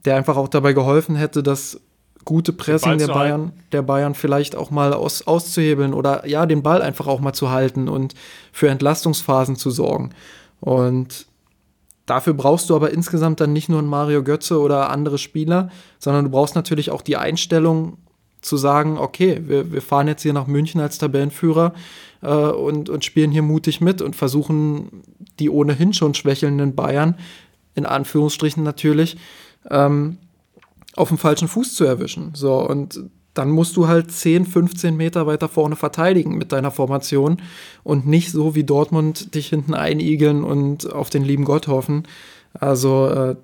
der 0.04 0.16
einfach 0.16 0.36
auch 0.36 0.48
dabei 0.48 0.72
geholfen 0.72 1.16
hätte, 1.16 1.42
das 1.42 1.80
gute 2.28 2.52
Pressing 2.52 2.98
der 2.98 3.06
Bayern, 3.06 3.52
der 3.72 3.80
Bayern 3.80 4.14
vielleicht 4.14 4.54
auch 4.54 4.70
mal 4.70 4.92
aus, 4.92 5.26
auszuhebeln 5.26 5.94
oder 5.94 6.26
ja, 6.26 6.44
den 6.44 6.62
Ball 6.62 6.82
einfach 6.82 7.06
auch 7.06 7.20
mal 7.20 7.32
zu 7.32 7.48
halten 7.48 7.88
und 7.88 8.12
für 8.52 8.68
Entlastungsphasen 8.68 9.56
zu 9.56 9.70
sorgen. 9.70 10.10
Und 10.60 11.26
dafür 12.04 12.34
brauchst 12.34 12.68
du 12.68 12.76
aber 12.76 12.90
insgesamt 12.90 13.40
dann 13.40 13.54
nicht 13.54 13.70
nur 13.70 13.78
einen 13.78 13.88
Mario 13.88 14.22
Götze 14.22 14.60
oder 14.60 14.90
andere 14.90 15.16
Spieler, 15.16 15.70
sondern 15.98 16.26
du 16.26 16.30
brauchst 16.30 16.54
natürlich 16.54 16.90
auch 16.90 17.00
die 17.00 17.16
Einstellung 17.16 17.96
zu 18.42 18.58
sagen, 18.58 18.98
okay, 18.98 19.40
wir, 19.46 19.72
wir 19.72 19.80
fahren 19.80 20.06
jetzt 20.06 20.20
hier 20.20 20.34
nach 20.34 20.46
München 20.46 20.82
als 20.82 20.98
Tabellenführer 20.98 21.72
äh, 22.20 22.28
und, 22.28 22.90
und 22.90 23.06
spielen 23.06 23.30
hier 23.32 23.40
mutig 23.40 23.80
mit 23.80 24.02
und 24.02 24.16
versuchen 24.16 25.02
die 25.38 25.48
ohnehin 25.48 25.94
schon 25.94 26.12
schwächelnden 26.12 26.74
Bayern, 26.74 27.14
in 27.74 27.86
Anführungsstrichen 27.86 28.62
natürlich, 28.62 29.16
ähm, 29.70 30.18
auf 30.98 31.08
dem 31.08 31.18
falschen 31.18 31.48
Fuß 31.48 31.74
zu 31.74 31.84
erwischen. 31.84 32.32
So, 32.34 32.58
und 32.58 33.00
dann 33.34 33.50
musst 33.50 33.76
du 33.76 33.86
halt 33.86 34.10
10, 34.10 34.46
15 34.46 34.96
Meter 34.96 35.26
weiter 35.26 35.48
vorne 35.48 35.76
verteidigen 35.76 36.36
mit 36.36 36.50
deiner 36.50 36.72
Formation 36.72 37.40
und 37.84 38.06
nicht 38.06 38.32
so 38.32 38.54
wie 38.56 38.64
Dortmund 38.64 39.34
dich 39.34 39.48
hinten 39.48 39.74
einigeln 39.74 40.42
und 40.42 40.92
auf 40.92 41.08
den 41.08 41.24
lieben 41.24 41.44
Gott 41.44 41.68
hoffen. 41.68 42.02
Also 42.52 43.08
äh, 43.08 43.36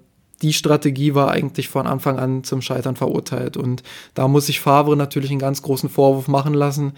die 0.42 0.52
Strategie 0.52 1.14
war 1.14 1.30
eigentlich 1.30 1.68
von 1.68 1.86
Anfang 1.86 2.18
an 2.18 2.42
zum 2.42 2.60
Scheitern 2.60 2.96
verurteilt. 2.96 3.56
Und 3.56 3.84
da 4.14 4.26
muss 4.26 4.46
sich 4.46 4.60
Favre 4.60 4.96
natürlich 4.96 5.30
einen 5.30 5.38
ganz 5.38 5.62
großen 5.62 5.88
Vorwurf 5.88 6.26
machen 6.26 6.54
lassen 6.54 6.94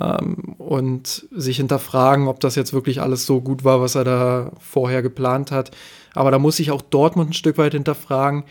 ähm, 0.00 0.54
und 0.58 1.26
sich 1.32 1.56
hinterfragen, 1.56 2.28
ob 2.28 2.38
das 2.38 2.54
jetzt 2.54 2.72
wirklich 2.72 3.02
alles 3.02 3.26
so 3.26 3.40
gut 3.40 3.64
war, 3.64 3.80
was 3.80 3.96
er 3.96 4.04
da 4.04 4.52
vorher 4.60 5.02
geplant 5.02 5.50
hat. 5.50 5.72
Aber 6.14 6.30
da 6.30 6.38
muss 6.38 6.56
sich 6.56 6.70
auch 6.70 6.80
Dortmund 6.80 7.30
ein 7.30 7.34
Stück 7.34 7.58
weit 7.58 7.72
hinterfragen, 7.72 8.44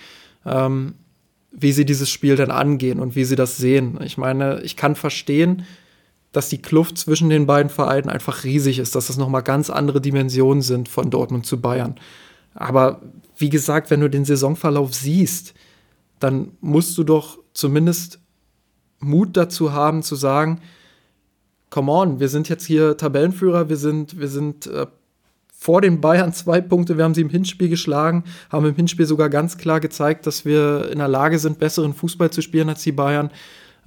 ähm, 0.45 0.95
wie 1.57 1.71
sie 1.71 1.85
dieses 1.85 2.09
Spiel 2.09 2.35
dann 2.35 2.51
angehen 2.51 2.99
und 2.99 3.15
wie 3.15 3.23
sie 3.23 3.35
das 3.35 3.57
sehen. 3.57 3.99
Ich 4.03 4.17
meine, 4.17 4.61
ich 4.61 4.75
kann 4.75 4.95
verstehen, 4.95 5.65
dass 6.31 6.49
die 6.49 6.61
Kluft 6.61 6.97
zwischen 6.97 7.29
den 7.29 7.45
beiden 7.45 7.69
Vereinen 7.69 8.09
einfach 8.09 8.43
riesig 8.43 8.79
ist, 8.79 8.93
dass 8.93 9.07
das 9.07 9.17
nochmal 9.17 9.41
ganz 9.41 9.69
andere 9.69 10.01
Dimensionen 10.01 10.61
sind 10.61 10.89
von 10.89 11.09
Dortmund 11.09 11.45
zu 11.45 11.61
Bayern. 11.61 11.95
Aber 12.53 13.01
wie 13.37 13.49
gesagt, 13.49 13.89
wenn 13.89 14.01
du 14.01 14.09
den 14.09 14.25
Saisonverlauf 14.25 14.93
siehst, 14.93 15.53
dann 16.19 16.51
musst 16.59 16.97
du 16.97 17.03
doch 17.03 17.39
zumindest 17.53 18.19
Mut 18.99 19.37
dazu 19.37 19.71
haben 19.71 20.03
zu 20.03 20.15
sagen, 20.15 20.61
come 21.69 21.91
on, 21.91 22.19
wir 22.19 22.29
sind 22.29 22.49
jetzt 22.49 22.65
hier 22.65 22.97
Tabellenführer, 22.97 23.69
wir 23.69 23.77
sind, 23.77 24.19
wir 24.19 24.27
sind 24.27 24.67
äh, 24.67 24.87
vor 25.65 25.81
den 25.81 25.99
Bayern 25.99 26.31
zwei 26.31 26.61
Punkte, 26.61 26.95
wir 26.95 27.03
haben 27.03 27.15
sie 27.15 27.21
im 27.21 27.31
Hinspiel 27.31 27.69
geschlagen, 27.69 28.23
haben 28.51 28.67
im 28.67 28.75
Hinspiel 28.75 29.07
sogar 29.07 29.29
ganz 29.29 29.57
klar 29.57 29.79
gezeigt, 29.79 30.27
dass 30.27 30.45
wir 30.45 30.91
in 30.91 30.99
der 30.99 31.07
Lage 31.07 31.39
sind, 31.39 31.57
besseren 31.57 31.95
Fußball 31.95 32.29
zu 32.29 32.43
spielen 32.43 32.69
als 32.69 32.83
die 32.83 32.91
Bayern. 32.91 33.31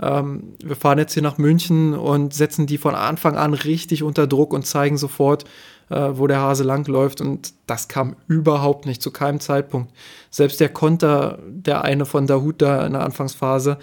Ähm, 0.00 0.54
wir 0.60 0.74
fahren 0.74 0.98
jetzt 0.98 1.14
hier 1.14 1.22
nach 1.22 1.38
München 1.38 1.94
und 1.94 2.34
setzen 2.34 2.66
die 2.66 2.78
von 2.78 2.96
Anfang 2.96 3.36
an 3.36 3.54
richtig 3.54 4.02
unter 4.02 4.26
Druck 4.26 4.52
und 4.54 4.66
zeigen 4.66 4.98
sofort, 4.98 5.44
äh, 5.88 6.10
wo 6.14 6.26
der 6.26 6.40
Hase 6.40 6.64
langläuft. 6.64 7.20
Und 7.20 7.54
das 7.68 7.86
kam 7.86 8.16
überhaupt 8.26 8.84
nicht 8.84 9.00
zu 9.00 9.12
keinem 9.12 9.38
Zeitpunkt. 9.38 9.92
Selbst 10.30 10.58
der 10.58 10.70
Konter, 10.70 11.38
der 11.46 11.82
eine 11.82 12.06
von 12.06 12.26
Dahut 12.26 12.60
da 12.60 12.84
in 12.86 12.94
der 12.94 13.04
Anfangsphase 13.04 13.78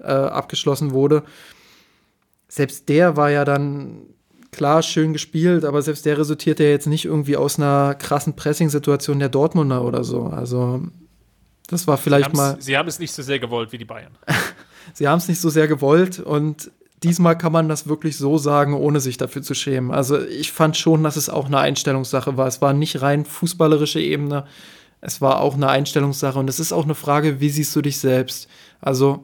äh, 0.00 0.06
abgeschlossen 0.06 0.92
wurde, 0.92 1.22
selbst 2.48 2.88
der 2.88 3.18
war 3.18 3.30
ja 3.30 3.44
dann 3.44 4.15
klar 4.56 4.82
schön 4.82 5.12
gespielt, 5.12 5.64
aber 5.64 5.82
selbst 5.82 6.06
der 6.06 6.18
resultiert 6.18 6.58
ja 6.58 6.66
jetzt 6.66 6.86
nicht 6.86 7.04
irgendwie 7.04 7.36
aus 7.36 7.58
einer 7.58 7.94
krassen 7.94 8.34
Pressing-Situation 8.34 9.18
der 9.18 9.28
Dortmunder 9.28 9.84
oder 9.84 10.02
so. 10.02 10.24
Also 10.24 10.82
das 11.68 11.86
war 11.86 11.98
vielleicht 11.98 12.30
sie 12.30 12.36
mal. 12.36 12.56
Sie 12.58 12.76
haben 12.76 12.88
es 12.88 12.98
nicht 12.98 13.12
so 13.12 13.22
sehr 13.22 13.38
gewollt 13.38 13.72
wie 13.72 13.78
die 13.78 13.84
Bayern. 13.84 14.16
sie 14.94 15.06
haben 15.06 15.18
es 15.18 15.28
nicht 15.28 15.40
so 15.40 15.50
sehr 15.50 15.68
gewollt 15.68 16.18
und 16.18 16.70
diesmal 17.02 17.36
kann 17.36 17.52
man 17.52 17.68
das 17.68 17.86
wirklich 17.86 18.16
so 18.16 18.38
sagen, 18.38 18.74
ohne 18.74 19.00
sich 19.00 19.18
dafür 19.18 19.42
zu 19.42 19.54
schämen. 19.54 19.90
Also 19.90 20.20
ich 20.20 20.52
fand 20.52 20.76
schon, 20.76 21.04
dass 21.04 21.16
es 21.16 21.28
auch 21.28 21.46
eine 21.46 21.58
Einstellungssache 21.58 22.36
war. 22.36 22.46
Es 22.46 22.62
war 22.62 22.72
nicht 22.72 23.02
rein 23.02 23.24
fußballerische 23.24 24.00
Ebene. 24.00 24.46
Es 25.02 25.20
war 25.20 25.40
auch 25.40 25.54
eine 25.54 25.68
Einstellungssache 25.68 26.38
und 26.38 26.48
es 26.48 26.58
ist 26.58 26.72
auch 26.72 26.84
eine 26.84 26.94
Frage, 26.94 27.40
wie 27.40 27.50
siehst 27.50 27.76
du 27.76 27.82
dich 27.82 27.98
selbst? 27.98 28.48
Also 28.80 29.22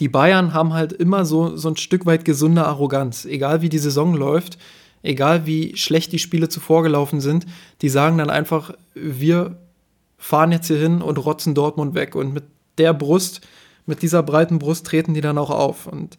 die 0.00 0.08
Bayern 0.08 0.52
haben 0.52 0.74
halt 0.74 0.92
immer 0.92 1.24
so, 1.24 1.56
so 1.56 1.68
ein 1.68 1.76
Stück 1.76 2.06
weit 2.06 2.24
gesunde 2.24 2.66
Arroganz. 2.66 3.24
Egal 3.24 3.62
wie 3.62 3.68
die 3.68 3.78
Saison 3.78 4.14
läuft, 4.14 4.58
egal 5.02 5.46
wie 5.46 5.76
schlecht 5.76 6.12
die 6.12 6.18
Spiele 6.18 6.48
zuvor 6.48 6.82
gelaufen 6.82 7.20
sind, 7.20 7.46
die 7.80 7.88
sagen 7.88 8.18
dann 8.18 8.30
einfach, 8.30 8.72
wir 8.94 9.56
fahren 10.18 10.52
jetzt 10.52 10.66
hier 10.66 10.78
hin 10.78 11.02
und 11.02 11.18
rotzen 11.18 11.54
Dortmund 11.54 11.94
weg. 11.94 12.14
Und 12.14 12.34
mit 12.34 12.44
der 12.78 12.92
Brust, 12.92 13.40
mit 13.86 14.02
dieser 14.02 14.22
breiten 14.22 14.58
Brust 14.58 14.86
treten 14.86 15.14
die 15.14 15.20
dann 15.20 15.38
auch 15.38 15.50
auf. 15.50 15.86
Und 15.86 16.16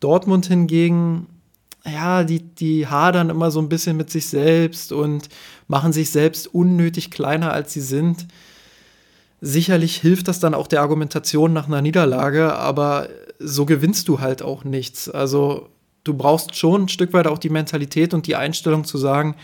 Dortmund 0.00 0.46
hingegen, 0.46 1.26
ja, 1.86 2.24
die, 2.24 2.42
die 2.42 2.86
hadern 2.86 3.30
immer 3.30 3.50
so 3.50 3.60
ein 3.60 3.68
bisschen 3.68 3.96
mit 3.96 4.10
sich 4.10 4.26
selbst 4.26 4.92
und 4.92 5.28
machen 5.66 5.92
sich 5.92 6.10
selbst 6.10 6.52
unnötig 6.52 7.10
kleiner, 7.10 7.52
als 7.52 7.72
sie 7.72 7.80
sind. 7.80 8.26
Sicherlich 9.40 9.96
hilft 9.96 10.28
das 10.28 10.40
dann 10.40 10.54
auch 10.54 10.66
der 10.66 10.80
Argumentation 10.80 11.52
nach 11.52 11.66
einer 11.66 11.82
Niederlage, 11.82 12.54
aber 12.54 13.08
so 13.38 13.66
gewinnst 13.66 14.08
du 14.08 14.20
halt 14.20 14.42
auch 14.42 14.64
nichts. 14.64 15.08
Also 15.08 15.68
du 16.04 16.14
brauchst 16.14 16.56
schon 16.56 16.84
ein 16.84 16.88
Stück 16.88 17.12
weit 17.12 17.26
auch 17.26 17.38
die 17.38 17.50
Mentalität 17.50 18.14
und 18.14 18.26
die 18.26 18.36
Einstellung 18.36 18.84
zu 18.84 18.98
sagen, 18.98 19.36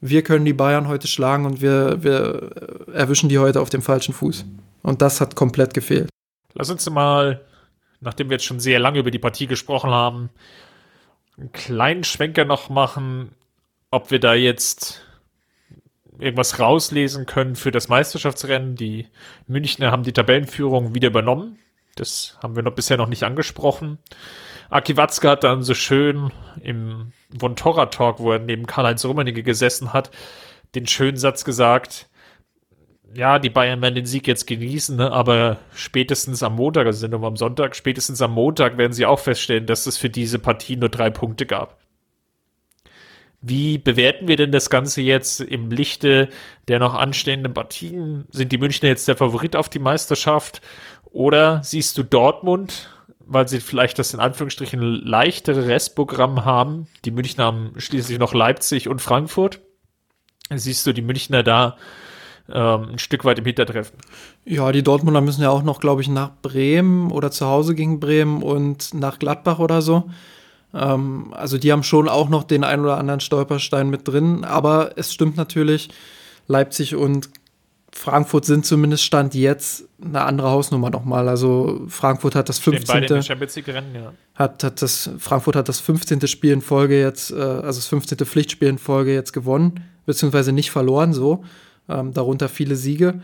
wir 0.00 0.22
können 0.22 0.44
die 0.44 0.52
Bayern 0.52 0.88
heute 0.88 1.06
schlagen 1.06 1.46
und 1.46 1.60
wir, 1.60 2.02
wir 2.02 2.50
erwischen 2.92 3.28
die 3.28 3.38
heute 3.38 3.60
auf 3.60 3.70
dem 3.70 3.82
falschen 3.82 4.12
Fuß. 4.12 4.44
Und 4.82 5.00
das 5.00 5.20
hat 5.20 5.34
komplett 5.36 5.72
gefehlt. 5.72 6.10
Lass 6.54 6.70
uns 6.70 6.88
mal 6.90 7.40
nachdem 8.04 8.28
wir 8.28 8.36
jetzt 8.36 8.44
schon 8.44 8.60
sehr 8.60 8.78
lange 8.78 9.00
über 9.00 9.10
die 9.10 9.18
Partie 9.18 9.46
gesprochen 9.46 9.90
haben, 9.90 10.30
einen 11.36 11.52
kleinen 11.52 12.04
Schwenker 12.04 12.44
noch 12.44 12.68
machen, 12.68 13.32
ob 13.90 14.10
wir 14.10 14.20
da 14.20 14.34
jetzt 14.34 15.03
irgendwas 16.18 16.58
rauslesen 16.60 17.26
können 17.26 17.56
für 17.56 17.70
das 17.70 17.88
Meisterschaftsrennen. 17.88 18.76
Die 18.76 19.06
Münchner 19.46 19.90
haben 19.90 20.02
die 20.02 20.12
Tabellenführung 20.12 20.94
wieder 20.94 21.08
übernommen. 21.08 21.58
Das 21.96 22.38
haben 22.42 22.56
wir 22.56 22.62
noch 22.62 22.74
bisher 22.74 22.96
noch 22.96 23.08
nicht 23.08 23.22
angesprochen. 23.22 23.98
Aki 24.70 24.96
Watzke 24.96 25.30
hat 25.30 25.44
dann 25.44 25.62
so 25.62 25.74
schön 25.74 26.32
im 26.60 27.12
Von 27.38 27.56
Torra 27.56 27.86
Talk, 27.86 28.18
wo 28.18 28.32
er 28.32 28.38
neben 28.38 28.66
Karl-Heinz 28.66 29.04
Rummenigge 29.04 29.42
gesessen 29.42 29.92
hat, 29.92 30.10
den 30.74 30.86
schönen 30.86 31.16
Satz 31.16 31.44
gesagt, 31.44 32.08
ja, 33.14 33.38
die 33.38 33.50
Bayern 33.50 33.80
werden 33.80 33.94
den 33.94 34.06
Sieg 34.06 34.26
jetzt 34.26 34.46
genießen, 34.46 34.96
ne? 34.96 35.12
aber 35.12 35.58
spätestens 35.74 36.42
am 36.42 36.56
Montag, 36.56 36.86
also 36.86 36.98
sind 36.98 37.12
wir 37.12 37.22
am 37.22 37.36
Sonntag, 37.36 37.76
spätestens 37.76 38.20
am 38.20 38.32
Montag 38.32 38.76
werden 38.76 38.92
sie 38.92 39.06
auch 39.06 39.20
feststellen, 39.20 39.66
dass 39.66 39.86
es 39.86 39.96
für 39.96 40.10
diese 40.10 40.40
Partie 40.40 40.76
nur 40.76 40.88
drei 40.88 41.10
Punkte 41.10 41.46
gab. 41.46 41.78
Wie 43.46 43.76
bewerten 43.76 44.26
wir 44.26 44.36
denn 44.36 44.52
das 44.52 44.70
Ganze 44.70 45.02
jetzt 45.02 45.40
im 45.40 45.70
Lichte 45.70 46.30
der 46.66 46.78
noch 46.78 46.94
anstehenden 46.94 47.52
Partien? 47.52 48.24
Sind 48.30 48.52
die 48.52 48.58
Münchner 48.58 48.88
jetzt 48.88 49.06
der 49.06 49.18
Favorit 49.18 49.54
auf 49.54 49.68
die 49.68 49.78
Meisterschaft? 49.78 50.62
Oder 51.10 51.62
siehst 51.62 51.98
du 51.98 52.04
Dortmund, 52.04 52.88
weil 53.18 53.46
sie 53.46 53.60
vielleicht 53.60 53.98
das 53.98 54.14
in 54.14 54.20
Anführungsstrichen 54.20 54.80
leichtere 54.80 55.66
Restprogramm 55.66 56.46
haben? 56.46 56.86
Die 57.04 57.10
Münchner 57.10 57.44
haben 57.44 57.74
schließlich 57.76 58.18
noch 58.18 58.32
Leipzig 58.32 58.88
und 58.88 59.02
Frankfurt. 59.02 59.60
Siehst 60.48 60.86
du 60.86 60.94
die 60.94 61.02
Münchner 61.02 61.42
da 61.42 61.76
ähm, 62.48 62.92
ein 62.92 62.98
Stück 62.98 63.26
weit 63.26 63.38
im 63.38 63.44
Hintertreffen. 63.44 63.98
Ja, 64.46 64.72
die 64.72 64.82
Dortmunder 64.82 65.20
müssen 65.20 65.42
ja 65.42 65.50
auch 65.50 65.62
noch, 65.62 65.80
glaube 65.80 66.00
ich, 66.00 66.08
nach 66.08 66.30
Bremen 66.40 67.10
oder 67.10 67.30
zu 67.30 67.46
Hause 67.46 67.74
gegen 67.74 68.00
Bremen 68.00 68.42
und 68.42 68.94
nach 68.94 69.18
Gladbach 69.18 69.58
oder 69.58 69.82
so. 69.82 70.10
Ähm, 70.74 71.32
also 71.32 71.58
die 71.58 71.72
haben 71.72 71.82
schon 71.82 72.08
auch 72.08 72.28
noch 72.28 72.44
den 72.44 72.64
ein 72.64 72.80
oder 72.80 72.98
anderen 72.98 73.20
Stolperstein 73.20 73.88
mit 73.88 74.08
drin. 74.08 74.44
Aber 74.44 74.92
es 74.96 75.12
stimmt 75.12 75.36
natürlich, 75.36 75.88
Leipzig 76.46 76.94
und 76.94 77.30
Frankfurt 77.92 78.44
sind 78.44 78.66
zumindest 78.66 79.04
Stand 79.04 79.34
jetzt 79.34 79.84
eine 80.04 80.22
andere 80.22 80.50
Hausnummer 80.50 80.90
nochmal. 80.90 81.28
Also 81.28 81.82
Frankfurt 81.88 82.34
hat 82.34 82.48
das 82.48 82.58
15. 82.58 83.04
Rennen, 83.68 83.94
ja. 83.94 84.12
hat, 84.34 84.64
hat 84.64 84.82
das, 84.82 85.10
Frankfurt 85.18 85.54
hat 85.54 85.68
das 85.68 85.78
15. 85.78 86.26
Spiel 86.26 86.52
in 86.52 86.60
Folge 86.60 87.00
jetzt, 87.00 87.30
äh, 87.30 87.36
also 87.36 87.78
das 87.78 87.86
15. 87.86 88.18
Pflichtspiel 88.18 88.68
in 88.68 88.78
Folge 88.78 89.14
jetzt 89.14 89.32
gewonnen, 89.32 89.84
beziehungsweise 90.06 90.50
nicht 90.50 90.72
verloren 90.72 91.12
so 91.12 91.44
ähm, 91.88 92.12
darunter 92.12 92.48
viele 92.48 92.74
Siege. 92.74 93.20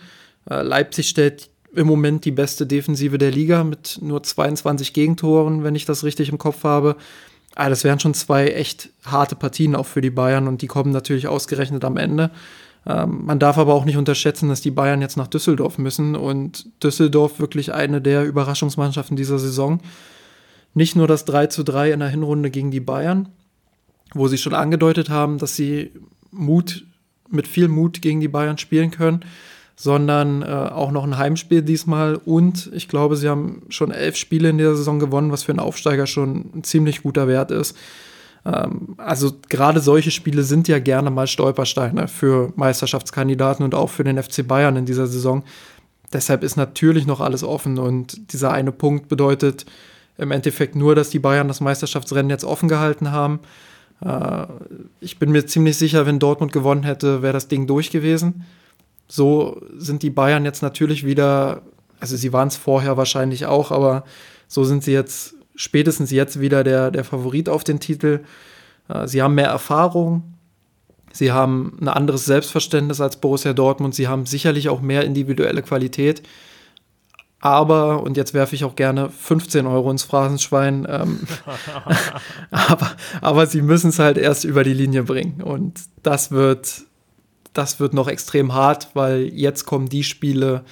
Äh, 0.48 0.62
Leipzig 0.62 1.08
stellt 1.08 1.50
im 1.74 1.86
Moment 1.86 2.24
die 2.24 2.32
beste 2.32 2.66
Defensive 2.66 3.18
der 3.18 3.30
Liga 3.30 3.64
mit 3.64 3.98
nur 4.00 4.22
22 4.22 4.92
Gegentoren, 4.92 5.64
wenn 5.64 5.74
ich 5.74 5.84
das 5.84 6.04
richtig 6.04 6.28
im 6.28 6.38
Kopf 6.38 6.64
habe. 6.64 6.96
Ah, 7.56 7.68
das 7.68 7.84
wären 7.84 8.00
schon 8.00 8.14
zwei 8.14 8.48
echt 8.48 8.90
harte 9.04 9.34
Partien 9.34 9.74
auch 9.74 9.86
für 9.86 10.00
die 10.00 10.10
Bayern 10.10 10.46
und 10.46 10.62
die 10.62 10.68
kommen 10.68 10.92
natürlich 10.92 11.26
ausgerechnet 11.26 11.84
am 11.84 11.96
Ende. 11.96 12.30
Ähm, 12.86 13.24
man 13.26 13.38
darf 13.38 13.58
aber 13.58 13.74
auch 13.74 13.84
nicht 13.84 13.96
unterschätzen, 13.96 14.48
dass 14.48 14.60
die 14.60 14.70
Bayern 14.70 15.00
jetzt 15.00 15.16
nach 15.16 15.26
Düsseldorf 15.26 15.78
müssen 15.78 16.16
und 16.16 16.66
Düsseldorf 16.82 17.38
wirklich 17.38 17.74
eine 17.74 18.00
der 18.00 18.24
Überraschungsmannschaften 18.24 19.16
dieser 19.16 19.38
Saison. 19.38 19.80
Nicht 20.74 20.96
nur 20.96 21.08
das 21.08 21.24
3 21.24 21.48
zu 21.48 21.64
3 21.64 21.92
in 21.92 22.00
der 22.00 22.08
Hinrunde 22.08 22.50
gegen 22.50 22.70
die 22.70 22.80
Bayern, 22.80 23.28
wo 24.14 24.28
sie 24.28 24.38
schon 24.38 24.54
angedeutet 24.54 25.10
haben, 25.10 25.38
dass 25.38 25.56
sie 25.56 25.90
Mut 26.30 26.84
mit 27.28 27.46
viel 27.46 27.68
Mut 27.68 28.02
gegen 28.02 28.20
die 28.20 28.28
Bayern 28.28 28.58
spielen 28.58 28.90
können, 28.90 29.24
sondern 29.80 30.42
äh, 30.42 30.44
auch 30.44 30.90
noch 30.90 31.04
ein 31.04 31.16
Heimspiel 31.16 31.62
diesmal. 31.62 32.16
Und 32.16 32.70
ich 32.74 32.86
glaube, 32.86 33.16
sie 33.16 33.30
haben 33.30 33.62
schon 33.70 33.92
elf 33.92 34.14
Spiele 34.14 34.50
in 34.50 34.58
der 34.58 34.76
Saison 34.76 34.98
gewonnen, 34.98 35.32
was 35.32 35.44
für 35.44 35.52
einen 35.52 35.58
Aufsteiger 35.58 36.06
schon 36.06 36.50
ein 36.54 36.64
ziemlich 36.64 37.02
guter 37.02 37.26
Wert 37.28 37.50
ist. 37.50 37.74
Ähm, 38.44 38.94
also 38.98 39.32
gerade 39.48 39.80
solche 39.80 40.10
Spiele 40.10 40.42
sind 40.42 40.68
ja 40.68 40.80
gerne 40.80 41.08
mal 41.08 41.26
Stolpersteine 41.26 42.08
für 42.08 42.52
Meisterschaftskandidaten 42.56 43.64
und 43.64 43.74
auch 43.74 43.88
für 43.88 44.04
den 44.04 44.22
FC 44.22 44.46
Bayern 44.46 44.76
in 44.76 44.84
dieser 44.84 45.06
Saison. 45.06 45.44
Deshalb 46.12 46.42
ist 46.42 46.56
natürlich 46.56 47.06
noch 47.06 47.20
alles 47.20 47.42
offen 47.42 47.78
und 47.78 48.34
dieser 48.34 48.52
eine 48.52 48.72
Punkt 48.72 49.08
bedeutet 49.08 49.64
im 50.18 50.30
Endeffekt 50.30 50.76
nur, 50.76 50.94
dass 50.94 51.08
die 51.08 51.20
Bayern 51.20 51.48
das 51.48 51.62
Meisterschaftsrennen 51.62 52.28
jetzt 52.28 52.44
offen 52.44 52.68
gehalten 52.68 53.12
haben. 53.12 53.40
Äh, 54.04 54.44
ich 55.00 55.18
bin 55.18 55.32
mir 55.32 55.46
ziemlich 55.46 55.78
sicher, 55.78 56.04
wenn 56.04 56.18
Dortmund 56.18 56.52
gewonnen 56.52 56.82
hätte, 56.82 57.22
wäre 57.22 57.32
das 57.32 57.48
Ding 57.48 57.66
durch 57.66 57.90
gewesen. 57.90 58.44
So 59.10 59.60
sind 59.76 60.04
die 60.04 60.10
Bayern 60.10 60.44
jetzt 60.44 60.62
natürlich 60.62 61.04
wieder, 61.04 61.62
also 61.98 62.16
sie 62.16 62.32
waren 62.32 62.46
es 62.46 62.56
vorher 62.56 62.96
wahrscheinlich 62.96 63.46
auch, 63.46 63.72
aber 63.72 64.04
So 64.46 64.64
sind 64.64 64.84
sie 64.84 64.92
jetzt 64.92 65.34
spätestens 65.56 66.10
jetzt 66.10 66.40
wieder 66.40 66.64
der, 66.64 66.90
der 66.90 67.04
Favorit 67.04 67.48
auf 67.48 67.64
den 67.64 67.80
Titel. 67.80 68.20
Äh, 68.88 69.08
sie 69.08 69.20
haben 69.20 69.34
mehr 69.34 69.48
Erfahrung, 69.48 70.34
sie 71.12 71.32
haben 71.32 71.76
ein 71.80 71.88
anderes 71.88 72.24
Selbstverständnis 72.24 73.00
als 73.00 73.16
Borussia 73.16 73.52
Dortmund, 73.52 73.94
sie 73.94 74.08
haben 74.08 74.26
sicherlich 74.26 74.68
auch 74.68 74.80
mehr 74.80 75.04
individuelle 75.04 75.62
Qualität. 75.62 76.22
Aber, 77.40 78.02
und 78.02 78.16
jetzt 78.16 78.34
werfe 78.34 78.54
ich 78.54 78.64
auch 78.64 78.76
gerne 78.76 79.10
15 79.10 79.66
Euro 79.66 79.90
ins 79.90 80.02
Phrasenschwein, 80.02 80.86
ähm, 80.88 81.20
aber, 82.50 82.92
aber 83.20 83.46
sie 83.46 83.62
müssen 83.62 83.90
es 83.90 83.98
halt 83.98 84.18
erst 84.18 84.44
über 84.44 84.62
die 84.62 84.74
Linie 84.74 85.02
bringen. 85.02 85.42
Und 85.42 85.80
das 86.02 86.30
wird, 86.30 86.84
das 87.52 87.80
wird 87.80 87.94
noch 87.94 88.08
extrem 88.08 88.54
hart, 88.54 88.88
weil 88.94 89.32
jetzt 89.34 89.64
kommen 89.66 89.88
die 89.88 90.04
Spiele, 90.04 90.64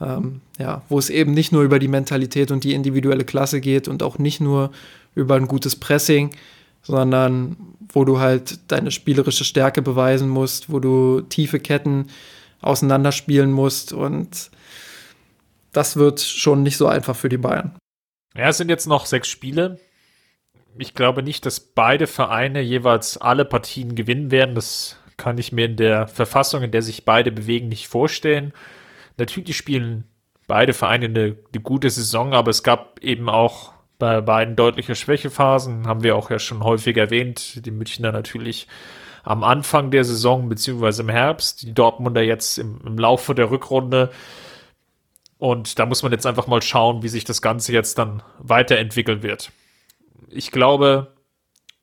ähm, 0.00 0.40
ja, 0.58 0.82
wo 0.88 0.98
es 0.98 1.10
eben 1.10 1.32
nicht 1.32 1.52
nur 1.52 1.62
über 1.62 1.78
die 1.78 1.88
Mentalität 1.88 2.50
und 2.50 2.64
die 2.64 2.74
individuelle 2.74 3.24
Klasse 3.24 3.60
geht 3.60 3.88
und 3.88 4.02
auch 4.02 4.18
nicht 4.18 4.40
nur 4.40 4.70
über 5.14 5.34
ein 5.34 5.48
gutes 5.48 5.76
Pressing, 5.76 6.30
sondern 6.82 7.56
wo 7.92 8.04
du 8.04 8.20
halt 8.20 8.60
deine 8.70 8.90
spielerische 8.90 9.44
Stärke 9.44 9.82
beweisen 9.82 10.28
musst, 10.28 10.70
wo 10.70 10.78
du 10.78 11.22
tiefe 11.22 11.60
Ketten 11.60 12.06
auseinanderspielen 12.62 13.50
musst 13.50 13.92
und 13.92 14.50
das 15.72 15.96
wird 15.96 16.20
schon 16.20 16.62
nicht 16.62 16.76
so 16.76 16.86
einfach 16.86 17.16
für 17.16 17.28
die 17.28 17.38
Bayern. 17.38 17.76
Ja, 18.36 18.48
es 18.48 18.58
sind 18.58 18.68
jetzt 18.68 18.86
noch 18.86 19.06
sechs 19.06 19.28
Spiele. 19.28 19.80
Ich 20.78 20.94
glaube 20.94 21.22
nicht, 21.22 21.46
dass 21.46 21.60
beide 21.60 22.06
Vereine 22.06 22.60
jeweils 22.60 23.16
alle 23.16 23.44
Partien 23.44 23.94
gewinnen 23.94 24.30
werden. 24.30 24.54
Das 24.54 24.96
kann 25.20 25.36
ich 25.36 25.52
mir 25.52 25.66
in 25.66 25.76
der 25.76 26.08
Verfassung, 26.08 26.62
in 26.62 26.70
der 26.70 26.80
sich 26.80 27.04
beide 27.04 27.30
bewegen, 27.30 27.68
nicht 27.68 27.88
vorstellen. 27.88 28.54
Natürlich 29.18 29.54
spielen 29.54 30.04
beide 30.46 30.72
Vereine 30.72 31.04
eine, 31.04 31.36
eine 31.52 31.62
gute 31.62 31.90
Saison, 31.90 32.32
aber 32.32 32.50
es 32.50 32.62
gab 32.62 32.98
eben 33.00 33.28
auch 33.28 33.74
bei 33.98 34.22
beiden 34.22 34.56
deutliche 34.56 34.94
Schwächephasen, 34.94 35.86
haben 35.86 36.02
wir 36.02 36.16
auch 36.16 36.30
ja 36.30 36.38
schon 36.38 36.64
häufig 36.64 36.96
erwähnt. 36.96 37.66
Die 37.66 37.70
Münchner 37.70 38.12
natürlich 38.12 38.66
am 39.22 39.44
Anfang 39.44 39.90
der 39.90 40.04
Saison 40.04 40.48
beziehungsweise 40.48 41.02
im 41.02 41.10
Herbst, 41.10 41.62
die 41.62 41.74
Dortmunder 41.74 42.22
jetzt 42.22 42.58
im, 42.58 42.80
im 42.86 42.96
Laufe 42.96 43.34
der 43.34 43.50
Rückrunde. 43.50 44.10
Und 45.36 45.78
da 45.78 45.84
muss 45.84 46.02
man 46.02 46.12
jetzt 46.12 46.26
einfach 46.26 46.46
mal 46.46 46.62
schauen, 46.62 47.02
wie 47.02 47.08
sich 47.08 47.24
das 47.24 47.42
Ganze 47.42 47.74
jetzt 47.74 47.98
dann 47.98 48.22
weiterentwickeln 48.38 49.22
wird. 49.22 49.52
Ich 50.30 50.50
glaube, 50.50 51.12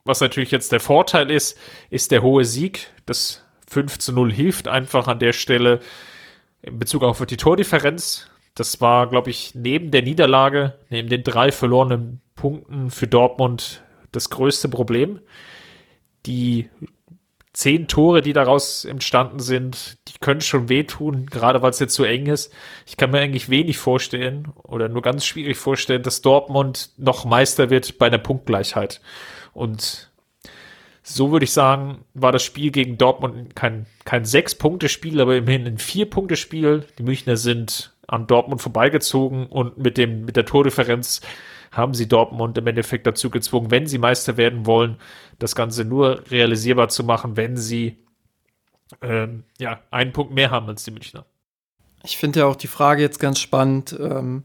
was 0.07 0.21
natürlich 0.21 0.51
jetzt 0.51 0.71
der 0.71 0.79
Vorteil 0.79 1.29
ist, 1.31 1.57
ist 1.89 2.11
der 2.11 2.21
hohe 2.21 2.45
Sieg. 2.45 2.91
Das 3.05 3.43
5 3.69 3.99
zu 3.99 4.13
0 4.13 4.31
hilft 4.31 4.67
einfach 4.67 5.07
an 5.07 5.19
der 5.19 5.33
Stelle 5.33 5.79
in 6.61 6.79
Bezug 6.79 7.03
auf 7.03 7.25
die 7.25 7.37
Tordifferenz. 7.37 8.27
Das 8.55 8.81
war, 8.81 9.07
glaube 9.07 9.29
ich, 9.29 9.53
neben 9.53 9.91
der 9.91 10.01
Niederlage, 10.01 10.79
neben 10.89 11.09
den 11.09 11.23
drei 11.23 11.51
verlorenen 11.51 12.21
Punkten 12.35 12.89
für 12.89 13.07
Dortmund 13.07 13.83
das 14.11 14.29
größte 14.29 14.69
Problem. 14.69 15.19
Die 16.25 16.69
zehn 17.53 17.87
Tore, 17.87 18.21
die 18.21 18.33
daraus 18.33 18.85
entstanden 18.85 19.39
sind, 19.39 19.97
die 20.07 20.19
können 20.19 20.41
schon 20.41 20.69
wehtun, 20.69 21.25
gerade 21.25 21.61
weil 21.61 21.71
es 21.71 21.79
jetzt 21.79 21.95
so 21.95 22.03
eng 22.03 22.27
ist. 22.27 22.53
Ich 22.85 22.97
kann 22.97 23.11
mir 23.11 23.19
eigentlich 23.19 23.49
wenig 23.49 23.79
vorstellen 23.79 24.49
oder 24.63 24.89
nur 24.89 25.01
ganz 25.01 25.25
schwierig 25.25 25.57
vorstellen, 25.57 26.03
dass 26.03 26.21
Dortmund 26.21 26.91
noch 26.97 27.25
Meister 27.25 27.69
wird 27.69 27.97
bei 27.97 28.11
der 28.11 28.19
Punktgleichheit. 28.19 29.01
Und 29.57 30.11
so 31.01 31.31
würde 31.31 31.45
ich 31.45 31.51
sagen, 31.51 32.05
war 32.13 32.31
das 32.31 32.43
Spiel 32.43 32.69
gegen 32.71 32.97
Dortmund 32.97 33.55
kein, 33.55 33.87
kein 34.05 34.23
Sechs-Punkte-Spiel, 34.23 35.19
aber 35.19 35.35
immerhin 35.35 35.65
ein 35.65 35.77
Vier-Punkte-Spiel. 35.77 36.85
Die 36.97 37.03
Münchner 37.03 37.37
sind 37.37 37.95
an 38.07 38.27
Dortmund 38.27 38.61
vorbeigezogen 38.61 39.47
und 39.47 39.77
mit 39.77 39.97
dem, 39.97 40.25
mit 40.25 40.35
der 40.35 40.45
Tordifferenz 40.45 41.21
haben 41.71 41.93
sie 41.93 42.07
Dortmund 42.07 42.57
im 42.57 42.67
Endeffekt 42.67 43.07
dazu 43.07 43.29
gezwungen, 43.29 43.71
wenn 43.71 43.87
sie 43.87 43.97
Meister 43.97 44.37
werden 44.37 44.65
wollen, 44.65 44.97
das 45.39 45.55
Ganze 45.55 45.85
nur 45.85 46.23
realisierbar 46.29 46.89
zu 46.89 47.03
machen, 47.03 47.35
wenn 47.35 47.57
sie 47.57 47.97
ähm, 49.01 49.43
ja, 49.59 49.81
einen 49.91 50.13
Punkt 50.13 50.33
mehr 50.33 50.51
haben 50.51 50.67
als 50.67 50.83
die 50.83 50.91
Münchner. 50.91 51.25
Ich 52.03 52.17
finde 52.17 52.39
ja 52.39 52.45
auch 52.45 52.55
die 52.55 52.67
Frage 52.67 53.01
jetzt 53.01 53.19
ganz 53.19 53.39
spannend. 53.39 53.95
Ähm, 53.99 54.43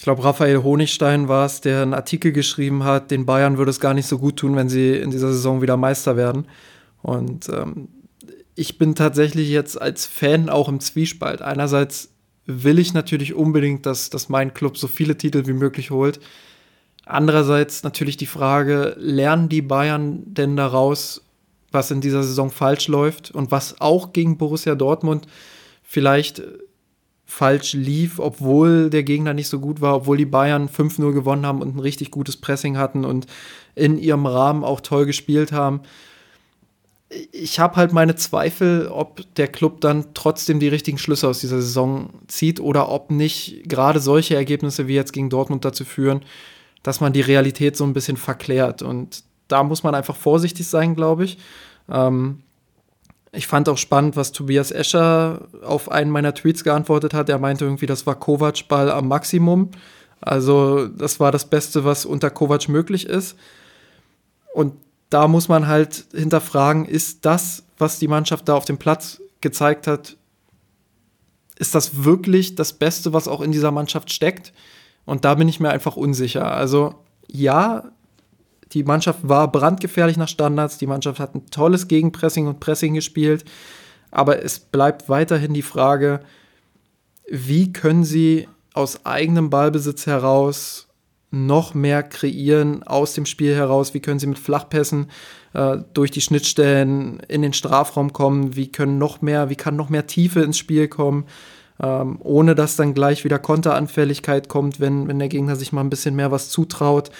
ich 0.00 0.04
glaube, 0.04 0.24
Raphael 0.24 0.62
Honigstein 0.62 1.28
war 1.28 1.44
es, 1.44 1.60
der 1.60 1.82
einen 1.82 1.92
Artikel 1.92 2.32
geschrieben 2.32 2.84
hat, 2.84 3.10
den 3.10 3.26
Bayern 3.26 3.58
würde 3.58 3.70
es 3.70 3.80
gar 3.80 3.92
nicht 3.92 4.06
so 4.06 4.18
gut 4.18 4.38
tun, 4.38 4.56
wenn 4.56 4.70
sie 4.70 4.96
in 4.96 5.10
dieser 5.10 5.30
Saison 5.30 5.60
wieder 5.60 5.76
Meister 5.76 6.16
werden. 6.16 6.46
Und 7.02 7.50
ähm, 7.50 7.88
ich 8.54 8.78
bin 8.78 8.94
tatsächlich 8.94 9.50
jetzt 9.50 9.78
als 9.78 10.06
Fan 10.06 10.48
auch 10.48 10.70
im 10.70 10.80
Zwiespalt. 10.80 11.42
Einerseits 11.42 12.08
will 12.46 12.78
ich 12.78 12.94
natürlich 12.94 13.34
unbedingt, 13.34 13.84
dass, 13.84 14.08
dass 14.08 14.30
mein 14.30 14.54
Club 14.54 14.78
so 14.78 14.88
viele 14.88 15.18
Titel 15.18 15.46
wie 15.46 15.52
möglich 15.52 15.90
holt. 15.90 16.18
Andererseits 17.04 17.82
natürlich 17.82 18.16
die 18.16 18.24
Frage, 18.24 18.96
lernen 18.98 19.50
die 19.50 19.60
Bayern 19.60 20.22
denn 20.24 20.56
daraus, 20.56 21.20
was 21.72 21.90
in 21.90 22.00
dieser 22.00 22.22
Saison 22.22 22.50
falsch 22.50 22.88
läuft 22.88 23.32
und 23.32 23.50
was 23.50 23.82
auch 23.82 24.14
gegen 24.14 24.38
Borussia 24.38 24.74
Dortmund 24.76 25.26
vielleicht 25.82 26.42
falsch 27.30 27.74
lief, 27.74 28.18
obwohl 28.18 28.90
der 28.90 29.04
Gegner 29.04 29.34
nicht 29.34 29.46
so 29.46 29.60
gut 29.60 29.80
war, 29.80 29.94
obwohl 29.94 30.16
die 30.16 30.26
Bayern 30.26 30.68
5-0 30.68 31.12
gewonnen 31.12 31.46
haben 31.46 31.62
und 31.62 31.76
ein 31.76 31.80
richtig 31.80 32.10
gutes 32.10 32.36
Pressing 32.36 32.76
hatten 32.76 33.04
und 33.04 33.26
in 33.76 33.98
ihrem 33.98 34.26
Rahmen 34.26 34.64
auch 34.64 34.80
toll 34.80 35.06
gespielt 35.06 35.52
haben. 35.52 35.80
Ich 37.30 37.60
habe 37.60 37.76
halt 37.76 37.92
meine 37.92 38.16
Zweifel, 38.16 38.88
ob 38.88 39.22
der 39.36 39.46
Club 39.46 39.80
dann 39.80 40.06
trotzdem 40.12 40.58
die 40.58 40.68
richtigen 40.68 40.98
Schlüsse 40.98 41.28
aus 41.28 41.38
dieser 41.38 41.62
Saison 41.62 42.10
zieht 42.26 42.58
oder 42.58 42.88
ob 42.88 43.12
nicht 43.12 43.62
gerade 43.68 44.00
solche 44.00 44.34
Ergebnisse 44.34 44.88
wie 44.88 44.94
jetzt 44.94 45.12
gegen 45.12 45.30
Dortmund 45.30 45.64
dazu 45.64 45.84
führen, 45.84 46.22
dass 46.82 47.00
man 47.00 47.12
die 47.12 47.20
Realität 47.20 47.76
so 47.76 47.84
ein 47.84 47.92
bisschen 47.92 48.16
verklärt. 48.16 48.82
Und 48.82 49.22
da 49.46 49.62
muss 49.62 49.84
man 49.84 49.94
einfach 49.94 50.16
vorsichtig 50.16 50.66
sein, 50.66 50.96
glaube 50.96 51.24
ich. 51.24 51.38
Ähm, 51.88 52.42
ich 53.32 53.46
fand 53.46 53.68
auch 53.68 53.78
spannend, 53.78 54.16
was 54.16 54.32
Tobias 54.32 54.72
Escher 54.72 55.48
auf 55.62 55.90
einen 55.90 56.10
meiner 56.10 56.34
Tweets 56.34 56.64
geantwortet 56.64 57.14
hat. 57.14 57.28
Er 57.28 57.38
meinte 57.38 57.64
irgendwie, 57.64 57.86
das 57.86 58.06
war 58.06 58.16
Kovac-Ball 58.16 58.90
am 58.90 59.08
Maximum. 59.08 59.70
Also, 60.20 60.88
das 60.88 61.20
war 61.20 61.30
das 61.30 61.44
Beste, 61.44 61.84
was 61.84 62.04
unter 62.04 62.30
Kovac 62.30 62.68
möglich 62.68 63.06
ist. 63.06 63.36
Und 64.52 64.74
da 65.10 65.28
muss 65.28 65.48
man 65.48 65.66
halt 65.68 66.06
hinterfragen, 66.12 66.84
ist 66.84 67.24
das, 67.24 67.62
was 67.78 67.98
die 67.98 68.08
Mannschaft 68.08 68.48
da 68.48 68.54
auf 68.54 68.64
dem 68.64 68.78
Platz 68.78 69.20
gezeigt 69.40 69.86
hat, 69.86 70.16
ist 71.56 71.74
das 71.74 72.04
wirklich 72.04 72.54
das 72.54 72.72
Beste, 72.72 73.12
was 73.12 73.28
auch 73.28 73.40
in 73.40 73.52
dieser 73.52 73.70
Mannschaft 73.70 74.12
steckt? 74.12 74.52
Und 75.04 75.24
da 75.24 75.34
bin 75.34 75.48
ich 75.48 75.60
mir 75.60 75.70
einfach 75.70 75.96
unsicher. 75.96 76.52
Also 76.52 76.94
ja, 77.28 77.90
die 78.72 78.84
Mannschaft 78.84 79.28
war 79.28 79.50
brandgefährlich 79.50 80.16
nach 80.16 80.28
Standards, 80.28 80.78
die 80.78 80.86
Mannschaft 80.86 81.20
hat 81.20 81.34
ein 81.34 81.46
tolles 81.50 81.88
Gegenpressing 81.88 82.46
und 82.46 82.60
Pressing 82.60 82.94
gespielt, 82.94 83.44
aber 84.10 84.42
es 84.44 84.58
bleibt 84.58 85.08
weiterhin 85.08 85.54
die 85.54 85.62
Frage, 85.62 86.20
wie 87.28 87.72
können 87.72 88.04
sie 88.04 88.48
aus 88.74 89.04
eigenem 89.06 89.50
Ballbesitz 89.50 90.06
heraus 90.06 90.88
noch 91.30 91.74
mehr 91.74 92.02
kreieren 92.02 92.82
aus 92.82 93.14
dem 93.14 93.24
Spiel 93.24 93.54
heraus? 93.54 93.94
Wie 93.94 94.00
können 94.00 94.18
sie 94.18 94.26
mit 94.26 94.38
Flachpässen 94.38 95.10
äh, 95.52 95.78
durch 95.94 96.10
die 96.10 96.20
Schnittstellen 96.20 97.20
in 97.28 97.42
den 97.42 97.52
Strafraum 97.52 98.12
kommen? 98.12 98.56
Wie 98.56 98.72
können 98.72 98.98
noch 98.98 99.22
mehr, 99.22 99.48
wie 99.48 99.54
kann 99.54 99.76
noch 99.76 99.90
mehr 99.90 100.08
Tiefe 100.08 100.40
ins 100.40 100.58
Spiel 100.58 100.88
kommen? 100.88 101.26
ähm, 101.82 102.18
ohne 102.20 102.54
dass 102.54 102.76
dann 102.76 102.94
gleich 102.94 103.24
wieder 103.24 103.38
Konteranfälligkeit 103.38 104.48
kommt, 104.48 104.80
wenn, 104.80 105.08
wenn 105.08 105.18
der 105.18 105.28
Gegner 105.28 105.56
sich 105.56 105.72
mal 105.72 105.80
ein 105.80 105.90
bisschen 105.90 106.14
mehr 106.14 106.30
was 106.30 106.50
zutraut. 106.50 107.10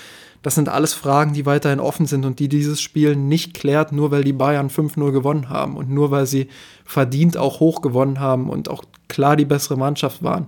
Das 0.42 0.54
sind 0.54 0.68
alles 0.68 0.94
Fragen, 0.94 1.34
die 1.34 1.44
weiterhin 1.44 1.80
offen 1.80 2.06
sind 2.06 2.24
und 2.24 2.38
die 2.38 2.48
dieses 2.48 2.80
Spiel 2.80 3.14
nicht 3.14 3.54
klärt, 3.54 3.92
nur 3.92 4.10
weil 4.10 4.24
die 4.24 4.32
Bayern 4.32 4.70
5-0 4.70 5.12
gewonnen 5.12 5.48
haben 5.48 5.76
und 5.76 5.90
nur 5.90 6.10
weil 6.10 6.26
sie 6.26 6.48
verdient 6.84 7.36
auch 7.36 7.60
hoch 7.60 7.82
gewonnen 7.82 8.20
haben 8.20 8.48
und 8.48 8.70
auch 8.70 8.84
klar 9.08 9.36
die 9.36 9.44
bessere 9.44 9.76
Mannschaft 9.76 10.22
waren. 10.22 10.46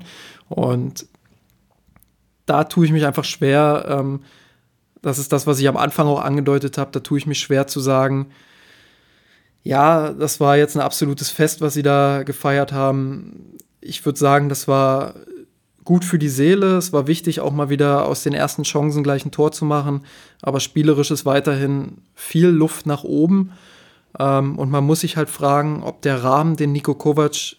Und 0.48 1.06
da 2.46 2.64
tue 2.64 2.86
ich 2.86 2.92
mich 2.92 3.04
einfach 3.04 3.24
schwer. 3.24 3.84
Ähm, 3.88 4.20
das 5.02 5.18
ist 5.18 5.32
das, 5.32 5.46
was 5.46 5.58
ich 5.58 5.68
am 5.68 5.76
Anfang 5.76 6.06
auch 6.06 6.22
angedeutet 6.22 6.78
habe. 6.78 6.90
Da 6.92 7.00
tue 7.00 7.18
ich 7.18 7.26
mich 7.26 7.40
schwer 7.40 7.66
zu 7.66 7.80
sagen, 7.80 8.28
ja, 9.62 10.12
das 10.12 10.40
war 10.40 10.56
jetzt 10.56 10.74
ein 10.74 10.82
absolutes 10.82 11.30
Fest, 11.30 11.60
was 11.60 11.74
sie 11.74 11.82
da 11.82 12.22
gefeiert 12.24 12.72
haben 12.72 13.58
ich 13.82 14.04
würde 14.06 14.18
sagen, 14.18 14.48
das 14.48 14.68
war 14.68 15.14
gut 15.84 16.04
für 16.04 16.18
die 16.18 16.28
Seele. 16.28 16.76
Es 16.76 16.92
war 16.92 17.06
wichtig, 17.06 17.40
auch 17.40 17.52
mal 17.52 17.70
wieder 17.70 18.06
aus 18.06 18.22
den 18.22 18.34
ersten 18.34 18.62
Chancen 18.62 19.02
gleich 19.02 19.24
ein 19.24 19.30
Tor 19.30 19.52
zu 19.52 19.64
machen. 19.64 20.02
Aber 20.40 20.60
spielerisch 20.60 21.10
ist 21.10 21.26
weiterhin 21.26 21.98
viel 22.14 22.48
Luft 22.48 22.86
nach 22.86 23.04
oben. 23.04 23.52
Ähm, 24.18 24.58
und 24.58 24.70
man 24.70 24.84
muss 24.84 25.00
sich 25.00 25.16
halt 25.16 25.30
fragen, 25.30 25.82
ob 25.82 26.02
der 26.02 26.22
Rahmen, 26.22 26.56
den 26.56 26.72
Nico 26.72 26.94
Kovac 26.94 27.56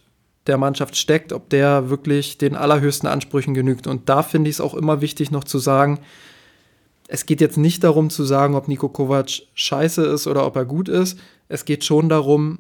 der 0.48 0.58
Mannschaft 0.58 0.98
steckt, 0.98 1.32
ob 1.32 1.50
der 1.50 1.90
wirklich 1.90 2.38
den 2.38 2.56
allerhöchsten 2.56 3.08
Ansprüchen 3.08 3.54
genügt. 3.54 3.88
Und 3.88 4.10
da 4.10 4.24
finde 4.24 4.50
ich 4.50 4.58
es 4.58 4.62
auch 4.62 4.74
immer 4.74 5.02
wichtig, 5.02 5.32
noch 5.32 5.44
zu 5.44 5.58
sagen, 5.58 6.00
es 7.08 7.26
geht 7.26 7.42
jetzt 7.42 7.58
nicht 7.58 7.84
darum 7.84 8.10
zu 8.10 8.24
sagen, 8.24 8.56
ob 8.56 8.68
Nico 8.68 8.90
Kovac 8.90 9.30
scheiße 9.54 10.04
ist 10.06 10.28
oder 10.28 10.46
ob 10.46 10.56
er 10.56 10.66
gut 10.66 10.90
ist. 10.90 11.20
Es 11.48 11.66
geht 11.66 11.84
schon 11.84 12.10
darum, 12.10 12.60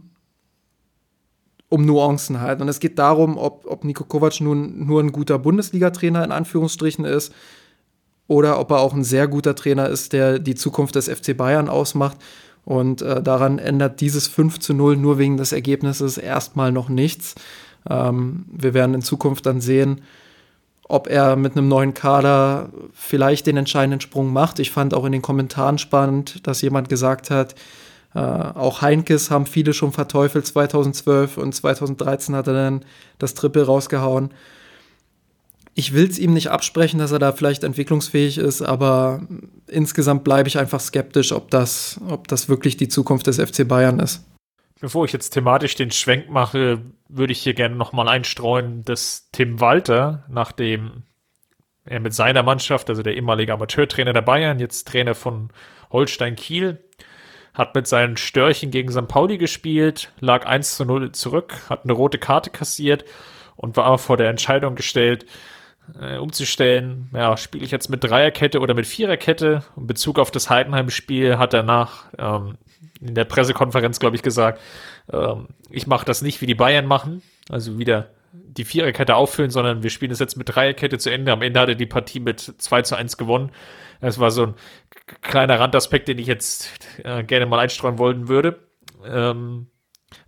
um 1.73 1.85
Nuancen 1.85 2.39
halt. 2.39 2.61
Und 2.61 2.67
es 2.67 2.79
geht 2.79 2.99
darum, 2.99 3.35
ob, 3.35 3.65
ob 3.67 3.83
Nico 3.83 4.03
Kovac 4.03 4.39
nun 4.41 4.85
nur 4.85 5.01
ein 5.01 5.11
guter 5.11 5.39
Bundesliga-Trainer 5.39 6.23
in 6.23 6.31
Anführungsstrichen 6.31 7.03
ist 7.03 7.33
oder 8.27 8.59
ob 8.59 8.69
er 8.69 8.79
auch 8.79 8.93
ein 8.93 9.03
sehr 9.03 9.27
guter 9.27 9.55
Trainer 9.55 9.89
ist, 9.89 10.13
der 10.13 10.37
die 10.37 10.53
Zukunft 10.53 10.93
des 10.93 11.09
FC 11.09 11.35
Bayern 11.35 11.69
ausmacht. 11.69 12.17
Und 12.63 13.01
äh, 13.01 13.23
daran 13.23 13.57
ändert 13.57 14.01
dieses 14.01 14.27
5 14.27 14.59
zu 14.59 14.75
0 14.75 14.97
nur 14.97 15.17
wegen 15.17 15.35
des 15.35 15.51
Ergebnisses 15.51 16.19
erstmal 16.19 16.71
noch 16.71 16.89
nichts. 16.89 17.33
Ähm, 17.89 18.45
wir 18.51 18.75
werden 18.75 18.93
in 18.93 19.01
Zukunft 19.01 19.47
dann 19.47 19.59
sehen, 19.59 20.01
ob 20.87 21.07
er 21.07 21.35
mit 21.35 21.57
einem 21.57 21.67
neuen 21.67 21.95
Kader 21.95 22.69
vielleicht 22.93 23.47
den 23.47 23.57
entscheidenden 23.57 23.99
Sprung 23.99 24.31
macht. 24.31 24.59
Ich 24.59 24.69
fand 24.69 24.93
auch 24.93 25.05
in 25.05 25.11
den 25.11 25.23
Kommentaren 25.23 25.79
spannend, 25.79 26.45
dass 26.45 26.61
jemand 26.61 26.87
gesagt 26.87 27.31
hat, 27.31 27.55
äh, 28.15 28.19
auch 28.19 28.81
Heinkes 28.81 29.31
haben 29.31 29.45
viele 29.45 29.73
schon 29.73 29.91
verteufelt 29.91 30.45
2012 30.45 31.37
und 31.37 31.53
2013 31.53 32.35
hat 32.35 32.47
er 32.47 32.53
dann 32.53 32.85
das 33.17 33.33
Triple 33.33 33.65
rausgehauen. 33.65 34.33
Ich 35.75 35.93
will 35.93 36.07
es 36.07 36.19
ihm 36.19 36.33
nicht 36.33 36.51
absprechen, 36.51 36.99
dass 36.99 37.11
er 37.11 37.19
da 37.19 37.31
vielleicht 37.31 37.63
entwicklungsfähig 37.63 38.37
ist, 38.37 38.61
aber 38.61 39.27
insgesamt 39.67 40.23
bleibe 40.23 40.47
ich 40.47 40.59
einfach 40.59 40.79
skeptisch, 40.79 41.31
ob 41.31 41.49
das, 41.49 41.99
ob 42.07 42.27
das 42.27 42.47
wirklich 42.47 42.77
die 42.77 42.87
Zukunft 42.87 43.25
des 43.25 43.41
FC 43.41 43.67
Bayern 43.67 43.99
ist. 43.99 44.23
Bevor 44.79 45.05
ich 45.05 45.13
jetzt 45.13 45.31
thematisch 45.31 45.75
den 45.75 45.89
Schwenk 45.89 46.29
mache, 46.29 46.81
würde 47.07 47.33
ich 47.33 47.39
hier 47.39 47.55
gerne 47.55 47.75
nochmal 47.75 48.07
einstreuen, 48.07 48.83
dass 48.83 49.29
Tim 49.31 49.59
Walter, 49.59 50.25
nachdem 50.29 51.03
er 51.85 51.99
mit 51.99 52.13
seiner 52.13 52.43
Mannschaft, 52.43 52.89
also 52.89 53.01
der 53.01 53.15
ehemalige 53.15 53.53
Amateurtrainer 53.53 54.13
der 54.13 54.21
Bayern, 54.21 54.59
jetzt 54.59 54.87
Trainer 54.87 55.15
von 55.15 55.49
Holstein 55.91 56.35
Kiel, 56.35 56.83
hat 57.53 57.75
mit 57.75 57.87
seinen 57.87 58.17
Störchen 58.17 58.71
gegen 58.71 58.91
St. 58.91 59.07
Pauli 59.07 59.37
gespielt, 59.37 60.11
lag 60.19 60.45
1 60.45 60.77
zu 60.77 60.85
0 60.85 61.11
zurück, 61.11 61.53
hat 61.69 61.83
eine 61.83 61.93
rote 61.93 62.17
Karte 62.17 62.49
kassiert 62.49 63.05
und 63.55 63.77
war 63.77 63.97
vor 63.97 64.17
der 64.17 64.29
Entscheidung 64.29 64.75
gestellt, 64.75 65.25
äh, 65.99 66.17
umzustellen, 66.17 67.09
ja, 67.13 67.35
spiele 67.37 67.65
ich 67.65 67.71
jetzt 67.71 67.89
mit 67.89 68.03
Dreierkette 68.03 68.59
oder 68.59 68.73
mit 68.73 68.87
Viererkette. 68.87 69.63
In 69.75 69.87
Bezug 69.87 70.17
auf 70.17 70.31
das 70.31 70.49
Heidenheim-Spiel 70.49 71.37
hat 71.37 71.53
er 71.53 71.63
nach 71.63 72.05
ähm, 72.17 72.57
in 73.01 73.15
der 73.15 73.25
Pressekonferenz, 73.25 73.99
glaube 73.99 74.15
ich, 74.15 74.21
gesagt, 74.21 74.61
ähm, 75.11 75.49
ich 75.69 75.87
mache 75.87 76.05
das 76.05 76.21
nicht, 76.21 76.41
wie 76.41 76.45
die 76.45 76.55
Bayern 76.55 76.85
machen, 76.85 77.21
also 77.49 77.77
wieder 77.77 78.09
die 78.31 78.65
Viererkette 78.65 79.15
auffüllen, 79.15 79.51
sondern 79.51 79.83
wir 79.83 79.89
spielen 79.89 80.11
es 80.11 80.19
jetzt 80.19 80.37
mit 80.37 80.55
Dreierkette 80.55 80.97
zu 80.97 81.11
Ende. 81.11 81.31
Am 81.31 81.41
Ende 81.41 81.59
hat 81.59 81.69
er 81.69 81.75
die 81.75 81.85
Partie 81.85 82.19
mit 82.19 82.39
2 82.39 82.81
zu 82.83 82.95
1 82.95 83.17
gewonnen. 83.17 83.51
Das 84.01 84.19
war 84.19 84.31
so 84.31 84.43
ein 84.43 84.53
kleiner 85.21 85.59
Randaspekt, 85.59 86.07
den 86.07 86.17
ich 86.19 86.27
jetzt 86.27 86.69
äh, 87.03 87.23
gerne 87.23 87.45
mal 87.45 87.59
einstreuen 87.59 87.97
wollen 87.97 88.27
würde. 88.27 88.59
Ähm, 89.05 89.67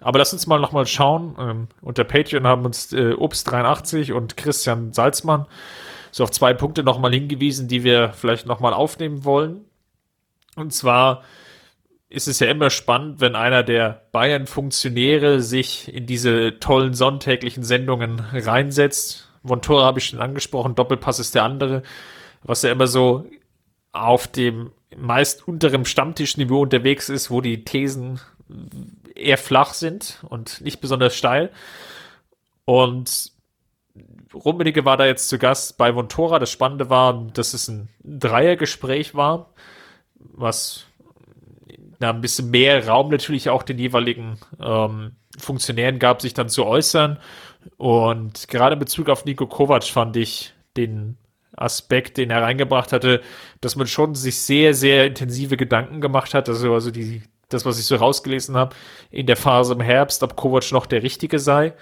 aber 0.02 0.20
lass 0.20 0.34
uns 0.34 0.48
mal 0.48 0.60
nochmal 0.60 0.86
schauen. 0.86 1.36
Ähm, 1.40 1.68
unter 1.82 2.04
Patreon 2.04 2.48
haben 2.48 2.66
uns 2.66 2.92
äh, 2.94 3.14
Obst83 3.14 4.14
und 4.14 4.38
Christian 4.38 4.94
Salzmann 4.94 5.46
so 6.12 6.24
auf 6.24 6.32
zwei 6.32 6.54
Punkte 6.54 6.84
nochmal 6.84 7.12
hingewiesen, 7.12 7.68
die 7.68 7.84
wir 7.84 8.14
vielleicht 8.14 8.46
nochmal 8.46 8.74
aufnehmen 8.74 9.26
wollen. 9.26 9.66
Und 10.56 10.74
zwar 10.74 11.24
ist 12.08 12.28
es 12.28 12.40
ja 12.40 12.48
immer 12.48 12.70
spannend, 12.70 13.20
wenn 13.20 13.36
einer 13.36 13.64
der 13.64 14.08
Bayern-Funktionäre 14.14 15.42
sich 15.42 15.94
in 15.94 16.06
diese 16.06 16.60
tollen 16.60 16.94
sonntäglichen 16.94 17.64
Sendungen 17.64 18.20
reinsetzt. 18.20 19.30
Vontora 19.44 19.86
habe 19.86 20.00
ich 20.00 20.06
schon 20.06 20.22
angesprochen, 20.22 20.76
Doppelpass 20.76 21.20
ist 21.20 21.36
der 21.36 21.44
andere, 21.44 21.84
was 22.44 22.62
ja 22.62 22.72
immer 22.72 22.88
so 22.88 23.26
auf 23.96 24.28
dem 24.28 24.72
meist 24.96 25.48
unteren 25.48 25.86
Stammtischniveau 25.86 26.62
unterwegs 26.62 27.10
ist, 27.10 27.32
wo 27.32 27.42
die 27.42 27.64
Thesen 27.64 28.20
eher 29.16 29.38
flach 29.38 29.74
sind 29.74 30.24
und 30.30 30.62
nicht 30.62 30.82
besonders 30.82 31.16
steil. 31.16 31.52
Und 32.66 33.32
Rummenigge 34.34 34.86
war 34.86 34.98
da 34.98 35.06
jetzt 35.06 35.30
zu 35.30 35.38
Gast 35.38 35.78
bei 35.78 35.96
Vontora. 35.96 36.40
Das 36.40 36.52
Spannende 36.52 36.90
war, 36.90 37.14
dass 37.34 37.54
es 37.54 37.68
ein 37.68 37.90
Dreiergespräch 38.04 39.16
war, 39.16 39.54
was 40.16 40.86
na, 42.00 42.10
ein 42.10 42.22
bisschen 42.22 42.50
mehr 42.50 42.88
Raum 42.88 43.10
natürlich 43.10 43.50
auch 43.50 43.64
den 43.64 43.78
jeweiligen 43.78 44.38
ähm, 44.60 45.14
Funktionären 45.38 46.00
gab, 46.00 46.22
sich 46.22 46.34
dann 46.34 46.50
zu 46.50 46.66
äußern. 46.66 47.20
Und 47.78 48.48
gerade 48.50 48.74
in 48.74 48.80
Bezug 48.80 49.10
auf 49.10 49.26
Nico 49.26 49.48
Kovac 49.48 49.86
fand 49.86 50.18
ich 50.18 50.54
den 50.76 51.18
Aspekt, 51.58 52.18
den 52.18 52.30
er 52.30 52.42
reingebracht 52.42 52.92
hatte, 52.92 53.22
dass 53.62 53.76
man 53.76 53.88
schon 53.88 54.16
sich 54.16 54.42
sehr, 54.42 54.74
sehr 54.74 55.06
intensive 55.06 55.58
Gedanken 55.58 56.02
gemacht 56.02 56.34
hat. 56.34 56.50
Also, 56.50 56.74
also 56.74 56.92
die, 56.92 57.24
das, 57.50 57.66
was 57.66 57.80
ich 57.80 57.86
so 57.86 57.96
rausgelesen 57.96 58.56
habe, 58.56 58.76
in 59.12 59.26
der 59.26 59.38
Phase 59.38 59.74
im 59.74 59.82
Herbst, 59.82 60.24
ob 60.24 60.36
Kovac 60.36 60.72
noch 60.72 60.86
der 60.86 61.04
Richtige 61.04 61.40
sei. 61.40 61.74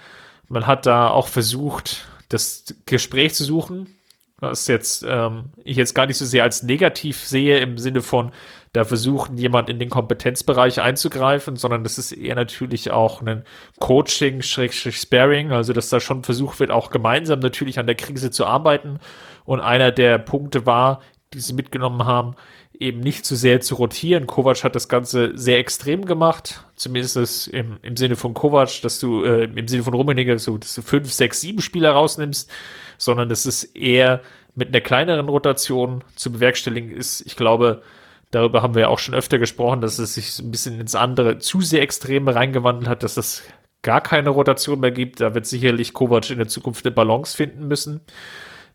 Man 0.48 0.66
hat 0.66 0.86
da 0.86 1.08
auch 1.08 1.28
versucht, 1.28 2.06
das 2.28 2.64
Gespräch 2.86 3.34
zu 3.34 3.44
suchen, 3.44 3.96
was 4.40 4.66
jetzt 4.66 5.04
ähm, 5.08 5.50
ich 5.64 5.76
jetzt 5.76 5.94
gar 5.94 6.06
nicht 6.06 6.16
so 6.16 6.24
sehr 6.24 6.42
als 6.42 6.62
negativ 6.62 7.24
sehe 7.24 7.58
im 7.58 7.78
Sinne 7.78 8.02
von, 8.02 8.32
da 8.72 8.84
versuchen 8.84 9.38
jemand 9.38 9.70
in 9.70 9.78
den 9.78 9.88
Kompetenzbereich 9.88 10.80
einzugreifen, 10.80 11.54
sondern 11.54 11.84
das 11.84 11.96
ist 11.96 12.10
eher 12.10 12.34
natürlich 12.34 12.90
auch 12.90 13.22
ein 13.22 13.44
Coaching, 13.78 14.42
Sparing, 14.42 15.52
also 15.52 15.72
dass 15.72 15.90
da 15.90 16.00
schon 16.00 16.24
versucht 16.24 16.58
wird, 16.58 16.72
auch 16.72 16.90
gemeinsam 16.90 17.38
natürlich 17.38 17.78
an 17.78 17.86
der 17.86 17.94
Krise 17.94 18.32
zu 18.32 18.46
arbeiten. 18.46 18.98
Und 19.44 19.60
einer 19.60 19.92
der 19.92 20.18
Punkte 20.18 20.66
war, 20.66 21.00
die 21.32 21.40
sie 21.40 21.52
mitgenommen 21.52 22.04
haben, 22.04 22.34
eben 22.78 23.00
nicht 23.00 23.24
zu 23.24 23.36
sehr 23.36 23.60
zu 23.60 23.76
rotieren. 23.76 24.26
Kovac 24.26 24.64
hat 24.64 24.74
das 24.74 24.88
Ganze 24.88 25.32
sehr 25.34 25.58
extrem 25.58 26.04
gemacht, 26.04 26.64
zumindest 26.76 27.48
im, 27.48 27.78
im 27.82 27.96
Sinne 27.96 28.16
von 28.16 28.34
Kovac, 28.34 28.82
dass 28.82 28.98
du 28.98 29.24
äh, 29.24 29.44
im 29.44 29.68
Sinne 29.68 29.82
von 29.82 29.94
Rummenigge 29.94 30.38
so, 30.38 30.58
dass 30.58 30.74
du 30.74 30.82
fünf, 30.82 31.12
sechs, 31.12 31.40
sieben 31.40 31.60
Spieler 31.60 31.92
rausnimmst, 31.92 32.50
sondern 32.98 33.28
dass 33.28 33.46
es 33.46 33.64
eher 33.64 34.20
mit 34.54 34.68
einer 34.68 34.80
kleineren 34.80 35.28
Rotation 35.28 36.04
zu 36.14 36.32
bewerkstelligen 36.32 36.90
ist. 36.90 37.22
Ich 37.26 37.36
glaube, 37.36 37.82
darüber 38.30 38.62
haben 38.62 38.74
wir 38.74 38.90
auch 38.90 38.98
schon 38.98 39.14
öfter 39.14 39.38
gesprochen, 39.38 39.80
dass 39.80 39.98
es 39.98 40.14
sich 40.14 40.38
ein 40.38 40.50
bisschen 40.50 40.80
ins 40.80 40.94
andere 40.94 41.38
zu 41.38 41.60
sehr 41.60 41.82
Extreme 41.82 42.34
reingewandelt 42.34 42.88
hat, 42.88 43.02
dass 43.02 43.16
es 43.16 43.42
gar 43.82 44.00
keine 44.00 44.30
Rotation 44.30 44.80
mehr 44.80 44.90
gibt. 44.90 45.20
Da 45.20 45.34
wird 45.34 45.46
sicherlich 45.46 45.92
Kovac 45.92 46.30
in 46.30 46.38
der 46.38 46.48
Zukunft 46.48 46.84
eine 46.84 46.94
Balance 46.94 47.36
finden 47.36 47.68
müssen. 47.68 48.00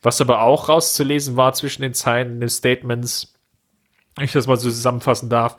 Was 0.02 0.22
aber 0.22 0.44
auch 0.44 0.70
rauszulesen 0.70 1.36
war 1.36 1.54
zwischen 1.54 1.82
den 1.82 1.94
Zeilen 1.94 2.40
des 2.40 2.58
Statements, 2.58 3.34
ich 4.24 4.32
das 4.32 4.48
mal 4.48 4.58
so 4.58 4.70
zusammenfassen 4.70 5.30
darf, 5.30 5.58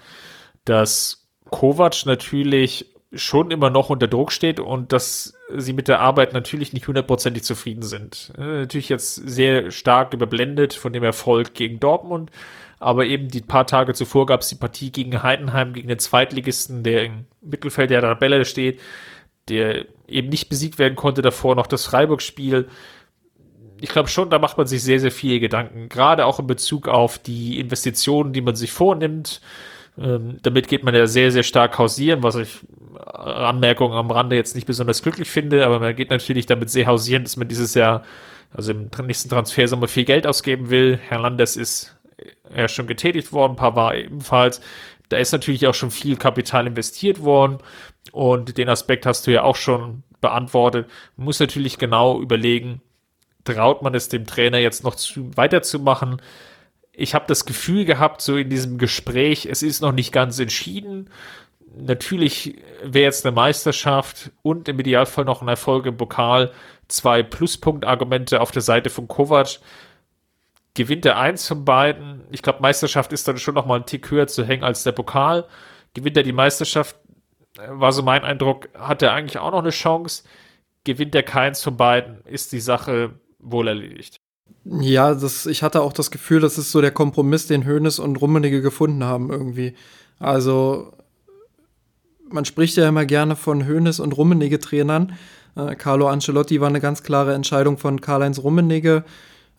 dass 0.65 1.29
Kovac 1.51 2.07
natürlich 2.07 2.87
schon 3.13 3.51
immer 3.51 3.71
noch 3.71 3.91
unter 3.91 4.07
Druck 4.07 4.31
steht 4.31 4.61
und 4.61 4.93
dass 4.93 5.35
sie 5.57 5.73
mit 5.73 5.89
der 5.89 6.01
Arbeit 6.01 6.33
natürlich 6.33 6.73
nicht 6.73 6.87
hundertprozentig 6.87 7.43
zufrieden 7.43 7.83
sind. 7.83 8.33
Äh, 8.39 8.61
natürlich 8.61 8.89
jetzt 8.89 9.17
sehr 9.17 9.71
stark 9.73 10.15
überblendet 10.15 10.75
von 10.75 10.93
dem 10.93 11.03
Erfolg 11.03 11.55
gegen 11.55 11.81
Dortmund, 11.81 12.31
aber 12.79 13.07
eben 13.07 13.29
die 13.29 13.41
paar 13.41 13.67
Tage 13.67 13.95
zuvor 13.95 14.27
gab 14.27 14.43
es 14.43 14.49
die 14.49 14.55
Partie 14.55 14.93
gegen 14.93 15.23
Heidenheim, 15.23 15.73
gegen 15.73 15.89
den 15.89 15.99
Zweitligisten, 15.99 16.85
der 16.85 17.05
im 17.05 17.27
Mittelfeld 17.41 17.91
der 17.91 18.01
Tabelle 18.01 18.45
steht, 18.45 18.81
der 19.49 19.87
eben 20.07 20.29
nicht 20.29 20.49
besiegt 20.49 20.79
werden 20.79 20.95
konnte, 20.95 21.21
davor 21.21 21.57
noch 21.57 21.67
das 21.67 21.85
Freiburg-Spiel 21.87 22.69
ich 23.81 23.91
glaube 23.91 24.09
schon, 24.09 24.31
da 24.31 24.39
macht 24.39 24.59
man 24.59 24.67
sich 24.67 24.83
sehr, 24.83 25.01
sehr 25.01 25.11
viele 25.11 25.41
Gedanken. 25.41 25.89
Gerade 25.89 26.27
auch 26.27 26.39
in 26.39 26.47
Bezug 26.47 26.89
auf 26.89 27.19
die 27.19 27.59
Investitionen, 27.59 28.33
die 28.33 28.41
man 28.41 28.57
sich 28.57 28.73
vornimmt. 28.73 29.41
Ähm, 29.99 30.39
damit 30.43 30.69
geht 30.69 30.85
man 30.85 30.95
ja 30.95 31.07
sehr, 31.07 31.33
sehr 31.33 31.43
stark 31.43 31.79
hausieren, 31.79 32.23
was 32.23 32.37
ich 32.37 32.61
äh, 32.97 33.01
Anmerkungen 33.01 33.95
am 33.95 34.11
Rande 34.11 34.37
jetzt 34.37 34.55
nicht 34.55 34.67
besonders 34.67 35.03
glücklich 35.03 35.31
finde, 35.31 35.67
aber 35.67 35.81
man 35.81 35.97
geht 35.97 36.11
natürlich 36.11 36.47
damit 36.47 36.71
sehr 36.71 36.87
hausieren, 36.87 37.25
dass 37.25 37.37
man 37.37 37.49
dieses 37.49 37.75
Jahr, 37.75 38.05
also 38.53 38.73
im 38.73 38.91
nächsten 39.05 39.29
Transfersommer 39.29 39.89
viel 39.89 40.05
Geld 40.05 40.27
ausgeben 40.27 40.71
will. 40.71 40.99
Herr 41.09 41.21
Landes 41.21 41.57
ist 41.57 41.97
ja 42.55 42.69
schon 42.69 42.87
getätigt 42.87 43.33
worden, 43.33 43.57
Pavard 43.57 43.97
ebenfalls. 43.97 44.61
Da 45.09 45.19
ist 45.19 45.33
natürlich 45.33 45.67
auch 45.67 45.75
schon 45.75 45.91
viel 45.91 46.17
Kapital 46.17 46.67
investiert 46.67 47.23
worden 47.23 47.59
und 48.13 48.57
den 48.59 48.69
Aspekt 48.69 49.07
hast 49.07 49.27
du 49.27 49.33
ja 49.33 49.43
auch 49.43 49.57
schon 49.57 50.03
beantwortet. 50.21 50.89
Man 51.17 51.25
muss 51.27 51.41
natürlich 51.41 51.79
genau 51.79 52.21
überlegen, 52.21 52.81
traut 53.45 53.83
man 53.83 53.95
es 53.95 54.09
dem 54.09 54.27
Trainer 54.27 54.59
jetzt 54.59 54.85
noch 54.85 54.95
zu, 54.95 55.37
weiterzumachen? 55.37 56.21
Ich 56.93 57.15
habe 57.15 57.25
das 57.29 57.47
Gefühl 57.47 57.85
gehabt, 57.85 58.21
so 58.21 58.37
in 58.37 58.51
diesem 58.51 58.79
Gespräch, 58.79 59.47
es 59.47 59.63
ist 59.63 59.81
noch 59.81 59.93
nicht 59.93 60.13
ganz 60.13 60.39
entschieden. 60.39 61.11
Natürlich 61.77 62.59
wäre 62.83 63.05
jetzt 63.05 63.25
eine 63.25 63.35
Meisterschaft 63.35 64.31
und 64.43 64.69
im 64.69 64.81
Idealfall 64.81 65.25
noch 65.25 65.41
ein 65.41 65.49
Erfolg 65.49 65.87
im 65.87 65.97
Pokal 65.97 66.51
zwei 66.89 67.23
Pluspunktargumente 67.23 68.41
auf 68.41 68.51
der 68.51 68.63
Seite 68.63 68.91
von 68.91 69.09
Kovac. 69.09 69.61
Gewinnt 70.75 71.07
er 71.07 71.19
eins 71.19 71.47
von 71.49 71.65
beiden? 71.65 72.25
Ich 72.31 72.43
glaube, 72.43 72.61
Meisterschaft 72.61 73.13
ist 73.13 73.27
dann 73.27 73.39
schon 73.39 73.55
noch 73.55 73.67
mal 73.67 73.77
ein 73.77 73.87
Tick 73.87 74.11
höher 74.11 74.27
zu 74.27 74.45
hängen 74.45 74.65
als 74.65 74.83
der 74.83 74.93
Pokal. 74.93 75.47
Gewinnt 75.95 76.17
er 76.17 76.23
die 76.23 76.33
Meisterschaft? 76.33 76.97
War 77.57 77.93
so 77.93 78.03
mein 78.03 78.25
Eindruck, 78.25 78.69
hat 78.75 79.03
er 79.03 79.13
eigentlich 79.13 79.39
auch 79.39 79.51
noch 79.51 79.61
eine 79.61 79.71
Chance. 79.71 80.25
Gewinnt 80.85 81.15
er 81.15 81.23
keins 81.23 81.63
von 81.63 81.77
beiden, 81.77 82.25
ist 82.25 82.53
die 82.53 82.61
Sache 82.61 83.15
wohl 83.43 83.69
erledigt. 83.69 84.21
Ja, 84.65 85.15
das, 85.15 85.47
ich 85.47 85.63
hatte 85.63 85.83
auch 85.83 85.93
das 85.93 86.11
Gefühl, 86.11 86.41
das 86.41 86.59
ist 86.59 86.71
so 86.71 86.81
der 86.81 86.91
Kompromiss, 86.91 87.47
den 87.47 87.67
Hoeneß 87.67 87.99
und 87.99 88.17
Rummenigge 88.17 88.61
gefunden 88.61 89.05
haben 89.05 89.31
irgendwie. 89.31 89.75
Also 90.19 90.93
man 92.31 92.45
spricht 92.45 92.77
ja 92.77 92.89
immer 92.89 93.07
gerne 93.07 93.37
von 93.37 93.67
Hoeneß 93.67 94.01
und 94.01 94.17
Rummenigge 94.17 94.59
Trainern. 94.59 95.13
Äh, 95.57 95.75
Carlo 95.77 96.09
Ancelotti 96.09 96.61
war 96.61 96.69
eine 96.69 96.81
ganz 96.81 97.03
klare 97.03 97.35
Entscheidung 97.35 97.79
von 97.79 98.01
Karl-Heinz 98.01 98.39
Rummenigge. 98.39 99.05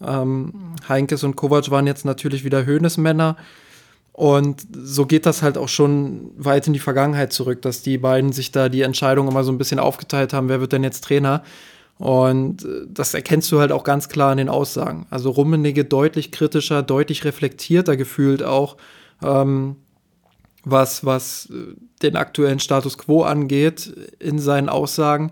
Ähm, 0.02 0.76
Heinkes 0.88 1.24
und 1.24 1.36
Kovac 1.36 1.70
waren 1.72 1.88
jetzt 1.88 2.06
natürlich 2.06 2.44
wieder 2.44 2.66
Höhnesmänner. 2.66 3.38
Und 4.14 4.68
so 4.74 5.06
geht 5.06 5.26
das 5.26 5.42
halt 5.42 5.58
auch 5.58 5.70
schon 5.70 6.32
weit 6.38 6.68
in 6.68 6.74
die 6.74 6.80
Vergangenheit 6.80 7.32
zurück, 7.34 7.62
dass 7.62 7.82
die 7.82 7.98
beiden 7.98 8.34
sich 8.34 8.52
da 8.52 8.68
die 8.70 8.82
Entscheidung 8.82 9.28
immer 9.28 9.44
so 9.44 9.52
ein 9.52 9.58
bisschen 9.58 9.80
aufgeteilt 9.80 10.34
haben, 10.34 10.50
wer 10.50 10.60
wird 10.60 10.74
denn 10.74 10.84
jetzt 10.84 11.04
Trainer. 11.04 11.44
Und 11.98 12.66
äh, 12.66 12.88
das 12.88 13.14
erkennst 13.14 13.52
du 13.52 13.60
halt 13.60 13.72
auch 13.72 13.84
ganz 13.84 14.10
klar 14.10 14.32
in 14.32 14.38
den 14.38 14.50
Aussagen. 14.50 15.06
Also 15.10 15.30
Rummenigge 15.30 15.86
deutlich 15.86 16.32
kritischer, 16.32 16.84
deutlich 16.84 17.24
reflektierter 17.26 17.98
gefühlt 17.98 18.44
auch, 18.44 18.78
ähm, 19.24 19.76
was, 20.64 21.06
was 21.06 21.50
äh, 21.52 21.76
den 22.02 22.16
aktuellen 22.16 22.60
Status 22.60 22.98
quo 22.98 23.24
angeht 23.24 23.94
in 24.20 24.40
seinen 24.40 24.70
Aussagen. 24.70 25.32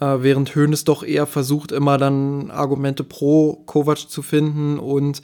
Äh, 0.00 0.18
während 0.20 0.54
Hoeneß 0.54 0.84
doch 0.84 1.02
eher 1.02 1.26
versucht, 1.26 1.72
immer 1.72 1.98
dann 1.98 2.50
Argumente 2.50 3.02
pro 3.02 3.62
Kovac 3.66 4.08
zu 4.10 4.22
finden 4.22 4.78
und 4.78 5.22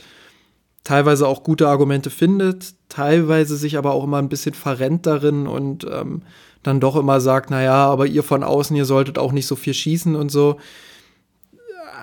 teilweise 0.84 1.28
auch 1.28 1.42
gute 1.42 1.68
Argumente 1.68 2.10
findet, 2.10 2.74
teilweise 2.88 3.56
sich 3.56 3.76
aber 3.76 3.92
auch 3.92 4.04
immer 4.04 4.18
ein 4.18 4.28
bisschen 4.28 4.54
verrennt 4.54 5.06
darin 5.06 5.46
und 5.46 5.86
ähm, 5.90 6.22
dann 6.62 6.80
doch 6.80 6.96
immer 6.96 7.20
sagt, 7.20 7.50
naja, 7.50 7.86
aber 7.86 8.06
ihr 8.06 8.22
von 8.22 8.42
außen, 8.42 8.76
ihr 8.76 8.84
solltet 8.84 9.18
auch 9.18 9.32
nicht 9.32 9.46
so 9.46 9.56
viel 9.56 9.74
schießen 9.74 10.14
und 10.14 10.30
so. 10.30 10.58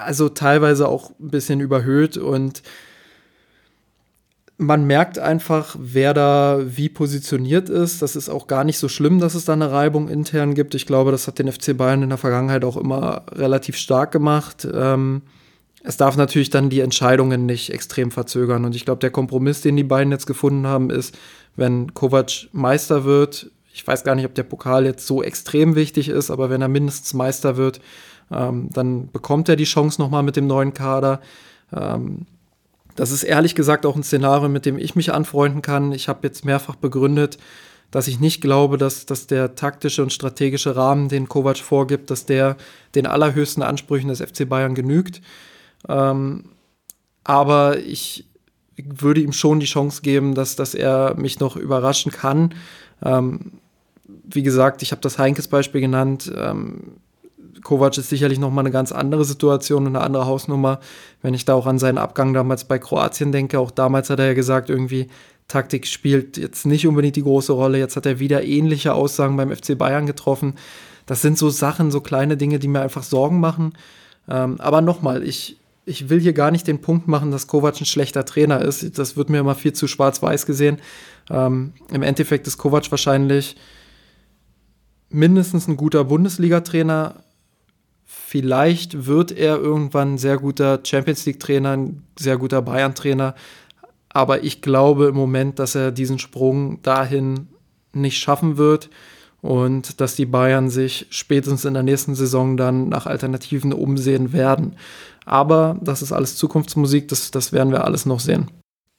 Also 0.03 0.29
teilweise 0.29 0.87
auch 0.87 1.11
ein 1.19 1.29
bisschen 1.29 1.59
überhöht 1.59 2.17
und 2.17 2.63
man 4.59 4.85
merkt 4.85 5.17
einfach, 5.19 5.77
wer 5.79 6.13
da 6.13 6.59
wie 6.65 6.89
positioniert 6.89 7.69
ist. 7.69 8.01
Das 8.01 8.17
ist 8.17 8.27
auch 8.27 8.45
gar 8.45 8.65
nicht 8.65 8.77
so 8.77 8.89
schlimm, 8.89 9.19
dass 9.19 9.33
es 9.33 9.45
da 9.45 9.53
eine 9.53 9.71
Reibung 9.71 10.09
intern 10.09 10.53
gibt. 10.53 10.75
Ich 10.75 10.85
glaube, 10.85 11.11
das 11.11 11.27
hat 11.27 11.39
den 11.39 11.49
FC 11.49 11.75
Bayern 11.77 12.03
in 12.03 12.09
der 12.09 12.17
Vergangenheit 12.17 12.65
auch 12.65 12.75
immer 12.75 13.23
relativ 13.31 13.77
stark 13.77 14.11
gemacht. 14.11 14.67
Ähm, 14.71 15.21
es 15.81 15.95
darf 15.95 16.17
natürlich 16.17 16.49
dann 16.49 16.69
die 16.69 16.81
Entscheidungen 16.81 17.45
nicht 17.45 17.71
extrem 17.71 18.11
verzögern. 18.11 18.65
Und 18.65 18.75
ich 18.75 18.83
glaube, 18.83 18.99
der 18.99 19.11
Kompromiss, 19.11 19.61
den 19.61 19.77
die 19.77 19.83
beiden 19.83 20.11
jetzt 20.11 20.27
gefunden 20.27 20.67
haben, 20.67 20.89
ist, 20.89 21.17
wenn 21.55 21.93
Kovac 21.93 22.49
Meister 22.51 23.05
wird, 23.05 23.49
ich 23.79 23.87
weiß 23.87 24.03
gar 24.03 24.13
nicht, 24.13 24.25
ob 24.25 24.35
der 24.35 24.43
Pokal 24.43 24.85
jetzt 24.85 25.07
so 25.07 25.23
extrem 25.23 25.73
wichtig 25.73 26.09
ist, 26.09 26.31
aber 26.31 26.49
wenn 26.49 26.61
er 26.61 26.67
mindestens 26.67 27.13
Meister 27.13 27.55
wird, 27.55 27.79
ähm, 28.29 28.67
dann 28.73 29.09
bekommt 29.09 29.47
er 29.47 29.55
die 29.55 29.63
Chance 29.63 30.01
nochmal 30.01 30.21
mit 30.21 30.35
dem 30.35 30.47
neuen 30.47 30.73
Kader. 30.73 31.21
Ähm, 31.71 32.25
das 32.97 33.11
ist 33.11 33.23
ehrlich 33.23 33.55
gesagt 33.55 33.85
auch 33.85 33.95
ein 33.95 34.03
Szenario, 34.03 34.49
mit 34.49 34.65
dem 34.65 34.77
ich 34.77 34.97
mich 34.97 35.13
anfreunden 35.13 35.61
kann. 35.61 35.93
Ich 35.93 36.09
habe 36.09 36.27
jetzt 36.27 36.43
mehrfach 36.43 36.75
begründet, 36.75 37.37
dass 37.89 38.09
ich 38.09 38.19
nicht 38.19 38.41
glaube, 38.41 38.77
dass, 38.77 39.05
dass 39.05 39.27
der 39.27 39.55
taktische 39.55 40.03
und 40.03 40.11
strategische 40.11 40.75
Rahmen, 40.75 41.07
den 41.07 41.29
Kovac 41.29 41.59
vorgibt, 41.59 42.11
dass 42.11 42.25
der 42.25 42.57
den 42.95 43.07
allerhöchsten 43.07 43.63
Ansprüchen 43.63 44.09
des 44.09 44.19
FC 44.19 44.47
Bayern 44.47 44.75
genügt. 44.75 45.21
Ähm, 45.87 46.49
aber 47.23 47.79
ich 47.79 48.25
würde 48.75 49.21
ihm 49.21 49.31
schon 49.31 49.61
die 49.61 49.67
Chance 49.67 50.01
geben, 50.01 50.35
dass, 50.35 50.57
dass 50.57 50.75
er 50.75 51.15
mich 51.15 51.39
noch 51.39 51.55
überraschen 51.55 52.11
kann. 52.11 52.53
Ähm, 53.03 53.58
wie 54.23 54.43
gesagt, 54.43 54.81
ich 54.81 54.91
habe 54.91 55.01
das 55.01 55.17
Heinkes 55.17 55.47
Beispiel 55.47 55.81
genannt. 55.81 56.31
Ähm, 56.35 56.97
Kovac 57.63 57.97
ist 57.97 58.09
sicherlich 58.09 58.39
noch 58.39 58.51
mal 58.51 58.61
eine 58.61 58.71
ganz 58.71 58.91
andere 58.91 59.25
Situation 59.25 59.85
und 59.85 59.95
eine 59.95 60.03
andere 60.03 60.25
Hausnummer. 60.25 60.79
Wenn 61.21 61.33
ich 61.33 61.45
da 61.45 61.53
auch 61.53 61.65
an 61.65 61.79
seinen 61.79 61.97
Abgang 61.97 62.33
damals 62.33 62.63
bei 62.63 62.79
Kroatien 62.79 63.31
denke, 63.31 63.59
auch 63.59 63.71
damals 63.71 64.09
hat 64.09 64.19
er 64.19 64.27
ja 64.27 64.33
gesagt, 64.33 64.69
irgendwie 64.69 65.07
Taktik 65.47 65.87
spielt 65.87 66.37
jetzt 66.37 66.65
nicht 66.65 66.87
unbedingt 66.87 67.15
die 67.15 67.23
große 67.23 67.51
Rolle. 67.51 67.79
Jetzt 67.79 67.95
hat 67.95 68.05
er 68.05 68.19
wieder 68.19 68.43
ähnliche 68.43 68.93
Aussagen 68.93 69.35
beim 69.35 69.53
FC 69.53 69.77
Bayern 69.77 70.05
getroffen. 70.05 70.53
Das 71.05 71.21
sind 71.21 71.37
so 71.37 71.49
Sachen, 71.49 71.91
so 71.91 72.01
kleine 72.01 72.37
Dinge, 72.37 72.59
die 72.59 72.67
mir 72.67 72.81
einfach 72.81 73.03
Sorgen 73.03 73.39
machen. 73.39 73.73
Ähm, 74.29 74.57
aber 74.59 74.81
nochmal, 74.81 75.23
ich, 75.23 75.57
ich 75.85 76.07
will 76.07 76.19
hier 76.19 76.33
gar 76.33 76.51
nicht 76.51 76.67
den 76.67 76.81
Punkt 76.81 77.07
machen, 77.07 77.31
dass 77.31 77.47
Kovac 77.47 77.81
ein 77.81 77.85
schlechter 77.85 78.25
Trainer 78.25 78.61
ist. 78.61 78.97
Das 78.99 79.17
wird 79.17 79.29
mir 79.29 79.39
immer 79.39 79.55
viel 79.55 79.73
zu 79.73 79.87
schwarz-weiß 79.87 80.45
gesehen. 80.45 80.77
Ähm, 81.31 81.73
Im 81.91 82.03
Endeffekt 82.03 82.45
ist 82.45 82.59
Kovac 82.59 82.91
wahrscheinlich 82.91 83.55
mindestens 85.09 85.67
ein 85.67 85.77
guter 85.77 86.03
Bundesliga-Trainer. 86.03 87.15
Vielleicht 88.05 89.05
wird 89.05 89.31
er 89.31 89.57
irgendwann 89.57 90.13
ein 90.13 90.17
sehr 90.17 90.37
guter 90.37 90.79
Champions 90.83 91.25
League-Trainer, 91.25 91.77
ein 91.77 92.03
sehr 92.17 92.37
guter 92.37 92.61
Bayern-Trainer. 92.61 93.35
Aber 94.09 94.43
ich 94.43 94.61
glaube 94.61 95.07
im 95.07 95.15
Moment, 95.15 95.59
dass 95.59 95.75
er 95.75 95.91
diesen 95.91 96.19
Sprung 96.19 96.81
dahin 96.81 97.47
nicht 97.93 98.17
schaffen 98.17 98.57
wird 98.57 98.89
und 99.41 100.01
dass 100.01 100.15
die 100.15 100.25
Bayern 100.25 100.69
sich 100.69 101.07
spätestens 101.09 101.65
in 101.65 101.73
der 101.73 101.83
nächsten 101.83 102.15
Saison 102.15 102.57
dann 102.57 102.89
nach 102.89 103.05
Alternativen 103.05 103.73
umsehen 103.73 104.33
werden. 104.33 104.75
Aber 105.25 105.77
das 105.81 106.01
ist 106.01 106.11
alles 106.11 106.35
Zukunftsmusik, 106.35 107.07
das, 107.07 107.31
das 107.31 107.53
werden 107.53 107.71
wir 107.71 107.85
alles 107.85 108.05
noch 108.05 108.19
sehen. 108.19 108.49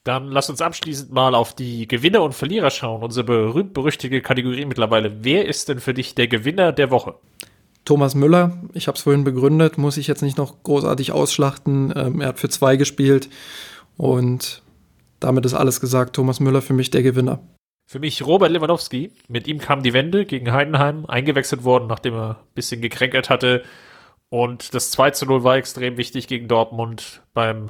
Dann 0.03 0.27
lass 0.29 0.49
uns 0.49 0.61
abschließend 0.61 1.11
mal 1.11 1.35
auf 1.35 1.55
die 1.55 1.87
Gewinner 1.87 2.23
und 2.23 2.33
Verlierer 2.33 2.71
schauen. 2.71 3.03
Unsere 3.03 3.23
berühmt-berüchtigte 3.23 4.21
Kategorie 4.21 4.65
mittlerweile. 4.65 5.23
Wer 5.23 5.45
ist 5.47 5.69
denn 5.69 5.79
für 5.79 5.93
dich 5.93 6.15
der 6.15 6.27
Gewinner 6.27 6.71
der 6.71 6.89
Woche? 6.89 7.15
Thomas 7.85 8.15
Müller, 8.15 8.57
ich 8.73 8.87
habe 8.87 8.95
es 8.95 9.03
vorhin 9.03 9.23
begründet, 9.23 9.77
muss 9.77 9.97
ich 9.97 10.07
jetzt 10.07 10.21
nicht 10.21 10.37
noch 10.37 10.63
großartig 10.63 11.11
ausschlachten. 11.11 11.93
Ähm, 11.95 12.21
er 12.21 12.29
hat 12.29 12.39
für 12.39 12.49
zwei 12.49 12.75
gespielt 12.77 13.29
und 13.97 14.61
damit 15.19 15.45
ist 15.45 15.53
alles 15.53 15.81
gesagt. 15.81 16.15
Thomas 16.15 16.39
Müller 16.39 16.61
für 16.61 16.73
mich 16.73 16.89
der 16.89 17.03
Gewinner. 17.03 17.39
Für 17.87 17.99
mich 17.99 18.25
Robert 18.25 18.51
Lewandowski. 18.51 19.11
Mit 19.27 19.47
ihm 19.47 19.59
kam 19.59 19.83
die 19.83 19.93
Wende 19.93 20.25
gegen 20.25 20.51
Heidenheim, 20.51 21.05
eingewechselt 21.05 21.63
worden, 21.63 21.87
nachdem 21.87 22.13
er 22.13 22.29
ein 22.29 22.53
bisschen 22.55 22.81
gekränkelt 22.81 23.29
hatte. 23.29 23.63
Und 24.29 24.73
das 24.73 24.91
2 24.91 25.11
zu 25.11 25.25
0 25.25 25.43
war 25.43 25.57
extrem 25.57 25.97
wichtig 25.97 26.27
gegen 26.27 26.47
Dortmund. 26.47 27.21
Beim 27.33 27.69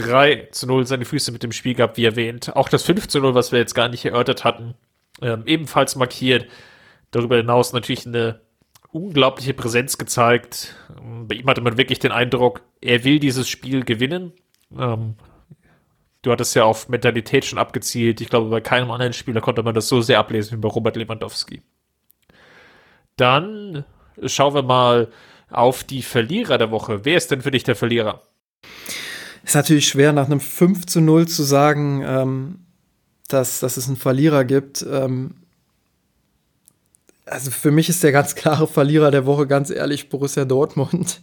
3 0.00 0.48
zu 0.50 0.66
0 0.66 0.86
seine 0.86 1.04
Füße 1.04 1.32
mit 1.32 1.42
dem 1.42 1.52
Spiel 1.52 1.74
gehabt, 1.74 1.96
wie 1.96 2.04
erwähnt. 2.04 2.54
Auch 2.56 2.68
das 2.68 2.82
5 2.84 3.08
zu 3.08 3.20
0, 3.20 3.34
was 3.34 3.52
wir 3.52 3.58
jetzt 3.58 3.74
gar 3.74 3.88
nicht 3.88 4.04
erörtert 4.04 4.44
hatten, 4.44 4.74
ähm, 5.22 5.42
ebenfalls 5.46 5.96
markiert. 5.96 6.46
Darüber 7.10 7.36
hinaus 7.36 7.72
natürlich 7.72 8.06
eine 8.06 8.40
unglaubliche 8.92 9.54
Präsenz 9.54 9.98
gezeigt. 9.98 10.74
Bei 11.26 11.36
ihm 11.36 11.46
hatte 11.46 11.60
man 11.60 11.78
wirklich 11.78 11.98
den 11.98 12.12
Eindruck, 12.12 12.62
er 12.80 13.04
will 13.04 13.18
dieses 13.18 13.48
Spiel 13.48 13.84
gewinnen. 13.84 14.32
Ähm, 14.76 15.16
du 16.22 16.32
hattest 16.32 16.54
ja 16.54 16.64
auf 16.64 16.88
Mentalität 16.88 17.44
schon 17.44 17.58
abgezielt. 17.58 18.20
Ich 18.20 18.28
glaube, 18.28 18.50
bei 18.50 18.60
keinem 18.60 18.90
anderen 18.90 19.12
Spieler 19.12 19.40
konnte 19.40 19.62
man 19.62 19.74
das 19.74 19.88
so 19.88 20.00
sehr 20.00 20.18
ablesen 20.18 20.58
wie 20.58 20.60
bei 20.60 20.68
Robert 20.68 20.96
Lewandowski. 20.96 21.62
Dann 23.16 23.84
schauen 24.24 24.54
wir 24.54 24.62
mal 24.62 25.08
auf 25.50 25.84
die 25.84 26.02
Verlierer 26.02 26.58
der 26.58 26.70
Woche. 26.70 27.04
Wer 27.04 27.16
ist 27.16 27.30
denn 27.30 27.42
für 27.42 27.50
dich 27.50 27.64
der 27.64 27.76
Verlierer? 27.76 28.22
Ist 29.50 29.56
natürlich 29.56 29.88
schwer, 29.88 30.12
nach 30.12 30.26
einem 30.26 30.38
5 30.38 30.86
zu 30.86 31.00
0 31.00 31.26
zu 31.26 31.42
sagen, 31.42 32.04
ähm, 32.06 32.58
dass, 33.26 33.58
dass 33.58 33.76
es 33.76 33.88
einen 33.88 33.96
Verlierer 33.96 34.44
gibt. 34.44 34.86
Ähm, 34.88 35.34
also 37.26 37.50
für 37.50 37.72
mich 37.72 37.88
ist 37.88 38.04
der 38.04 38.12
ganz 38.12 38.36
klare 38.36 38.68
Verlierer 38.68 39.10
der 39.10 39.26
Woche, 39.26 39.48
ganz 39.48 39.70
ehrlich, 39.70 40.08
Borussia 40.08 40.44
Dortmund 40.44 41.20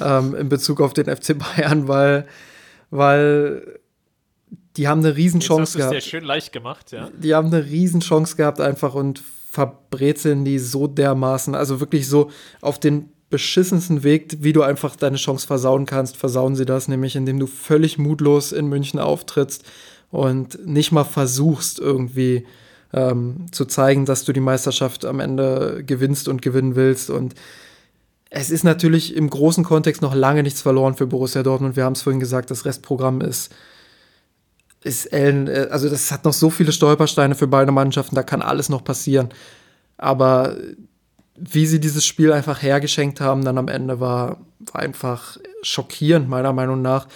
ähm, 0.00 0.34
in 0.34 0.48
Bezug 0.48 0.80
auf 0.80 0.94
den 0.94 1.14
FC 1.14 1.36
Bayern, 1.38 1.86
weil, 1.86 2.26
weil 2.88 3.78
die 4.78 4.88
haben 4.88 5.04
eine 5.04 5.14
Riesenchance 5.14 5.76
gehabt. 5.76 5.96
Das 5.96 6.02
ist 6.02 6.10
ja 6.10 6.18
schön 6.18 6.26
leicht 6.26 6.54
gemacht, 6.54 6.92
ja. 6.92 7.10
Die 7.18 7.34
haben 7.34 7.48
eine 7.48 7.66
Riesenchance 7.66 8.36
gehabt 8.36 8.58
einfach 8.58 8.94
und 8.94 9.22
verbrezeln 9.50 10.46
die 10.46 10.58
so 10.58 10.86
dermaßen, 10.86 11.54
also 11.54 11.78
wirklich 11.78 12.08
so 12.08 12.30
auf 12.62 12.80
den 12.80 13.10
beschissensten 13.30 14.02
Weg, 14.02 14.38
wie 14.40 14.52
du 14.52 14.62
einfach 14.62 14.96
deine 14.96 15.16
Chance 15.16 15.46
versauen 15.46 15.86
kannst, 15.86 16.16
versauen 16.16 16.54
sie 16.54 16.64
das, 16.64 16.88
nämlich 16.88 17.16
indem 17.16 17.40
du 17.40 17.46
völlig 17.46 17.98
mutlos 17.98 18.52
in 18.52 18.66
München 18.66 19.00
auftrittst 19.00 19.64
und 20.10 20.64
nicht 20.66 20.92
mal 20.92 21.04
versuchst 21.04 21.78
irgendwie 21.78 22.46
ähm, 22.92 23.46
zu 23.50 23.64
zeigen, 23.64 24.04
dass 24.04 24.24
du 24.24 24.32
die 24.32 24.40
Meisterschaft 24.40 25.04
am 25.04 25.20
Ende 25.20 25.82
gewinnst 25.84 26.28
und 26.28 26.40
gewinnen 26.40 26.76
willst. 26.76 27.10
Und 27.10 27.34
es 28.30 28.50
ist 28.50 28.62
natürlich 28.62 29.16
im 29.16 29.28
großen 29.28 29.64
Kontext 29.64 30.02
noch 30.02 30.14
lange 30.14 30.42
nichts 30.42 30.62
verloren 30.62 30.94
für 30.94 31.06
Borussia 31.06 31.42
Dortmund. 31.42 31.74
Wir 31.74 31.84
haben 31.84 31.94
es 31.94 32.02
vorhin 32.02 32.20
gesagt, 32.20 32.50
das 32.50 32.64
Restprogramm 32.64 33.20
ist 33.20 33.52
ist 34.86 35.06
Ellen, 35.06 35.48
äh, 35.48 35.66
also 35.70 35.88
das 35.88 36.12
hat 36.12 36.24
noch 36.24 36.32
so 36.32 36.48
viele 36.48 36.70
Stolpersteine 36.70 37.34
für 37.34 37.48
beide 37.48 37.72
Mannschaften, 37.72 38.14
da 38.14 38.22
kann 38.22 38.40
alles 38.40 38.68
noch 38.68 38.84
passieren. 38.84 39.30
Aber 39.98 40.56
wie 41.38 41.66
sie 41.66 41.80
dieses 41.80 42.04
Spiel 42.04 42.32
einfach 42.32 42.62
hergeschenkt 42.62 43.20
haben, 43.20 43.44
dann 43.44 43.58
am 43.58 43.68
Ende 43.68 44.00
war, 44.00 44.38
war 44.72 44.82
einfach 44.82 45.36
schockierend, 45.62 46.28
meiner 46.28 46.52
Meinung 46.52 46.82
nach. 46.82 47.06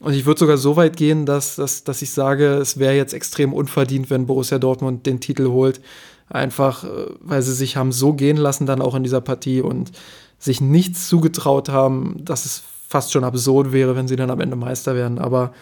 Und 0.00 0.14
ich 0.14 0.26
würde 0.26 0.40
sogar 0.40 0.56
so 0.56 0.76
weit 0.76 0.96
gehen, 0.96 1.26
dass, 1.26 1.56
dass, 1.56 1.84
dass 1.84 2.02
ich 2.02 2.10
sage, 2.10 2.54
es 2.54 2.78
wäre 2.78 2.94
jetzt 2.94 3.14
extrem 3.14 3.52
unverdient, 3.52 4.10
wenn 4.10 4.26
Borussia 4.26 4.58
Dortmund 4.58 5.06
den 5.06 5.20
Titel 5.20 5.48
holt. 5.48 5.80
Einfach, 6.28 6.84
äh, 6.84 6.88
weil 7.20 7.42
sie 7.42 7.54
sich 7.54 7.76
haben 7.76 7.92
so 7.92 8.12
gehen 8.12 8.36
lassen 8.36 8.66
dann 8.66 8.82
auch 8.82 8.94
in 8.94 9.04
dieser 9.04 9.20
Partie 9.20 9.60
und 9.60 9.92
sich 10.38 10.60
nichts 10.60 11.08
zugetraut 11.08 11.68
haben, 11.68 12.16
dass 12.24 12.46
es 12.46 12.64
fast 12.88 13.12
schon 13.12 13.24
absurd 13.24 13.72
wäre, 13.72 13.94
wenn 13.94 14.08
sie 14.08 14.16
dann 14.16 14.30
am 14.30 14.40
Ende 14.40 14.56
Meister 14.56 14.94
werden. 14.94 15.18
Aber 15.18 15.52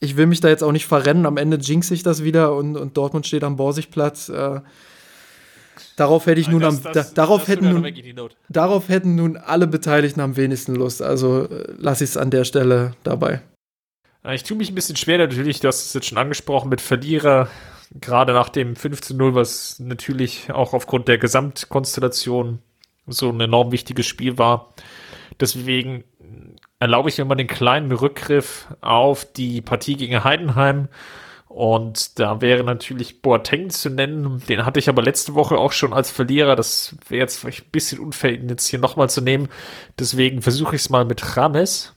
ich 0.00 0.16
will 0.16 0.26
mich 0.26 0.40
da 0.40 0.48
jetzt 0.48 0.64
auch 0.64 0.72
nicht 0.72 0.86
verrennen. 0.86 1.26
Am 1.26 1.36
Ende 1.36 1.58
jinx 1.58 1.90
ich 1.90 2.02
das 2.02 2.24
wieder 2.24 2.56
und, 2.56 2.76
und 2.76 2.96
Dortmund 2.96 3.26
steht 3.26 3.44
am 3.44 3.56
Borsigplatz. 3.56 4.30
Äh, 4.30 4.60
Darauf 5.96 6.26
hätte 6.26 6.40
ich 6.40 6.48
nun 6.48 6.60
Das- 6.62 6.86
am, 6.86 6.92
das- 6.92 7.14
da, 7.14 7.22
darauf, 7.22 7.48
hätten 7.48 7.68
nun, 7.70 7.86
darauf 8.48 8.88
hätten 8.88 9.14
nun 9.14 9.36
alle 9.36 9.66
Beteiligten 9.66 10.20
am 10.20 10.36
wenigsten 10.36 10.74
Lust. 10.74 11.02
Also 11.02 11.44
äh, 11.48 11.72
lasse 11.76 12.04
ich 12.04 12.10
es 12.10 12.16
an 12.16 12.30
der 12.30 12.44
Stelle 12.44 12.92
dabei. 13.04 13.42
Äh, 14.24 14.34
Ich 14.34 14.42
tue 14.44 14.56
mich 14.56 14.70
ein 14.70 14.74
bisschen 14.74 14.96
schwer 14.96 15.18
natürlich, 15.18 15.60
du 15.60 15.68
hast 15.68 15.84
es 15.86 15.92
jetzt 15.92 16.06
schon 16.06 16.18
angesprochen, 16.18 16.68
mit 16.70 16.80
Verlierer, 16.80 17.48
gerade 18.00 18.32
nach 18.32 18.48
dem 18.48 18.74
15-0, 18.74 19.34
was 19.34 19.78
natürlich 19.80 20.50
auch 20.52 20.72
aufgrund 20.72 21.08
der 21.08 21.18
Gesamtkonstellation 21.18 22.60
so 23.06 23.30
ein 23.30 23.40
enorm 23.40 23.72
wichtiges 23.72 24.06
Spiel 24.06 24.38
war. 24.38 24.72
Deswegen 25.40 26.04
erlaube 26.78 27.08
ich 27.08 27.18
mir 27.18 27.24
mal 27.24 27.34
den 27.34 27.46
kleinen 27.48 27.92
Rückgriff 27.92 28.66
auf 28.80 29.24
die 29.24 29.60
Partie 29.60 29.96
gegen 29.96 30.24
Heidenheim. 30.24 30.88
Und 31.52 32.18
da 32.18 32.40
wäre 32.40 32.64
natürlich 32.64 33.20
Boateng 33.20 33.68
zu 33.68 33.90
nennen. 33.90 34.42
Den 34.48 34.64
hatte 34.64 34.78
ich 34.78 34.88
aber 34.88 35.02
letzte 35.02 35.34
Woche 35.34 35.58
auch 35.58 35.72
schon 35.72 35.92
als 35.92 36.10
Verlierer. 36.10 36.56
Das 36.56 36.96
wäre 37.08 37.20
jetzt 37.20 37.38
vielleicht 37.38 37.66
ein 37.66 37.70
bisschen 37.70 37.98
unfair, 37.98 38.32
ihn 38.32 38.48
jetzt 38.48 38.68
hier 38.68 38.78
nochmal 38.78 39.10
zu 39.10 39.20
nehmen. 39.20 39.50
Deswegen 39.98 40.40
versuche 40.40 40.76
ich 40.76 40.82
es 40.82 40.88
mal 40.88 41.04
mit 41.04 41.36
Rames, 41.36 41.94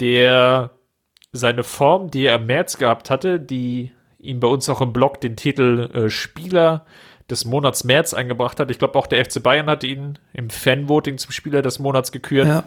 der 0.00 0.70
seine 1.32 1.64
Form, 1.64 2.10
die 2.10 2.24
er 2.24 2.36
im 2.36 2.46
März 2.46 2.78
gehabt 2.78 3.10
hatte, 3.10 3.38
die 3.38 3.92
ihm 4.18 4.40
bei 4.40 4.48
uns 4.48 4.70
auch 4.70 4.80
im 4.80 4.94
Blog 4.94 5.20
den 5.20 5.36
Titel 5.36 5.90
äh, 5.92 6.08
Spieler 6.08 6.86
des 7.28 7.44
Monats 7.44 7.84
März 7.84 8.14
eingebracht 8.14 8.58
hat. 8.58 8.70
Ich 8.70 8.78
glaube, 8.78 8.98
auch 8.98 9.06
der 9.06 9.22
FC 9.22 9.42
Bayern 9.42 9.66
hat 9.66 9.84
ihn 9.84 10.18
im 10.32 10.48
Fanvoting 10.48 11.18
zum 11.18 11.32
Spieler 11.32 11.60
des 11.60 11.78
Monats 11.78 12.10
gekürt 12.10 12.46
Ja. 12.46 12.64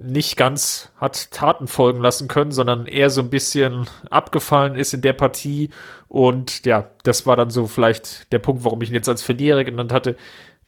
Nicht 0.00 0.36
ganz 0.36 0.90
hat 0.96 1.30
Taten 1.30 1.66
folgen 1.66 2.00
lassen 2.00 2.28
können, 2.28 2.52
sondern 2.52 2.86
eher 2.86 3.10
so 3.10 3.20
ein 3.20 3.30
bisschen 3.30 3.88
abgefallen 4.10 4.76
ist 4.76 4.94
in 4.94 5.02
der 5.02 5.12
Partie. 5.12 5.70
Und 6.08 6.64
ja, 6.64 6.90
das 7.02 7.26
war 7.26 7.36
dann 7.36 7.50
so 7.50 7.66
vielleicht 7.66 8.32
der 8.32 8.38
Punkt, 8.38 8.64
warum 8.64 8.80
ich 8.82 8.90
ihn 8.90 8.94
jetzt 8.94 9.08
als 9.08 9.22
Verlierer 9.22 9.64
genannt 9.64 9.92
hatte. 9.92 10.16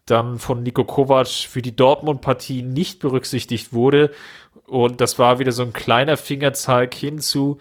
Dann 0.07 0.39
von 0.39 0.63
Nico 0.63 0.85
Kovac 0.85 1.29
für 1.29 1.63
die 1.63 1.77
Dortmund-Partie 1.77 2.63
nicht 2.63 2.99
berücksichtigt 2.99 3.73
wurde. 3.73 4.11
Und 4.67 5.01
das 5.01 5.19
war 5.19 5.39
wieder 5.39 5.53
so 5.53 5.63
ein 5.63 5.73
kleiner 5.73 6.17
Fingerzeig 6.17 6.95
hinzu. 6.95 7.59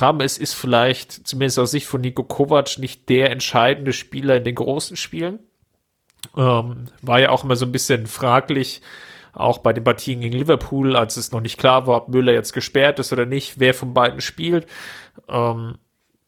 James 0.00 0.36
ist 0.36 0.54
vielleicht, 0.54 1.26
zumindest 1.26 1.58
aus 1.58 1.70
Sicht 1.70 1.86
von 1.86 2.00
Nico 2.00 2.24
Kovac, 2.24 2.78
nicht 2.78 3.08
der 3.08 3.30
entscheidende 3.30 3.92
Spieler 3.92 4.36
in 4.36 4.44
den 4.44 4.54
großen 4.54 4.96
Spielen. 4.96 5.38
Ähm, 6.36 6.86
war 7.02 7.20
ja 7.20 7.30
auch 7.30 7.44
immer 7.44 7.56
so 7.56 7.64
ein 7.66 7.72
bisschen 7.72 8.06
fraglich, 8.06 8.82
auch 9.36 9.58
bei 9.58 9.72
den 9.72 9.84
Partien 9.84 10.20
gegen 10.20 10.36
Liverpool, 10.36 10.96
als 10.96 11.16
es 11.16 11.32
noch 11.32 11.40
nicht 11.40 11.58
klar 11.58 11.86
war, 11.86 11.96
ob 11.96 12.08
Müller 12.08 12.32
jetzt 12.32 12.52
gesperrt 12.52 12.98
ist 12.98 13.12
oder 13.12 13.26
nicht, 13.26 13.60
wer 13.60 13.74
von 13.74 13.94
beiden 13.94 14.20
spielt, 14.20 14.66
ähm, 15.28 15.78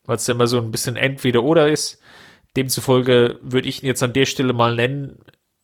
weil 0.05 0.17
es 0.17 0.27
ja 0.27 0.35
immer 0.35 0.47
so 0.47 0.59
ein 0.59 0.71
bisschen 0.71 0.97
entweder 0.97 1.43
oder 1.43 1.69
ist. 1.69 2.01
Demzufolge 2.57 3.39
würde 3.43 3.69
ich 3.69 3.83
ihn 3.83 3.87
jetzt 3.87 4.03
an 4.03 4.13
der 4.13 4.27
Stelle 4.27 4.53
mal 4.53 4.75
nennen, 4.75 5.19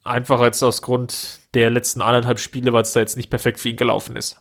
einfach 0.04 0.40
als 0.40 0.62
aus 0.62 0.82
Grund 0.82 1.40
der 1.54 1.70
letzten 1.70 2.02
anderthalb 2.02 2.38
Spiele, 2.38 2.72
weil 2.72 2.82
es 2.82 2.92
da 2.92 3.00
jetzt 3.00 3.16
nicht 3.16 3.30
perfekt 3.30 3.60
für 3.60 3.70
ihn 3.70 3.76
gelaufen 3.76 4.16
ist. 4.16 4.40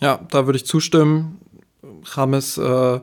Ja, 0.00 0.26
da 0.30 0.46
würde 0.46 0.56
ich 0.56 0.66
zustimmen. 0.66 1.40
James, 2.14 2.58
äh, 2.58 3.00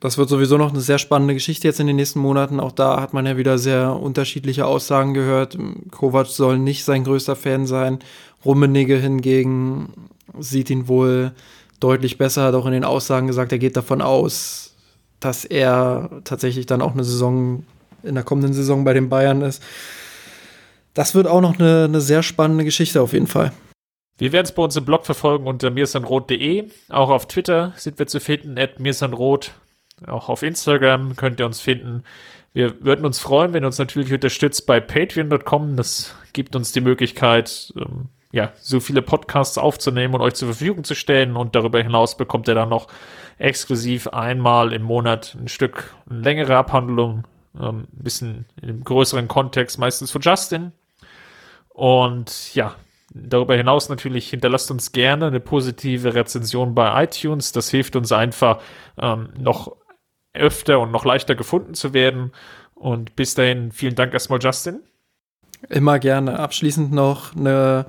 das 0.00 0.16
wird 0.16 0.30
sowieso 0.30 0.56
noch 0.56 0.70
eine 0.70 0.80
sehr 0.80 0.98
spannende 0.98 1.34
Geschichte 1.34 1.68
jetzt 1.68 1.78
in 1.78 1.86
den 1.86 1.96
nächsten 1.96 2.20
Monaten. 2.20 2.58
Auch 2.58 2.72
da 2.72 3.00
hat 3.00 3.12
man 3.12 3.26
ja 3.26 3.36
wieder 3.36 3.58
sehr 3.58 3.94
unterschiedliche 3.94 4.66
Aussagen 4.66 5.12
gehört. 5.12 5.58
Kovac 5.90 6.26
soll 6.26 6.58
nicht 6.58 6.84
sein 6.84 7.04
größter 7.04 7.36
Fan 7.36 7.66
sein. 7.66 7.98
Rummenigge 8.44 8.96
hingegen 8.96 9.92
sieht 10.38 10.70
ihn 10.70 10.88
wohl 10.88 11.32
deutlich 11.80 12.16
besser, 12.16 12.44
hat 12.44 12.54
auch 12.54 12.66
in 12.66 12.72
den 12.72 12.84
Aussagen 12.84 13.26
gesagt, 13.26 13.52
er 13.52 13.58
geht 13.58 13.76
davon 13.76 14.00
aus, 14.00 14.74
dass 15.20 15.44
er 15.44 16.22
tatsächlich 16.24 16.64
dann 16.64 16.80
auch 16.80 16.92
eine 16.92 17.04
Saison 17.04 17.64
in 18.02 18.14
der 18.14 18.24
kommenden 18.24 18.54
Saison 18.54 18.84
bei 18.84 18.94
den 18.94 19.10
Bayern 19.10 19.42
ist. 19.42 19.62
Das 20.94 21.14
wird 21.14 21.26
auch 21.26 21.42
noch 21.42 21.58
eine, 21.58 21.84
eine 21.84 22.00
sehr 22.00 22.22
spannende 22.22 22.64
Geschichte 22.64 23.02
auf 23.02 23.12
jeden 23.12 23.26
Fall. 23.26 23.52
Wir 24.16 24.32
werden 24.32 24.44
es 24.44 24.52
bei 24.52 24.62
uns 24.62 24.76
im 24.76 24.84
Blog 24.84 25.06
verfolgen 25.06 25.46
unter 25.46 25.70
mirsanrot.de. 25.70 26.64
Auch 26.88 27.10
auf 27.10 27.28
Twitter 27.28 27.72
sind 27.76 27.98
wir 27.98 28.06
zu 28.06 28.20
finden, 28.20 28.58
at 28.58 28.80
mirsanrot. 28.80 29.52
Auch 30.06 30.28
auf 30.28 30.42
Instagram 30.42 31.16
könnt 31.16 31.40
ihr 31.40 31.46
uns 31.46 31.60
finden. 31.60 32.04
Wir 32.52 32.82
würden 32.84 33.04
uns 33.04 33.18
freuen, 33.18 33.52
wenn 33.52 33.62
ihr 33.62 33.66
uns 33.66 33.78
natürlich 33.78 34.12
unterstützt 34.12 34.66
bei 34.66 34.80
patreon.com. 34.80 35.76
Das 35.76 36.14
gibt 36.32 36.56
uns 36.56 36.72
die 36.72 36.80
Möglichkeit, 36.80 37.72
ähm, 37.76 38.08
ja, 38.32 38.52
so 38.60 38.80
viele 38.80 39.02
Podcasts 39.02 39.58
aufzunehmen 39.58 40.14
und 40.14 40.20
euch 40.20 40.34
zur 40.34 40.48
Verfügung 40.48 40.84
zu 40.84 40.94
stellen. 40.94 41.36
Und 41.36 41.54
darüber 41.54 41.82
hinaus 41.82 42.16
bekommt 42.16 42.48
ihr 42.48 42.54
dann 42.54 42.68
noch 42.68 42.88
exklusiv 43.38 44.08
einmal 44.08 44.72
im 44.72 44.82
Monat 44.82 45.36
ein 45.40 45.48
Stück 45.48 45.94
eine 46.08 46.20
längere 46.20 46.56
Abhandlung, 46.56 47.24
ähm, 47.60 47.86
ein 47.92 48.02
bisschen 48.02 48.46
einem 48.62 48.84
größeren 48.84 49.28
Kontext, 49.28 49.78
meistens 49.78 50.10
von 50.10 50.22
Justin. 50.22 50.72
Und 51.68 52.54
ja, 52.54 52.74
darüber 53.12 53.56
hinaus 53.56 53.88
natürlich 53.88 54.28
hinterlasst 54.28 54.70
uns 54.70 54.92
gerne 54.92 55.26
eine 55.26 55.40
positive 55.40 56.14
Rezension 56.14 56.74
bei 56.74 57.04
iTunes. 57.04 57.52
Das 57.52 57.70
hilft 57.70 57.96
uns 57.96 58.12
einfach, 58.12 58.60
ähm, 58.98 59.30
noch 59.38 59.76
öfter 60.32 60.80
und 60.80 60.90
noch 60.90 61.04
leichter 61.04 61.34
gefunden 61.34 61.74
zu 61.74 61.92
werden. 61.92 62.32
Und 62.74 63.16
bis 63.16 63.34
dahin, 63.34 63.72
vielen 63.72 63.94
Dank 63.94 64.12
erstmal, 64.14 64.40
Justin. 64.40 64.80
Immer 65.68 65.98
gerne. 65.98 66.38
Abschließend 66.38 66.92
noch 66.92 67.36
eine 67.36 67.86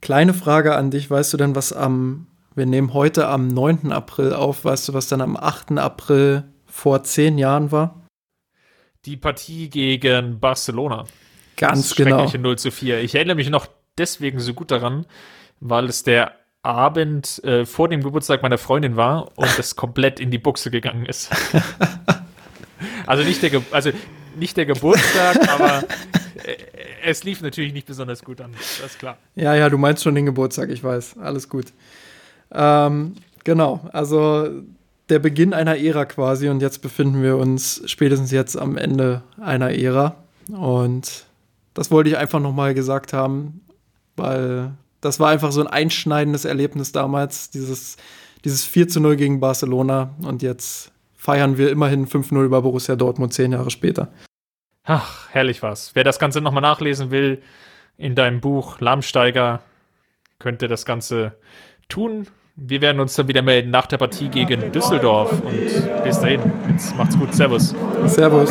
kleine 0.00 0.34
Frage 0.34 0.74
an 0.76 0.90
dich. 0.90 1.10
Weißt 1.10 1.32
du 1.32 1.36
denn, 1.36 1.54
was 1.54 1.72
am, 1.72 2.26
wir 2.54 2.66
nehmen 2.66 2.92
heute 2.92 3.28
am 3.28 3.48
9. 3.48 3.92
April 3.92 4.32
auf, 4.32 4.64
weißt 4.64 4.88
du, 4.88 4.94
was 4.94 5.08
dann 5.08 5.20
am 5.20 5.36
8. 5.36 5.78
April 5.78 6.44
vor 6.66 7.02
zehn 7.04 7.38
Jahren 7.38 7.72
war? 7.72 8.02
Die 9.04 9.16
Partie 9.16 9.70
gegen 9.70 10.38
Barcelona. 10.38 11.04
Ganz 11.56 11.88
Das 11.88 11.96
genau. 11.96 12.18
schreckliche 12.18 12.38
0 12.38 12.58
zu 12.58 12.70
4. 12.70 13.00
Ich 13.00 13.14
erinnere 13.14 13.36
mich 13.36 13.50
noch 13.50 13.66
deswegen 13.96 14.38
so 14.38 14.54
gut 14.54 14.70
daran, 14.70 15.06
weil 15.60 15.86
es 15.86 16.02
der 16.02 16.34
Abend 16.68 17.42
äh, 17.44 17.64
vor 17.64 17.88
dem 17.88 18.02
Geburtstag 18.02 18.42
meiner 18.42 18.58
Freundin 18.58 18.96
war 18.96 19.32
und 19.36 19.58
es 19.58 19.74
komplett 19.74 20.20
in 20.20 20.30
die 20.30 20.36
Buchse 20.38 20.70
gegangen 20.70 21.06
ist. 21.06 21.30
also 23.06 23.24
nicht 23.24 23.42
der, 23.42 23.50
Ge 23.50 23.62
also 23.70 23.90
nicht 24.36 24.56
der 24.56 24.66
Geburtstag, 24.66 25.48
aber 25.48 25.84
äh, 26.44 26.56
es 27.04 27.24
lief 27.24 27.40
natürlich 27.40 27.72
nicht 27.72 27.86
besonders 27.86 28.22
gut 28.22 28.42
an. 28.42 28.52
Das 28.52 28.92
ist 28.92 28.98
klar. 28.98 29.16
Ja, 29.34 29.54
ja, 29.54 29.70
du 29.70 29.78
meinst 29.78 30.02
schon 30.02 30.14
den 30.14 30.26
Geburtstag, 30.26 30.68
ich 30.68 30.84
weiß. 30.84 31.16
Alles 31.18 31.48
gut. 31.48 31.72
Ähm, 32.52 33.14
genau, 33.44 33.88
also 33.92 34.48
der 35.08 35.20
Beginn 35.20 35.54
einer 35.54 35.78
Ära 35.78 36.04
quasi 36.04 36.50
und 36.50 36.60
jetzt 36.60 36.82
befinden 36.82 37.22
wir 37.22 37.38
uns 37.38 37.82
spätestens 37.86 38.30
jetzt 38.30 38.56
am 38.56 38.76
Ende 38.76 39.22
einer 39.40 39.70
Ära. 39.70 40.16
Und 40.50 41.24
das 41.72 41.90
wollte 41.90 42.10
ich 42.10 42.18
einfach 42.18 42.40
nochmal 42.40 42.74
gesagt 42.74 43.14
haben, 43.14 43.62
weil 44.16 44.72
das 45.00 45.20
war 45.20 45.30
einfach 45.30 45.52
so 45.52 45.60
ein 45.60 45.66
einschneidendes 45.66 46.44
Erlebnis 46.44 46.92
damals, 46.92 47.50
dieses, 47.50 47.96
dieses 48.44 48.64
4 48.64 48.88
zu 48.88 49.00
0 49.00 49.16
gegen 49.16 49.40
Barcelona. 49.40 50.14
Und 50.22 50.42
jetzt 50.42 50.92
feiern 51.14 51.58
wir 51.58 51.70
immerhin 51.70 52.06
5-0 52.06 52.44
über 52.44 52.62
Borussia 52.62 52.96
Dortmund 52.96 53.32
zehn 53.32 53.52
Jahre 53.52 53.70
später. 53.70 54.08
Ach, 54.84 55.28
herrlich 55.30 55.62
war's. 55.62 55.90
Wer 55.94 56.04
das 56.04 56.18
Ganze 56.18 56.40
nochmal 56.40 56.62
nachlesen 56.62 57.10
will, 57.10 57.42
in 57.96 58.14
deinem 58.14 58.40
Buch 58.40 58.80
Lahmsteiger, 58.80 59.60
könnte 60.38 60.68
das 60.68 60.86
Ganze 60.86 61.34
tun. 61.88 62.26
Wir 62.56 62.80
werden 62.80 63.00
uns 63.00 63.14
dann 63.14 63.28
wieder 63.28 63.42
melden 63.42 63.70
nach 63.70 63.86
der 63.86 63.98
Partie 63.98 64.28
gegen 64.28 64.72
Düsseldorf. 64.72 65.30
Und 65.42 66.04
bis 66.04 66.20
dahin, 66.20 66.40
jetzt 66.70 66.96
macht's 66.96 67.18
gut. 67.18 67.34
Servus. 67.34 67.74
Servus. 68.06 68.50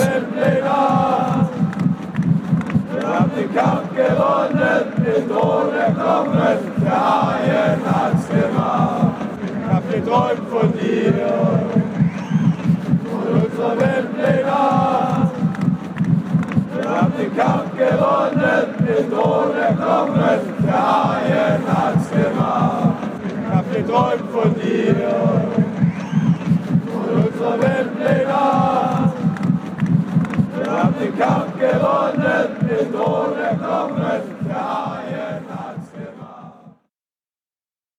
Kampf 3.57 3.89
gewonnen, 3.95 4.85
den 5.03 5.27
Thron 5.27 5.73
erklommen, 5.73 6.57
der 6.85 6.91
Haien 6.91 7.81
hat's 7.85 8.29
gemacht. 8.29 9.15
Ich 9.41 9.73
hab 9.73 9.91
geträumt 9.91 10.47
von 10.51 10.73
dir, 10.73 11.13
von 13.09 13.41
unserer 13.41 13.79
Weltpläne. 13.79 14.59
Wir 16.75 16.87
haben 16.87 17.13
den 17.17 17.35
Kampf 17.35 17.71
gewonnen, 17.75 18.65
den 18.79 19.09
Thron 19.09 19.55
erklommen, 19.57 20.39
der 20.63 20.81
Haien 20.87 21.61
hat's 21.67 22.11
gemacht. 22.11 22.93
Ich 23.25 23.55
hab 23.55 23.73
geträumt 23.73 24.31
von 24.31 24.53
dir, 24.53 24.95
von 26.93 27.23
unserer 27.25 27.59
Weltpläne. 27.59 28.96
Wir 30.67 30.83
haben 30.83 30.95
den 30.99 31.17
Kampf 31.17 31.57
gewonnen, 31.57 32.57
den 32.67 32.91
Thron 32.91 33.39
erklommen, 33.39 34.21
der 34.45 34.67
Haien 34.69 35.26